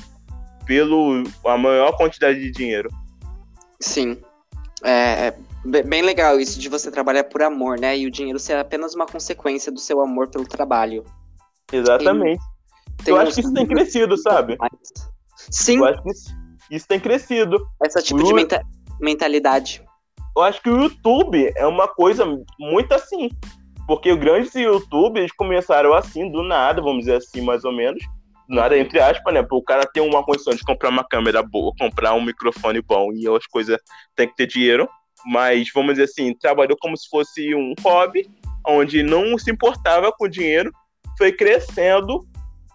[0.66, 2.90] pelo a maior quantidade de dinheiro.
[3.80, 4.22] Sim.
[4.84, 7.98] É, é Bem legal isso de você trabalhar por amor, né?
[7.98, 11.06] E o dinheiro ser apenas uma consequência do seu amor pelo trabalho.
[11.72, 12.38] Exatamente.
[12.40, 12.53] Tem,
[13.06, 14.58] eu acho que isso tem crescido, sabe?
[15.36, 15.78] Sim.
[15.78, 16.36] Eu acho que isso,
[16.72, 17.66] isso tem crescido.
[17.84, 18.24] Essa tipo o...
[18.24, 18.62] de menta
[19.00, 19.84] mentalidade.
[20.36, 22.26] Eu acho que o YouTube é uma coisa
[22.60, 23.30] muito assim.
[23.86, 28.02] Porque os grandes youtubers começaram assim, do nada, vamos dizer assim, mais ou menos.
[28.48, 29.46] Do nada, entre aspas, né?
[29.52, 33.28] O cara ter uma condição de comprar uma câmera boa, comprar um microfone bom e
[33.28, 33.78] as coisas
[34.16, 34.88] tem que ter dinheiro.
[35.26, 38.30] Mas, vamos dizer assim, trabalhou como se fosse um hobby,
[38.66, 40.72] onde não se importava com o dinheiro,
[41.18, 42.26] foi crescendo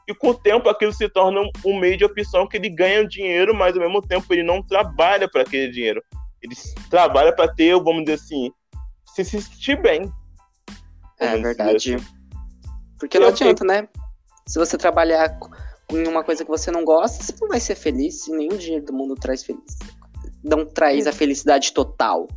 [0.08, 3.54] e com o tempo aquilo se torna um meio de opção que ele ganha dinheiro,
[3.54, 6.02] mas ao mesmo tempo ele não trabalha para aquele dinheiro.
[6.42, 6.56] Ele
[6.88, 8.50] trabalha para ter, vamos dizer assim,
[9.14, 10.10] se sentir bem.
[11.20, 11.94] É verdade.
[11.96, 12.06] Assim.
[12.98, 13.86] Porque não adianta, né?
[14.46, 15.38] Se você trabalhar
[15.90, 18.86] em uma coisa que você não gosta, você não vai ser feliz e nenhum dinheiro
[18.86, 19.76] do mundo traz feliz.
[20.42, 22.28] Não traz a felicidade total.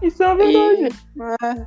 [0.00, 0.94] Isso é verdade.
[1.16, 1.66] E, é,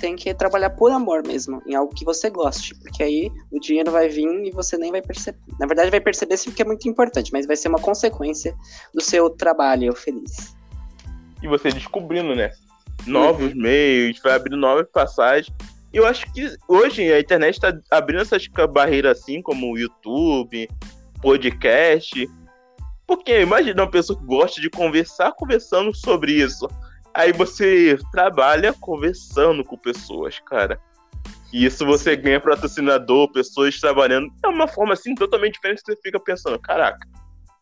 [0.00, 3.90] tem que trabalhar por amor mesmo, em algo que você goste, porque aí o dinheiro
[3.90, 5.38] vai vir e você nem vai perceber.
[5.58, 8.54] Na verdade, vai perceber sim que é muito importante, mas vai ser uma consequência
[8.94, 10.54] do seu trabalho feliz.
[11.42, 12.50] E você descobrindo, né?
[13.06, 13.60] Novos uhum.
[13.60, 15.54] meios, vai abrindo novas passagens.
[15.92, 20.68] Eu acho que hoje a internet está abrindo essas barreiras assim, como o YouTube,
[21.20, 22.28] podcast.
[23.06, 26.68] Porque imagina uma pessoa que gosta de conversar conversando sobre isso.
[27.14, 30.80] Aí você trabalha conversando com pessoas, cara.
[31.52, 34.32] E isso você ganha patrocinador, pessoas trabalhando.
[34.44, 37.06] É uma forma assim totalmente diferente que você fica pensando, caraca,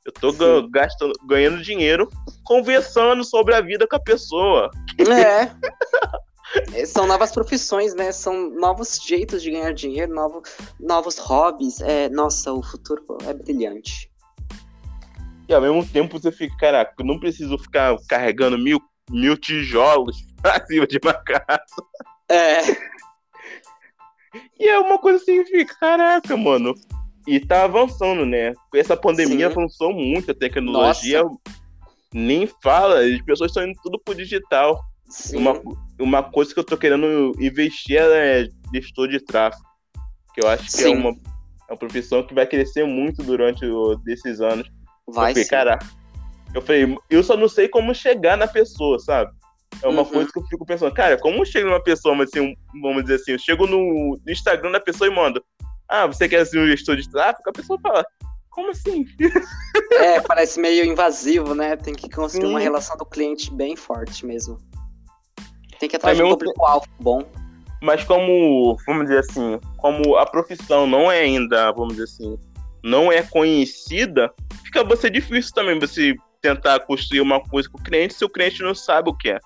[0.04, 2.08] eu tô gastando, ganhando dinheiro
[2.42, 4.70] conversando sobre a vida com a pessoa.
[4.98, 5.50] É.
[6.80, 6.86] é.
[6.86, 8.10] São novas profissões, né?
[8.10, 10.42] São novos jeitos de ganhar dinheiro, novo,
[10.80, 11.80] novos hobbies.
[11.82, 14.10] É, nossa, o futuro é brilhante.
[15.46, 20.26] E ao mesmo tempo você fica, caraca, eu não preciso ficar carregando mil mil tijolos
[20.40, 21.58] pra cima de uma casa.
[22.28, 22.60] É.
[24.58, 25.42] E é uma coisa assim,
[25.80, 26.74] caraca, mano.
[27.26, 28.52] E tá avançando, né?
[28.74, 29.52] Essa pandemia Sim.
[29.52, 31.22] avançou muito a tecnologia.
[31.22, 31.38] Nossa.
[32.12, 34.82] Nem fala, as pessoas estão indo tudo pro digital.
[35.34, 35.60] Uma,
[35.98, 39.62] uma coisa que eu tô querendo investir é gestor de tráfego.
[40.34, 43.96] Que eu acho que é uma, é uma profissão que vai crescer muito durante o,
[43.96, 44.66] desses anos.
[45.06, 45.78] Vai, Porque, cara,
[46.54, 49.32] eu falei, eu só não sei como chegar na pessoa, sabe?
[49.82, 50.08] É uma uhum.
[50.08, 53.32] coisa que eu fico pensando, cara, como chega numa pessoa, mas assim, vamos dizer assim,
[53.32, 55.42] eu chego no Instagram da pessoa e mando,
[55.88, 57.48] ah, você quer ser um gestor de tráfego?
[57.48, 58.04] A pessoa fala,
[58.50, 59.06] como assim?
[59.90, 61.74] É, parece meio invasivo, né?
[61.74, 62.50] Tem que construir Sim.
[62.50, 64.58] uma relação do cliente bem forte mesmo.
[65.80, 67.22] Tem que atrair é um público-alvo bom.
[67.80, 72.38] Mas como, vamos dizer assim, como a profissão não é ainda, vamos dizer assim,
[72.82, 78.14] não é conhecida, fica você difícil também você tentar construir uma coisa com o cliente
[78.14, 79.40] se o cliente não sabe o que é.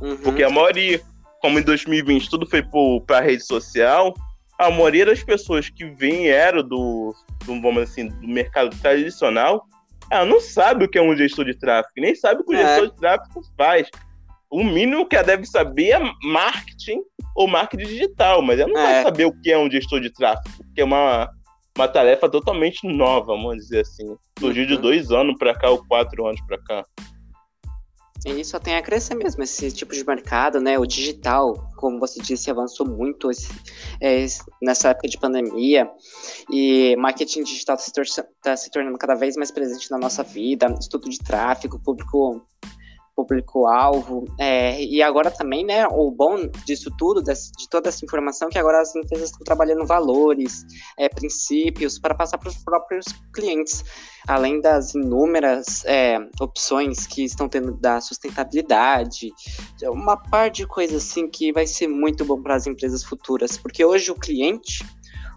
[0.00, 0.16] Uhum.
[0.18, 1.00] Porque a maioria,
[1.40, 2.64] como em 2020 tudo foi
[3.06, 4.14] para rede social,
[4.58, 7.14] a maioria das pessoas que vieram do,
[7.44, 9.66] do, vamos assim, do mercado tradicional,
[10.10, 12.58] ela não sabe o que é um gestor de tráfego, nem sabe o que o
[12.58, 12.66] é.
[12.66, 13.88] gestor de tráfego faz.
[14.50, 17.00] O mínimo que ela deve saber é marketing
[17.34, 18.92] ou marketing digital, mas ela não é.
[18.92, 21.28] vai saber o que é um gestor de tráfego, que é uma
[21.76, 24.16] uma tarefa totalmente nova, vamos dizer assim.
[24.38, 24.80] Surgiu de uhum.
[24.80, 26.84] dois anos para cá ou quatro anos para cá.
[28.26, 30.78] E só tem a crescer mesmo, esse tipo de mercado, né?
[30.78, 33.48] O digital, como você disse, avançou muito esse,
[34.00, 34.24] é,
[34.62, 35.90] nessa época de pandemia.
[36.50, 40.74] E marketing digital está se, tá se tornando cada vez mais presente na nossa vida.
[40.80, 42.42] Estudo de tráfego, público
[43.14, 44.24] público-alvo.
[44.38, 48.58] É, e agora também, né, o bom disso tudo, desse, de toda essa informação, que
[48.58, 50.64] agora as empresas estão trabalhando valores,
[50.98, 53.84] é, princípios para passar para os próprios clientes,
[54.26, 59.32] além das inúmeras é, opções que estão tendo da sustentabilidade,
[59.84, 63.84] uma par de coisas assim que vai ser muito bom para as empresas futuras, porque
[63.84, 64.84] hoje o cliente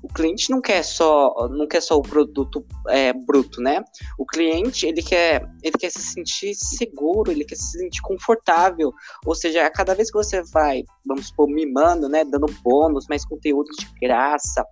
[0.01, 3.83] o cliente não quer só não quer só o produto é, bruto, né?
[4.17, 8.93] O cliente ele quer ele quer se sentir seguro, ele quer se sentir confortável.
[9.25, 13.25] Ou seja, a cada vez que você vai, vamos supor, mimando, né, dando bônus, mais
[13.25, 14.65] conteúdo de graça,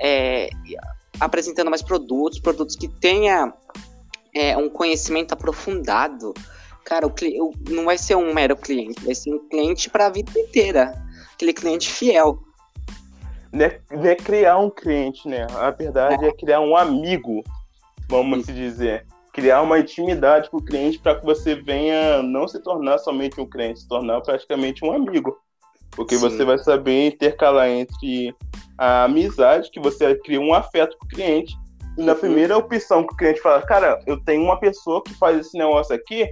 [0.00, 0.48] é,
[1.20, 3.52] apresentando mais produtos, produtos que tenha
[4.34, 6.32] é, um conhecimento aprofundado.
[6.84, 10.10] Cara, o, o, não vai ser um mero cliente, vai ser um cliente para a
[10.10, 10.92] vida inteira.
[11.34, 12.40] Aquele cliente fiel
[13.52, 15.46] não é, não é criar um cliente, né?
[15.58, 17.44] A verdade é criar um amigo,
[18.08, 18.52] vamos Isso.
[18.52, 19.06] dizer.
[19.32, 23.48] Criar uma intimidade com o cliente para que você venha não se tornar somente um
[23.48, 25.38] cliente, se tornar praticamente um amigo.
[25.90, 26.20] Porque Sim.
[26.20, 28.34] você vai saber intercalar entre
[28.76, 31.54] a amizade, que você cria um afeto com o cliente,
[31.98, 32.18] e na uhum.
[32.18, 35.94] primeira opção que o cliente fala, cara, eu tenho uma pessoa que faz esse negócio
[35.94, 36.30] aqui,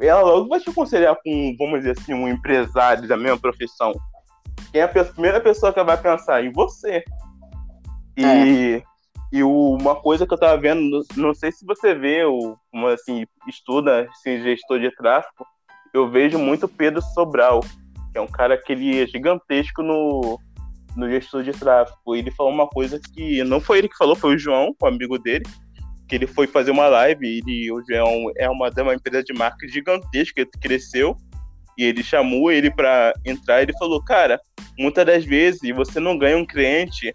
[0.00, 3.92] ela logo vai te aconselhar com, vamos dizer assim, um empresário da mesma profissão.
[4.70, 6.44] Quem é a primeira pessoa que vai pensar?
[6.44, 7.04] Em você.
[8.16, 8.82] E, é.
[9.32, 12.58] e uma coisa que eu tava vendo, não sei se você vê, ou
[12.92, 15.46] assim, estuda assim, gestor de tráfego,
[15.92, 17.60] eu vejo muito Pedro Sobral,
[18.12, 20.38] que é um cara que ele é gigantesco no,
[20.96, 22.16] no gestor de tráfego.
[22.16, 25.18] Ele falou uma coisa que não foi ele que falou, foi o João, o amigo
[25.18, 25.44] dele,
[26.08, 27.26] que ele foi fazer uma live.
[27.26, 31.16] Ele, o João é uma, uma empresa de marketing gigantesca que cresceu.
[31.78, 34.40] E ele chamou ele para entrar e ele falou: Cara,
[34.78, 37.12] muitas das vezes você não ganha um cliente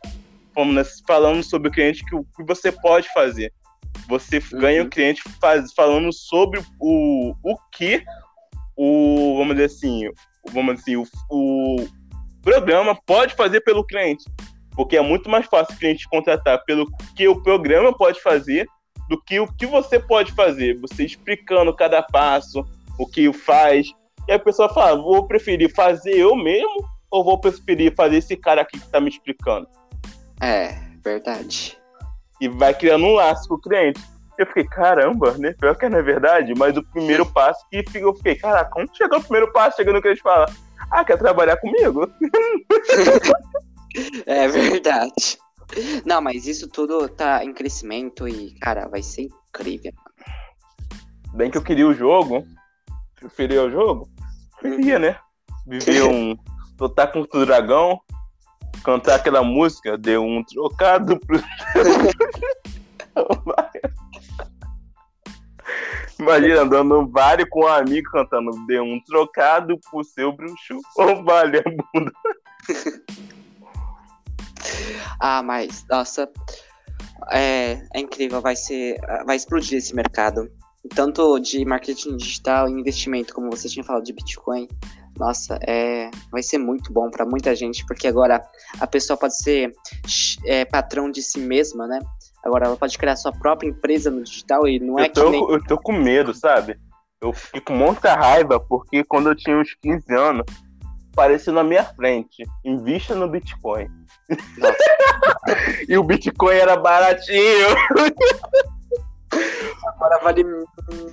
[1.08, 3.54] falando sobre o cliente que, o que você pode fazer.
[4.08, 4.60] Você uhum.
[4.60, 8.04] ganha o um cliente faz, falando sobre o, o que
[8.76, 10.10] o, vamos dizer assim,
[10.52, 11.88] vamos dizer assim, o, o
[12.42, 14.24] programa pode fazer pelo cliente.
[14.76, 16.86] Porque é muito mais fácil o cliente contratar pelo
[17.16, 18.68] que o programa pode fazer
[19.10, 20.80] do que o que você pode fazer.
[20.80, 22.64] Você explicando cada passo,
[23.00, 23.88] o que faz.
[24.28, 28.62] E a pessoa fala: vou preferir fazer eu mesmo ou vou preferir fazer esse cara
[28.62, 29.68] aqui que tá me explicando?
[30.42, 31.78] É, verdade.
[32.40, 34.02] E vai criando um laço com o cliente.
[34.38, 35.56] Eu fiquei, caramba, né?
[35.60, 39.18] Pior que não é verdade, mas o primeiro passo que eu fiquei, caraca, como chegou
[39.18, 40.48] o primeiro passo chegando que eles falam?
[40.92, 42.08] Ah, quer trabalhar comigo?
[44.28, 45.40] é verdade.
[46.06, 49.92] Não, mas isso tudo tá em crescimento e, cara, vai ser incrível.
[51.34, 52.46] Bem que eu queria o jogo,
[53.16, 54.08] preferia o jogo,
[54.60, 55.18] queria, né?
[55.66, 56.38] Viver um.
[56.80, 58.00] lutar contra o dragão,
[58.84, 61.42] cantar aquela música, deu um trocado pro.
[66.20, 71.24] Imagina andando no bar com um amigo cantando Deu um trocado pro seu bruxo, ô
[71.24, 72.12] vagabundo.
[75.22, 76.30] ah, mas, nossa,
[77.32, 80.50] é, é incrível, vai ser, vai explodir esse mercado.
[80.94, 84.68] Tanto de marketing digital e investimento, como você tinha falado de Bitcoin.
[85.18, 88.42] Nossa, é, vai ser muito bom para muita gente, porque agora
[88.80, 89.74] a pessoa pode ser
[90.46, 92.00] é, patrão de si mesma, né?
[92.46, 95.30] Agora ela pode criar sua própria empresa no digital e não é eu tô, que
[95.32, 95.52] nem...
[95.52, 96.78] Eu tô com medo, sabe?
[97.20, 100.46] Eu fiquei com muita raiva porque quando eu tinha uns 15 anos,
[101.12, 103.88] apareceu na minha frente, invista no Bitcoin.
[105.90, 107.68] e o Bitcoin era baratinho.
[109.86, 110.44] Agora vale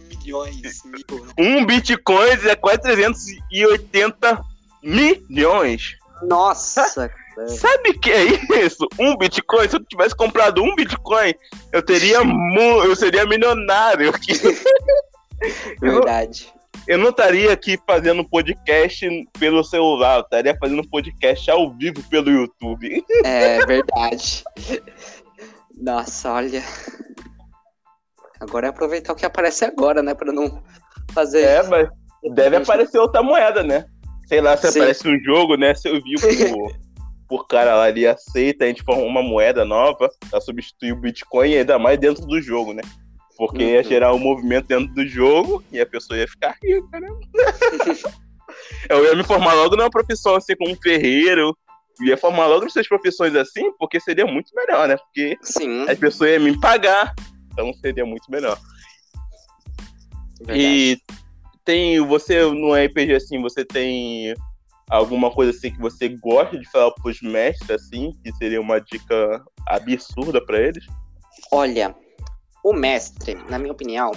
[0.08, 0.82] milhões.
[0.84, 1.26] Mil.
[1.38, 4.44] Um Bitcoin é quase 380
[4.82, 5.96] milhões.
[6.22, 7.10] Nossa,
[7.48, 8.24] Sabe o que é
[8.64, 8.86] isso?
[8.98, 9.68] Um Bitcoin?
[9.68, 11.34] Se eu tivesse comprado um Bitcoin,
[11.72, 14.12] eu teria eu seria milionário.
[15.80, 16.52] Verdade.
[16.86, 19.08] Eu não estaria aqui fazendo podcast
[19.38, 23.04] pelo celular, eu estaria fazendo podcast ao vivo pelo YouTube.
[23.24, 24.44] É verdade.
[25.76, 26.62] Nossa, olha.
[28.40, 30.14] Agora é aproveitar o que aparece agora, né?
[30.14, 30.62] Pra não
[31.12, 31.42] fazer.
[31.42, 31.88] É, mas
[32.34, 33.86] deve aparecer outra moeda, né?
[34.26, 34.80] Sei lá se Sim.
[34.80, 35.74] aparece um jogo, né?
[35.74, 36.84] Se eu vi o
[37.28, 41.56] por cara lá, ele aceita, a gente forma uma moeda nova pra substituir o Bitcoin,
[41.56, 42.82] ainda mais dentro do jogo, né?
[43.36, 43.70] Porque uhum.
[43.70, 47.08] ia gerar um movimento dentro do jogo e a pessoa ia ficar rica, né?
[48.88, 51.56] eu ia me formar logo numa profissão assim como um ferreiro.
[52.02, 54.96] Ia formar logo nessas profissões assim, porque seria muito melhor, né?
[54.96, 55.88] Porque Sim.
[55.88, 57.14] as pessoas iam me pagar.
[57.54, 58.58] Então seria muito melhor.
[60.40, 60.60] Verdade.
[60.60, 61.00] E
[61.64, 62.00] tem.
[62.06, 64.34] Você no RPG assim, você tem
[64.90, 69.42] alguma coisa assim que você gosta de falar pros mestres, assim, que seria uma dica
[69.66, 70.84] absurda para eles?
[71.50, 71.94] Olha,
[72.62, 74.12] o mestre, na minha opinião,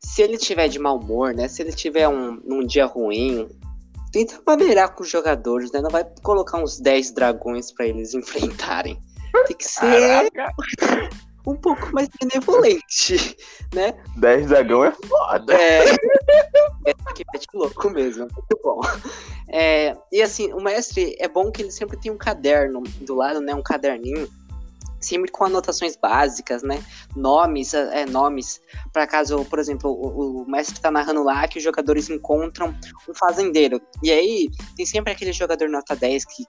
[0.00, 1.48] se ele tiver de mau humor, né?
[1.48, 3.48] Se ele tiver um, um dia ruim,
[4.12, 5.80] tenta maneirar com os jogadores, né?
[5.80, 8.98] Não vai colocar uns 10 dragões para eles enfrentarem.
[9.46, 10.30] Tem que ser
[11.48, 13.36] um pouco mais benevolente,
[13.74, 13.94] né?
[14.16, 15.54] 10 dragão é foda.
[15.54, 15.84] É,
[16.86, 18.80] é que mete louco mesmo, muito bom.
[19.50, 23.40] É, e assim, o mestre é bom que ele sempre tem um caderno do lado,
[23.40, 23.54] né?
[23.54, 24.28] Um caderninho
[25.00, 26.84] sempre com anotações básicas, né?
[27.16, 28.60] Nomes, é, nomes,
[28.92, 32.74] para caso, por exemplo, o, o mestre está narrando lá que os jogadores encontram
[33.08, 33.80] um fazendeiro.
[34.02, 36.44] E aí tem sempre aquele jogador nota 10 que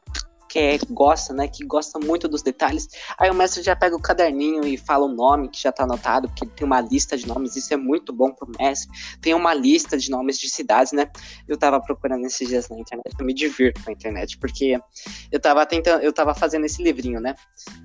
[0.50, 1.48] que é, gosta, né?
[1.48, 2.90] Que gosta muito dos detalhes.
[3.18, 6.28] Aí o mestre já pega o caderninho e fala o nome que já tá anotado,
[6.28, 8.90] porque tem uma lista de nomes, isso é muito bom pro mestre.
[9.22, 11.10] Tem uma lista de nomes de cidades, né?
[11.48, 14.80] Eu tava procurando esses dias na internet, eu me divirto com a internet, porque
[15.32, 17.36] eu tava tentando, eu tava fazendo esse livrinho, né?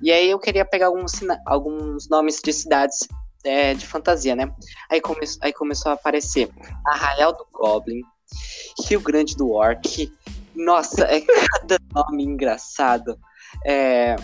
[0.01, 1.13] E aí eu queria pegar alguns,
[1.45, 3.07] alguns nomes de cidades
[3.43, 4.51] é, de fantasia, né?
[4.89, 6.49] Aí, come, aí começou a aparecer
[6.87, 8.01] Arraial do Goblin,
[8.87, 10.11] Rio Grande do Orc,
[10.55, 13.17] nossa, é cada nome engraçado.
[13.65, 14.15] É...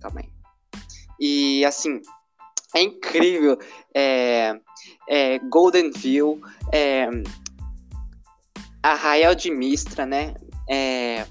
[0.00, 0.28] Calma aí.
[1.18, 2.00] E assim,
[2.74, 3.58] é incrível.
[3.94, 4.54] É,
[5.08, 6.40] é, Golden View,
[6.72, 7.08] é,
[8.82, 10.34] Arraial de Mistra, né?
[10.68, 11.26] É...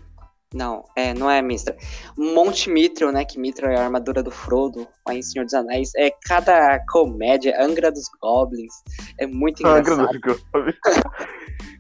[0.53, 1.77] Não, é, não é Mistra.
[2.17, 3.23] Monte Mithril, né?
[3.23, 5.91] Que Mithril é a armadura do Frodo, lá em Senhor dos Anéis.
[5.95, 8.73] É cada comédia, Angra dos Goblins.
[9.19, 10.01] É muito engraçado.
[10.01, 10.75] Angra dos Goblins.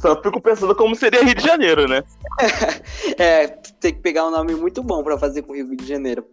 [0.00, 2.02] Só fico pensando como seria Rio de Janeiro, né?
[3.18, 3.46] é,
[3.80, 6.24] tem que pegar um nome muito bom para fazer com Rio de Janeiro.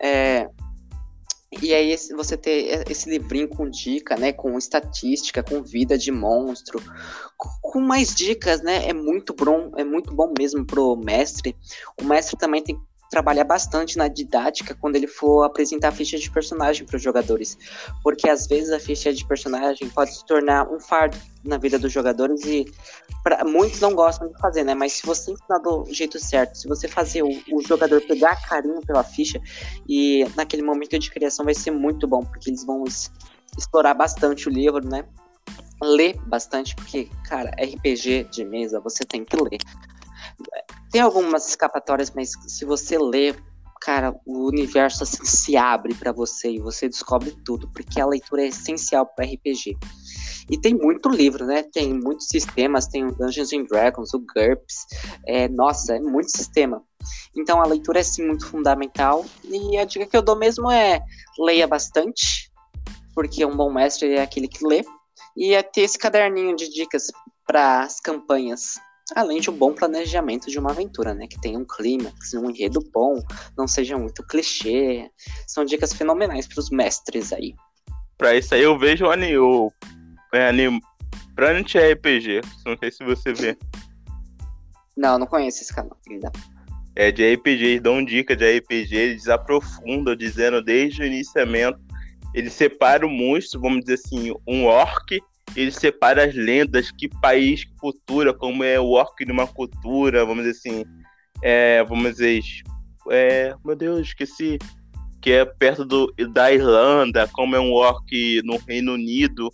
[0.00, 0.48] É,
[1.60, 6.82] e aí você ter esse livrinho com dica, né, com estatística, com vida de monstro,
[7.36, 11.54] com mais dicas, né, é muito bom, é muito bom mesmo pro mestre.
[12.00, 12.80] O mestre também tem
[13.12, 17.58] trabalhar bastante na didática quando ele for apresentar a ficha de personagem para os jogadores,
[18.02, 21.92] porque às vezes a ficha de personagem pode se tornar um fardo na vida dos
[21.92, 22.64] jogadores e
[23.22, 24.74] pra, muitos não gostam de fazer, né?
[24.74, 28.80] Mas se você ensinar do jeito certo, se você fazer o, o jogador pegar carinho
[28.80, 29.38] pela ficha
[29.86, 32.82] e naquele momento de criação vai ser muito bom, porque eles vão
[33.58, 35.04] explorar bastante o livro, né?
[35.82, 39.58] Ler bastante, porque, cara, RPG de mesa você tem que ler.
[40.92, 43.42] Tem algumas escapatórias, mas se você ler,
[43.80, 48.42] cara, o universo assim se abre para você e você descobre tudo, porque a leitura
[48.42, 49.78] é essencial para RPG.
[50.50, 51.62] E tem muito livro, né?
[51.62, 54.86] Tem muitos sistemas, tem o Dungeons and Dragons, o GURPS.
[55.26, 56.82] É, nossa, é muito sistema.
[57.34, 59.24] Então a leitura é sim muito fundamental.
[59.44, 61.00] E a dica que eu dou mesmo é
[61.38, 62.52] leia bastante,
[63.14, 64.84] porque um bom mestre é aquele que lê.
[65.34, 67.04] E é ter esse caderninho de dicas
[67.46, 68.78] para as campanhas
[69.14, 71.26] além de um bom planejamento de uma aventura, né?
[71.26, 73.22] Que tenha um clímax, um enredo bom,
[73.56, 75.10] não seja muito clichê.
[75.46, 77.54] São dicas fenomenais para os mestres aí.
[78.16, 79.72] Pra isso aí eu vejo o, o
[80.32, 80.80] é, anime
[81.34, 82.40] Planet RPG.
[82.64, 83.56] Não sei se você vê.
[84.96, 86.30] Não, não conheço esse canal ainda.
[86.94, 91.80] É de RPG, eles dão dica de RPG, eles aprofundam, dizendo desde o iniciamento.
[92.34, 95.18] Eles separam o monstro, vamos dizer assim, um orc
[95.56, 100.44] ele separa as lendas, que país, que cultura, como é o orc numa cultura, vamos
[100.44, 100.84] dizer assim,
[101.42, 102.42] é, vamos dizer,
[103.10, 104.58] é, meu Deus, esqueci,
[105.20, 109.50] que é perto do, da Irlanda, como é um orc no Reino Unido,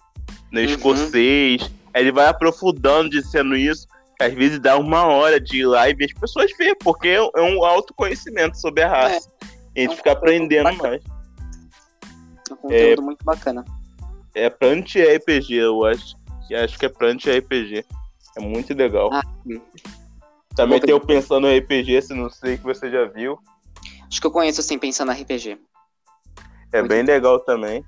[0.51, 0.67] no uhum.
[0.67, 3.87] escocês, ele vai aprofundando dizendo isso,
[4.17, 7.65] que às vezes dá uma hora de live e as pessoas veem, porque é um
[7.65, 9.29] autoconhecimento sobre a raça.
[9.43, 9.47] É.
[9.77, 11.03] E a gente é um fica aprendendo mais.
[12.51, 13.65] É um conteúdo é, muito bacana.
[14.39, 16.17] É Plant RPG, eu acho.
[16.63, 17.85] Acho que é Plant RPG.
[18.37, 19.11] É muito legal.
[19.13, 19.23] Ah,
[20.55, 23.39] Também tem o Pensando RPG, se não sei que você já viu.
[24.07, 25.59] Acho que eu conheço sim Pensando RPG.
[26.73, 27.13] É muito bem bom.
[27.13, 27.85] legal também.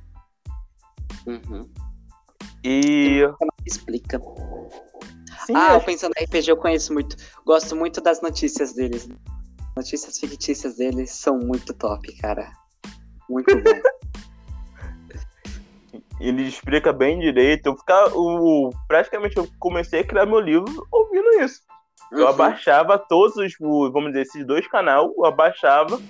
[1.27, 1.71] Uhum.
[2.65, 3.23] E.
[3.65, 4.21] Explica.
[5.47, 7.17] Sim, ah, o Pensando RPG eu conheço muito.
[7.47, 9.09] Gosto muito das notícias deles.
[9.77, 12.51] Notícias fictícias deles são muito top, cara.
[13.29, 13.71] Muito bom.
[16.21, 17.67] ele explica bem direito.
[17.67, 21.61] Eu ficava, o, praticamente eu comecei a criar meu livro ouvindo isso.
[22.13, 22.29] Eu uhum.
[22.29, 23.55] abaixava todos os,
[23.93, 26.01] vamos dizer, esses dois canais, eu abaixava,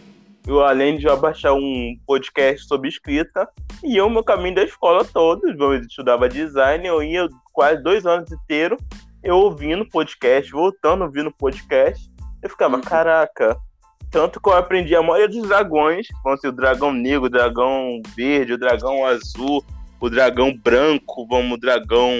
[0.47, 3.49] eu, além de eu abaixar um podcast sobre escrita,
[3.85, 8.33] e eu, meu caminho da escola todo, eu estudava design, eu ia quase dois anos
[8.33, 8.83] inteiros,
[9.23, 12.11] eu ouvindo podcast, voltando ouvindo podcast,
[12.43, 12.83] eu ficava, uhum.
[12.83, 13.57] caraca,
[14.11, 18.01] tanto que eu aprendi a maioria dos dragões, vão ser o dragão negro, o dragão
[18.17, 19.63] verde, o dragão azul,
[20.01, 22.13] o dragão branco, vamos, o dragão.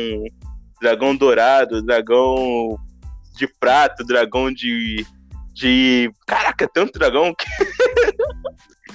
[0.81, 2.79] Dragão dourado, dragão
[3.37, 5.05] de prata, dragão de.
[5.53, 6.11] de.
[6.27, 7.47] Caraca, tanto dragão que.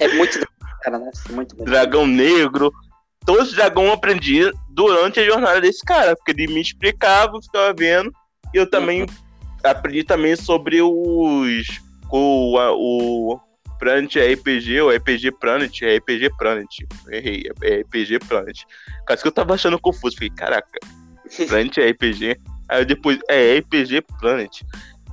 [0.00, 0.40] é muito
[0.86, 1.10] cara, né?
[1.30, 2.72] Muito, muito Dragão negro.
[3.24, 7.42] Todos os dragões eu aprendi durante a jornada desse cara, porque ele me explicava, eu
[7.42, 8.12] ficava vendo.
[8.54, 9.08] E eu também uhum.
[9.64, 11.66] aprendi também sobre os.
[12.08, 13.40] O, o,
[13.78, 16.78] Planet é RPG, ou RPG Planet, é RPG Planet.
[17.10, 18.62] Errei, é RPG Planet.
[19.06, 20.78] Caso que eu tava achando confuso, fiquei, caraca,
[21.48, 22.36] Planet é RPG.
[22.68, 24.62] Aí depois, é RPG Planet.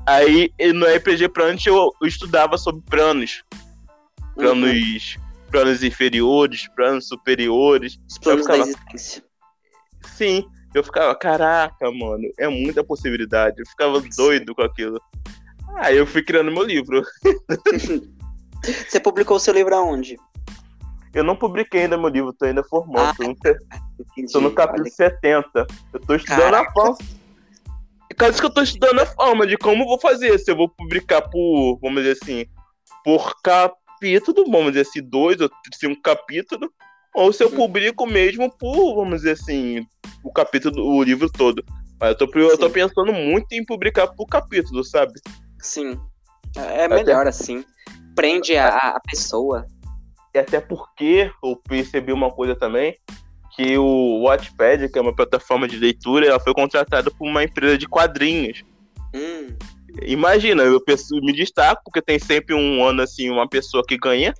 [0.06, 3.44] Aí no RPG Planet eu, eu estudava sobre planos.
[4.36, 5.24] Planos, uhum.
[5.52, 8.00] planos inferiores, planos superiores.
[8.10, 9.24] Os planos ficava, da existência.
[10.04, 13.60] Sim, eu ficava, caraca, mano, é muita possibilidade.
[13.60, 15.00] Eu ficava doido com aquilo.
[15.76, 17.04] Aí eu fui criando meu livro.
[18.64, 20.18] Você publicou o seu livro aonde?
[21.14, 22.98] Eu não publiquei ainda meu livro, tô ainda formando.
[23.00, 25.68] Ah, tô, no, tô no capítulo 70.
[25.94, 26.70] Eu tô estudando Caraca.
[26.70, 26.98] a forma.
[28.18, 30.38] Caso que eu tô estudando a forma de como vou fazer.
[30.40, 32.46] Se eu vou publicar por, vamos dizer assim,
[33.04, 36.70] por capítulo, vamos dizer assim, dois ou cinco capítulos,
[37.14, 37.56] ou se eu hum.
[37.56, 39.86] publico mesmo por, vamos dizer assim,
[40.24, 41.64] o capítulo, o livro todo.
[42.00, 45.14] Mas eu tô, eu tô pensando muito em publicar por capítulo, sabe?
[45.60, 46.00] Sim.
[46.56, 47.30] É melhor Até...
[47.30, 47.64] assim
[48.16, 49.66] prende a, a pessoa.
[50.34, 52.96] E até porque eu percebi uma coisa também,
[53.56, 57.78] que o Wattpad, que é uma plataforma de leitura, ela foi contratada por uma empresa
[57.78, 58.64] de quadrinhos.
[59.14, 59.56] Hum,
[60.02, 64.34] Imagina, eu penso- me destaco, porque tem sempre um ano assim, uma pessoa que ganha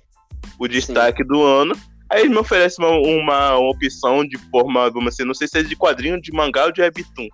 [0.58, 1.76] o destaque do ano.
[2.10, 5.58] Aí eles me oferecem uma, uma, uma opção de forma, vamos assim, não sei se
[5.58, 7.28] é de quadrinho, de mangá ou de webtoon.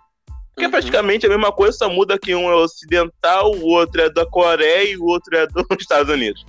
[0.61, 4.11] Que é praticamente a mesma coisa, só muda que um é ocidental, o outro é
[4.11, 6.45] da Coreia e o outro é dos Estados Unidos.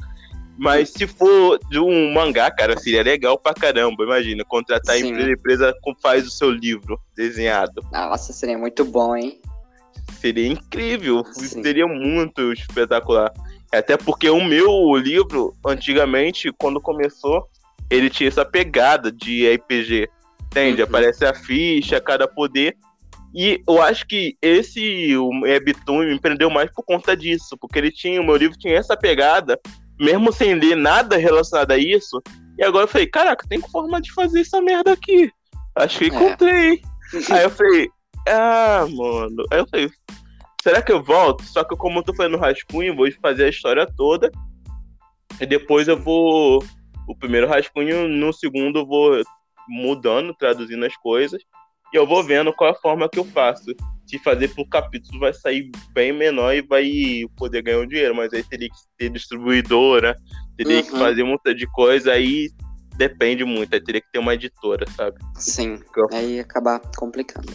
[0.57, 4.03] Mas se for de um mangá, cara, seria legal pra caramba.
[4.03, 5.07] Imagina, contratar a Sim.
[5.07, 7.81] empresa, a empresa faz o seu livro desenhado.
[7.89, 9.39] Nossa, seria muito bom, hein?
[10.19, 11.63] Seria incrível, Sim.
[11.63, 13.31] seria muito espetacular.
[13.71, 17.47] Até porque o meu livro, antigamente, quando começou,
[17.89, 20.09] ele tinha essa pegada de RPG.
[20.47, 20.81] Entende?
[20.81, 20.87] Uhum.
[20.89, 22.75] Aparece a ficha, cada poder.
[23.33, 27.57] E eu acho que esse o Webtoon me prendeu mais por conta disso.
[27.59, 29.59] Porque ele tinha, o meu livro tinha essa pegada,
[29.99, 32.21] mesmo sem ler nada relacionado a isso.
[32.57, 35.31] E agora eu falei, caraca, tem forma de fazer essa merda aqui.
[35.75, 36.07] Acho que É.
[36.07, 36.81] encontrei.
[37.31, 37.89] Aí eu falei,
[38.27, 39.43] ah, mano.
[39.51, 39.89] Aí eu falei,
[40.61, 41.43] será que eu volto?
[41.43, 44.29] Só que como eu tô fazendo rascunho, vou fazer a história toda.
[45.39, 46.63] E depois eu vou.
[47.07, 49.21] O primeiro rascunho, no segundo eu vou
[49.67, 51.41] mudando, traduzindo as coisas.
[51.93, 53.65] E eu vou vendo qual a forma que eu faço.
[54.07, 56.89] Se fazer por capítulo vai sair bem menor e vai
[57.37, 58.15] poder ganhar um dinheiro.
[58.15, 60.15] Mas aí teria que ter distribuidora,
[60.57, 60.99] teria que Uhum.
[60.99, 62.49] fazer muita de coisa, aí
[62.97, 63.73] depende muito.
[63.73, 65.17] Aí teria que ter uma editora, sabe?
[65.35, 67.51] Sim, Eu- aí acabar complicando.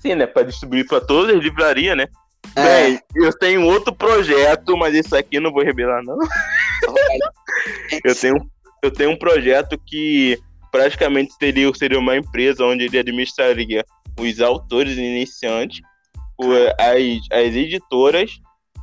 [0.00, 0.26] Sim, né?
[0.26, 2.06] Pra distribuir pra todas as livrarias, né?
[2.54, 6.16] É, Bem, eu tenho outro projeto, mas isso aqui eu não vou revelar, não.
[8.04, 8.34] Eu tenho,
[8.82, 10.38] eu tenho um projeto que
[10.76, 13.84] praticamente seria, seria uma empresa onde ele administraria
[14.18, 15.80] os autores iniciantes,
[16.78, 18.30] as, as editoras,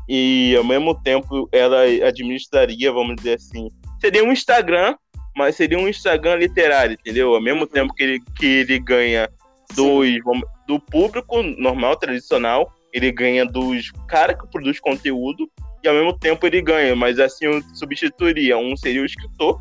[0.10, 3.68] e ao mesmo tempo ela administraria, vamos dizer assim,
[4.02, 4.96] seria um Instagram,
[5.36, 7.34] mas seria um Instagram literário, entendeu?
[7.36, 7.68] Ao mesmo Uhum.
[7.68, 9.30] tempo que ele, que ele ganha
[9.76, 15.50] dos, vamos- do público normal, tradicional, ele ganha dos caras que produz conteúdo
[15.84, 18.58] e ao mesmo tempo ele ganha, mas assim eu substituiria.
[18.58, 19.60] Um seria o escritor,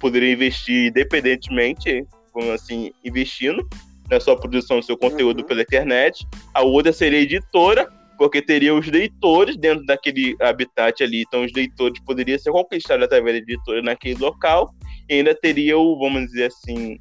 [0.00, 3.68] poderia investir independentemente, como assim, investindo
[4.10, 5.46] na sua produção do seu conteúdo Uhum.
[5.46, 6.26] pela internet.
[6.52, 11.22] A outra seria editora, porque teria os leitores dentro daquele habitat ali.
[11.22, 14.74] Então os leitores poderiam ser conquistados através da editora naquele local.
[15.08, 16.98] E ainda teria o, vamos dizer assim,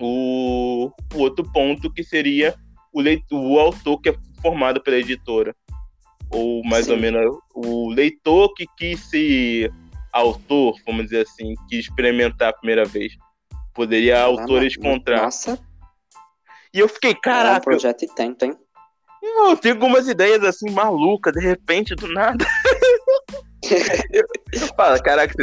[0.00, 2.54] o, o outro ponto que seria
[2.92, 5.54] o, leitor, o autor que é formado pela editora.
[6.30, 6.92] Ou mais Sim.
[6.92, 9.70] ou menos o leitor que quis ser
[10.14, 13.12] autor, vamos dizer assim, que experimentar a primeira vez.
[13.74, 15.22] Poderia autores Caramba, encontrar.
[15.22, 15.58] Nossa,
[16.72, 18.56] E eu fiquei, é um caraca, projeto e tanto, hein?
[19.22, 22.44] eu tenho algumas ideias assim malucas, de repente, do nada.
[24.12, 24.22] eu,
[24.52, 25.34] eu falo, caraca,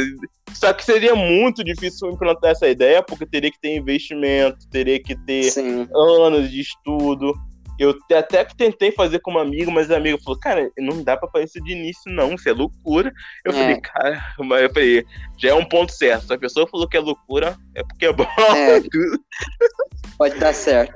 [0.54, 5.16] só que seria muito difícil implantar essa ideia, porque teria que ter investimento, teria que
[5.26, 7.34] ter Sim, anos de estudo.
[7.82, 11.28] Eu até que tentei fazer como amigo, mas a amiga falou, cara, não dá pra
[11.28, 13.12] fazer isso de início, não, isso é loucura.
[13.44, 13.54] Eu É.
[13.54, 15.04] falei, cara, mas eu falei,
[15.36, 16.26] já é um ponto certo.
[16.26, 18.26] Se a pessoa falou que é loucura, é porque é bom.
[18.56, 18.80] É.
[20.16, 20.94] pode dar certo.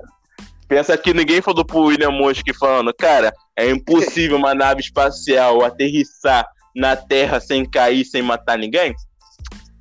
[0.68, 6.46] Pensa que ninguém falou pro William Mosque falando, cara, é impossível uma nave espacial aterrissar
[6.74, 8.94] na Terra sem cair, sem matar ninguém.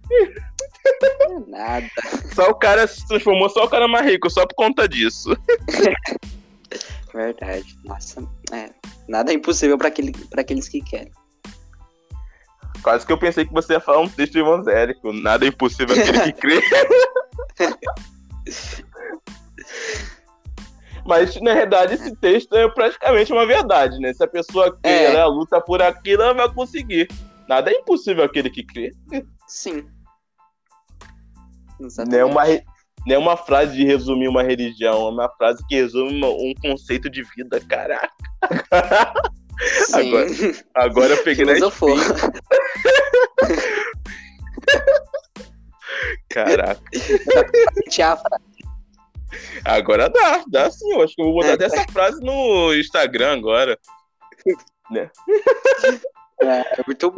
[0.10, 1.88] Não é Nada.
[2.34, 5.30] Só o cara se transformou, só o cara mais rico, só por conta disso.
[7.14, 7.77] Verdade.
[7.84, 8.69] Nossa, é.
[9.07, 11.11] Nada é impossível pra, aquele, pra aqueles que querem.
[12.84, 15.11] Quase que eu pensei que você ia falar um texto evangélico.
[15.14, 16.61] Nada é impossível aquele que crê.
[21.06, 24.11] Mas, na verdade, esse texto é praticamente uma verdade, né?
[24.14, 25.03] Se a pessoa crê, É.
[25.14, 27.07] ela luta por aquilo, ela vai conseguir.
[27.47, 28.91] Nada é impossível aquele que crê.
[29.47, 29.88] Sim.
[31.80, 32.43] Não é uma,
[33.06, 37.10] não é uma frase de resumir uma religião, é uma frase que resume um conceito
[37.10, 37.60] de vida.
[37.68, 38.10] Caraca.
[39.86, 40.10] Sim.
[40.10, 40.27] agora-
[40.76, 41.53] Agora eu peguei na.
[46.30, 46.82] Caraca.
[47.90, 48.38] Tiafra.
[49.64, 50.91] Agora dá, dá sim.
[50.94, 51.53] Eu acho que eu vou botar É.
[51.53, 53.77] até essa frase no Instagram agora.
[56.41, 57.18] É, muito bom.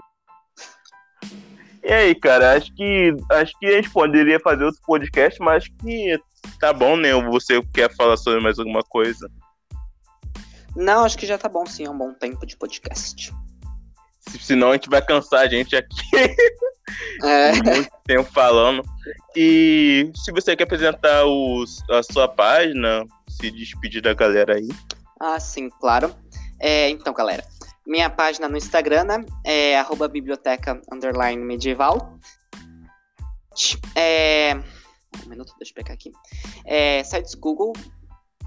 [1.83, 5.71] E aí, cara, acho que acho que a gente poderia fazer outro podcast, mas acho
[5.77, 6.19] que
[6.59, 7.13] tá bom, né?
[7.29, 9.29] Você quer falar sobre mais alguma coisa?
[10.75, 13.33] Não, acho que já tá bom sim, é um bom tempo de podcast.
[14.21, 15.95] Se- Senão a gente vai cansar a gente aqui
[17.23, 18.81] É, muito tempo falando.
[19.35, 24.67] E se você quer apresentar os, a sua página, se despedir da galera aí.
[25.19, 26.13] ah, sim, claro.
[26.59, 27.43] É, então, galera,
[27.87, 32.19] minha página no Instagram né, é arroba biblioteca underline medieval.
[33.95, 34.53] É,
[35.25, 36.11] Um minuto, deixa eu pegar aqui.
[36.65, 37.73] É, sites Google,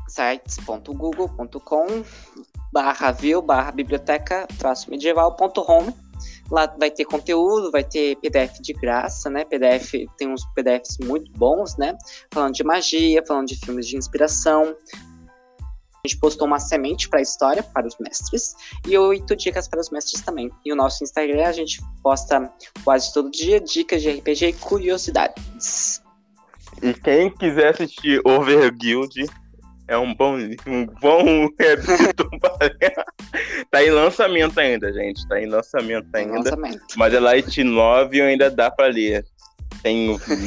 [0.09, 1.87] sites.google.com
[2.73, 4.91] barra view barra biblioteca traço
[6.51, 9.45] Lá vai ter conteúdo, vai ter PDF de graça, né?
[9.45, 11.97] PDF tem uns PDFs muito bons, né?
[12.33, 14.77] Falando de magia, falando de filmes de inspiração.
[16.03, 18.55] A gente postou uma semente para a história, para os mestres,
[18.87, 20.51] e oito dicas para os mestres também.
[20.65, 22.51] E o nosso Instagram a gente posta
[22.83, 26.03] quase todo dia dicas de RPG e curiosidades.
[26.83, 29.27] E quem quiser assistir Overguild,
[29.87, 31.49] é um bom, um bom
[33.71, 35.29] Tá em lançamento ainda, gente.
[35.29, 36.39] Tá em lançamento ainda.
[36.39, 36.83] Lançamento.
[36.97, 39.27] Mas é Light 9 e ainda dá pra ler.
[39.83, 40.19] Tem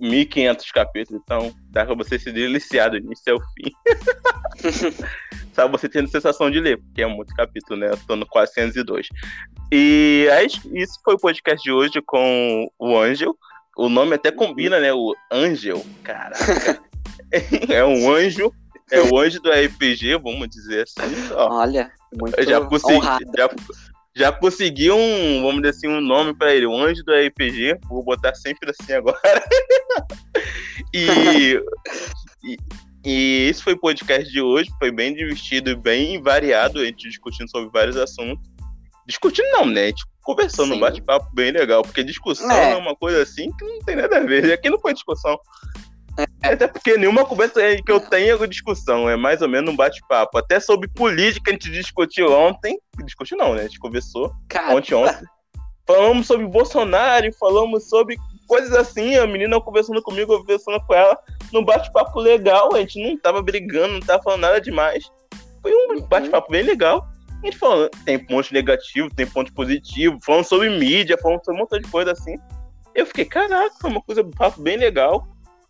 [0.00, 3.72] 1.500 capítulos, então dá pra você se deliciar do início ao fim.
[5.54, 7.90] Só você tendo sensação de ler, porque é muito capítulo, né?
[7.90, 9.08] Eu tô no 402.
[9.72, 13.36] E aí, isso foi o podcast de hoje com o Angel.
[13.76, 14.92] O nome até combina, né?
[14.92, 15.84] O Angel.
[16.04, 16.80] Caraca.
[17.68, 18.52] é um anjo
[18.90, 21.32] é o anjo do RPG, vamos dizer assim.
[21.34, 21.60] Ó.
[21.60, 23.06] Olha, muito já consegui,
[23.36, 23.48] já,
[24.18, 27.78] já consegui um, vamos dizer assim, um nome para ele, o anjo do RPG.
[27.88, 29.20] Vou botar sempre assim agora.
[30.92, 31.62] e,
[32.44, 32.56] e,
[33.04, 34.68] e, esse foi o podcast de hoje.
[34.80, 36.80] Foi bem divertido e bem variado.
[36.80, 38.50] A gente discutindo sobre vários assuntos.
[39.06, 39.86] Discutindo não, né?
[39.86, 41.82] Gente conversando, um bate-papo bem legal.
[41.82, 42.72] Porque discussão é.
[42.72, 44.52] é uma coisa assim que não tem nada a ver.
[44.52, 45.38] Aqui não foi discussão.
[46.42, 49.76] É, até porque nenhuma conversa que eu tenho é discussão, é mais ou menos um
[49.76, 50.36] bate-papo.
[50.38, 52.78] Até sobre política a gente discutiu ontem.
[53.04, 53.60] Discutiu não, né?
[53.60, 54.32] A gente conversou
[54.70, 55.26] ontem, ontem.
[55.86, 58.16] Falamos sobre Bolsonaro, falamos sobre
[58.46, 61.18] coisas assim, a menina conversando comigo, eu conversando com ela,
[61.52, 65.10] num bate-papo legal, a gente não tava brigando, não tava falando nada demais.
[65.62, 66.00] Foi um uhum.
[66.02, 67.06] bate-papo bem legal.
[67.42, 71.62] A gente falou, tem pontos negativos, tem pontos positivos, falando sobre mídia, falando sobre um
[71.62, 72.34] montão de coisa assim.
[72.94, 75.26] Eu fiquei, caraca, foi uma coisa, um papo bem legal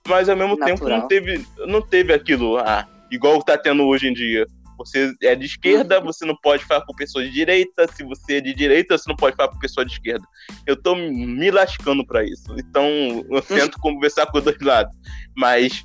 [0.09, 0.77] mas ao mesmo Natural.
[0.77, 4.47] tempo não teve, não teve aquilo, ah, igual tá tendo hoje em dia.
[4.79, 6.07] Você é de esquerda, uhum.
[6.07, 7.87] você não pode falar com pessoa de direita.
[7.93, 10.25] Se você é de direita, você não pode falar com pessoa de esquerda.
[10.65, 12.55] Eu tô me lascando para isso.
[12.57, 12.87] Então,
[13.29, 14.97] eu tento conversar com os dois lados.
[15.37, 15.85] Mas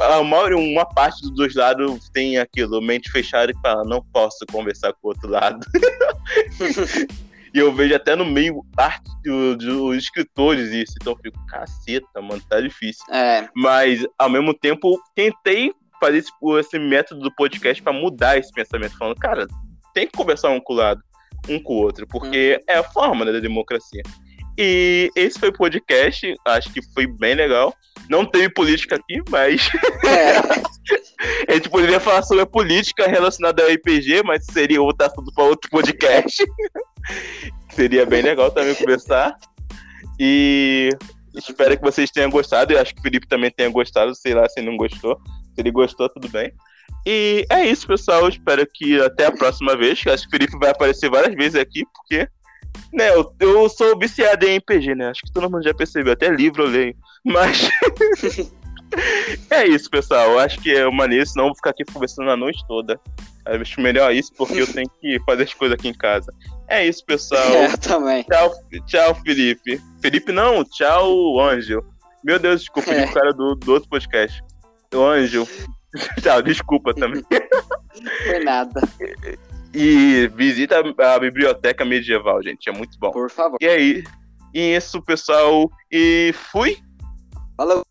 [0.00, 4.44] a maioria, uma parte dos dois lados tem aquilo, mente fechada e fala, não posso
[4.50, 5.64] conversar com o outro lado.
[7.54, 10.94] E eu vejo até no meio arte dos escritores isso.
[11.00, 13.04] Então eu fico, caceta, mano, tá difícil.
[13.12, 13.48] É.
[13.54, 18.98] Mas, ao mesmo tempo, tentei fazer esse, esse método do podcast para mudar esse pensamento,
[18.98, 19.46] falando, cara,
[19.94, 21.00] tem que conversar um com o lado,
[21.48, 22.64] um com o outro, porque hum.
[22.68, 24.02] é a forma né, da democracia.
[24.56, 27.74] E esse foi o podcast, acho que foi bem legal.
[28.08, 29.68] Não teve política aqui, mas.
[30.04, 30.38] É.
[31.50, 35.44] a gente poderia falar sobre a política relacionada ao RPG, mas seria outro assunto para
[35.44, 36.44] outro podcast.
[37.70, 39.36] Seria bem legal também conversar.
[40.18, 40.90] E
[41.34, 42.72] espero que vocês tenham gostado.
[42.72, 44.14] Eu acho que o Felipe também tenha gostado.
[44.14, 45.18] Sei lá se não gostou.
[45.54, 46.52] Se ele gostou, tudo bem.
[47.06, 48.28] E é isso, pessoal.
[48.28, 50.00] espero que até a próxima vez.
[50.06, 52.28] Acho que o Felipe vai aparecer várias vezes aqui, porque
[52.92, 55.08] né, eu, eu sou viciado em RPG, né?
[55.10, 56.12] Acho que todo mundo já percebeu.
[56.12, 56.96] Até livro eu leio.
[57.24, 57.68] Mas.
[59.50, 60.30] é isso, pessoal.
[60.32, 63.00] Eu acho que é maneiro, senão eu vou ficar aqui conversando a noite toda.
[63.46, 66.32] Eu acho melhor isso, porque eu tenho que fazer as coisas aqui em casa.
[66.68, 67.42] É isso, pessoal.
[67.52, 68.22] É, também.
[68.24, 68.54] Tchau,
[68.86, 69.80] tchau, Felipe.
[70.00, 71.84] Felipe não, tchau, Anjo.
[72.22, 73.04] Meu Deus, desculpa, é.
[73.04, 74.42] o cara do, do outro podcast.
[74.94, 75.46] O Anjo.
[76.22, 77.22] tchau, desculpa também.
[78.24, 78.80] Foi nada.
[79.74, 82.68] E visita a biblioteca medieval, gente.
[82.68, 83.10] É muito bom.
[83.10, 83.58] Por favor.
[83.60, 84.04] E aí?
[84.54, 85.68] E isso, pessoal.
[85.90, 86.78] E fui.
[87.56, 87.84] Falou.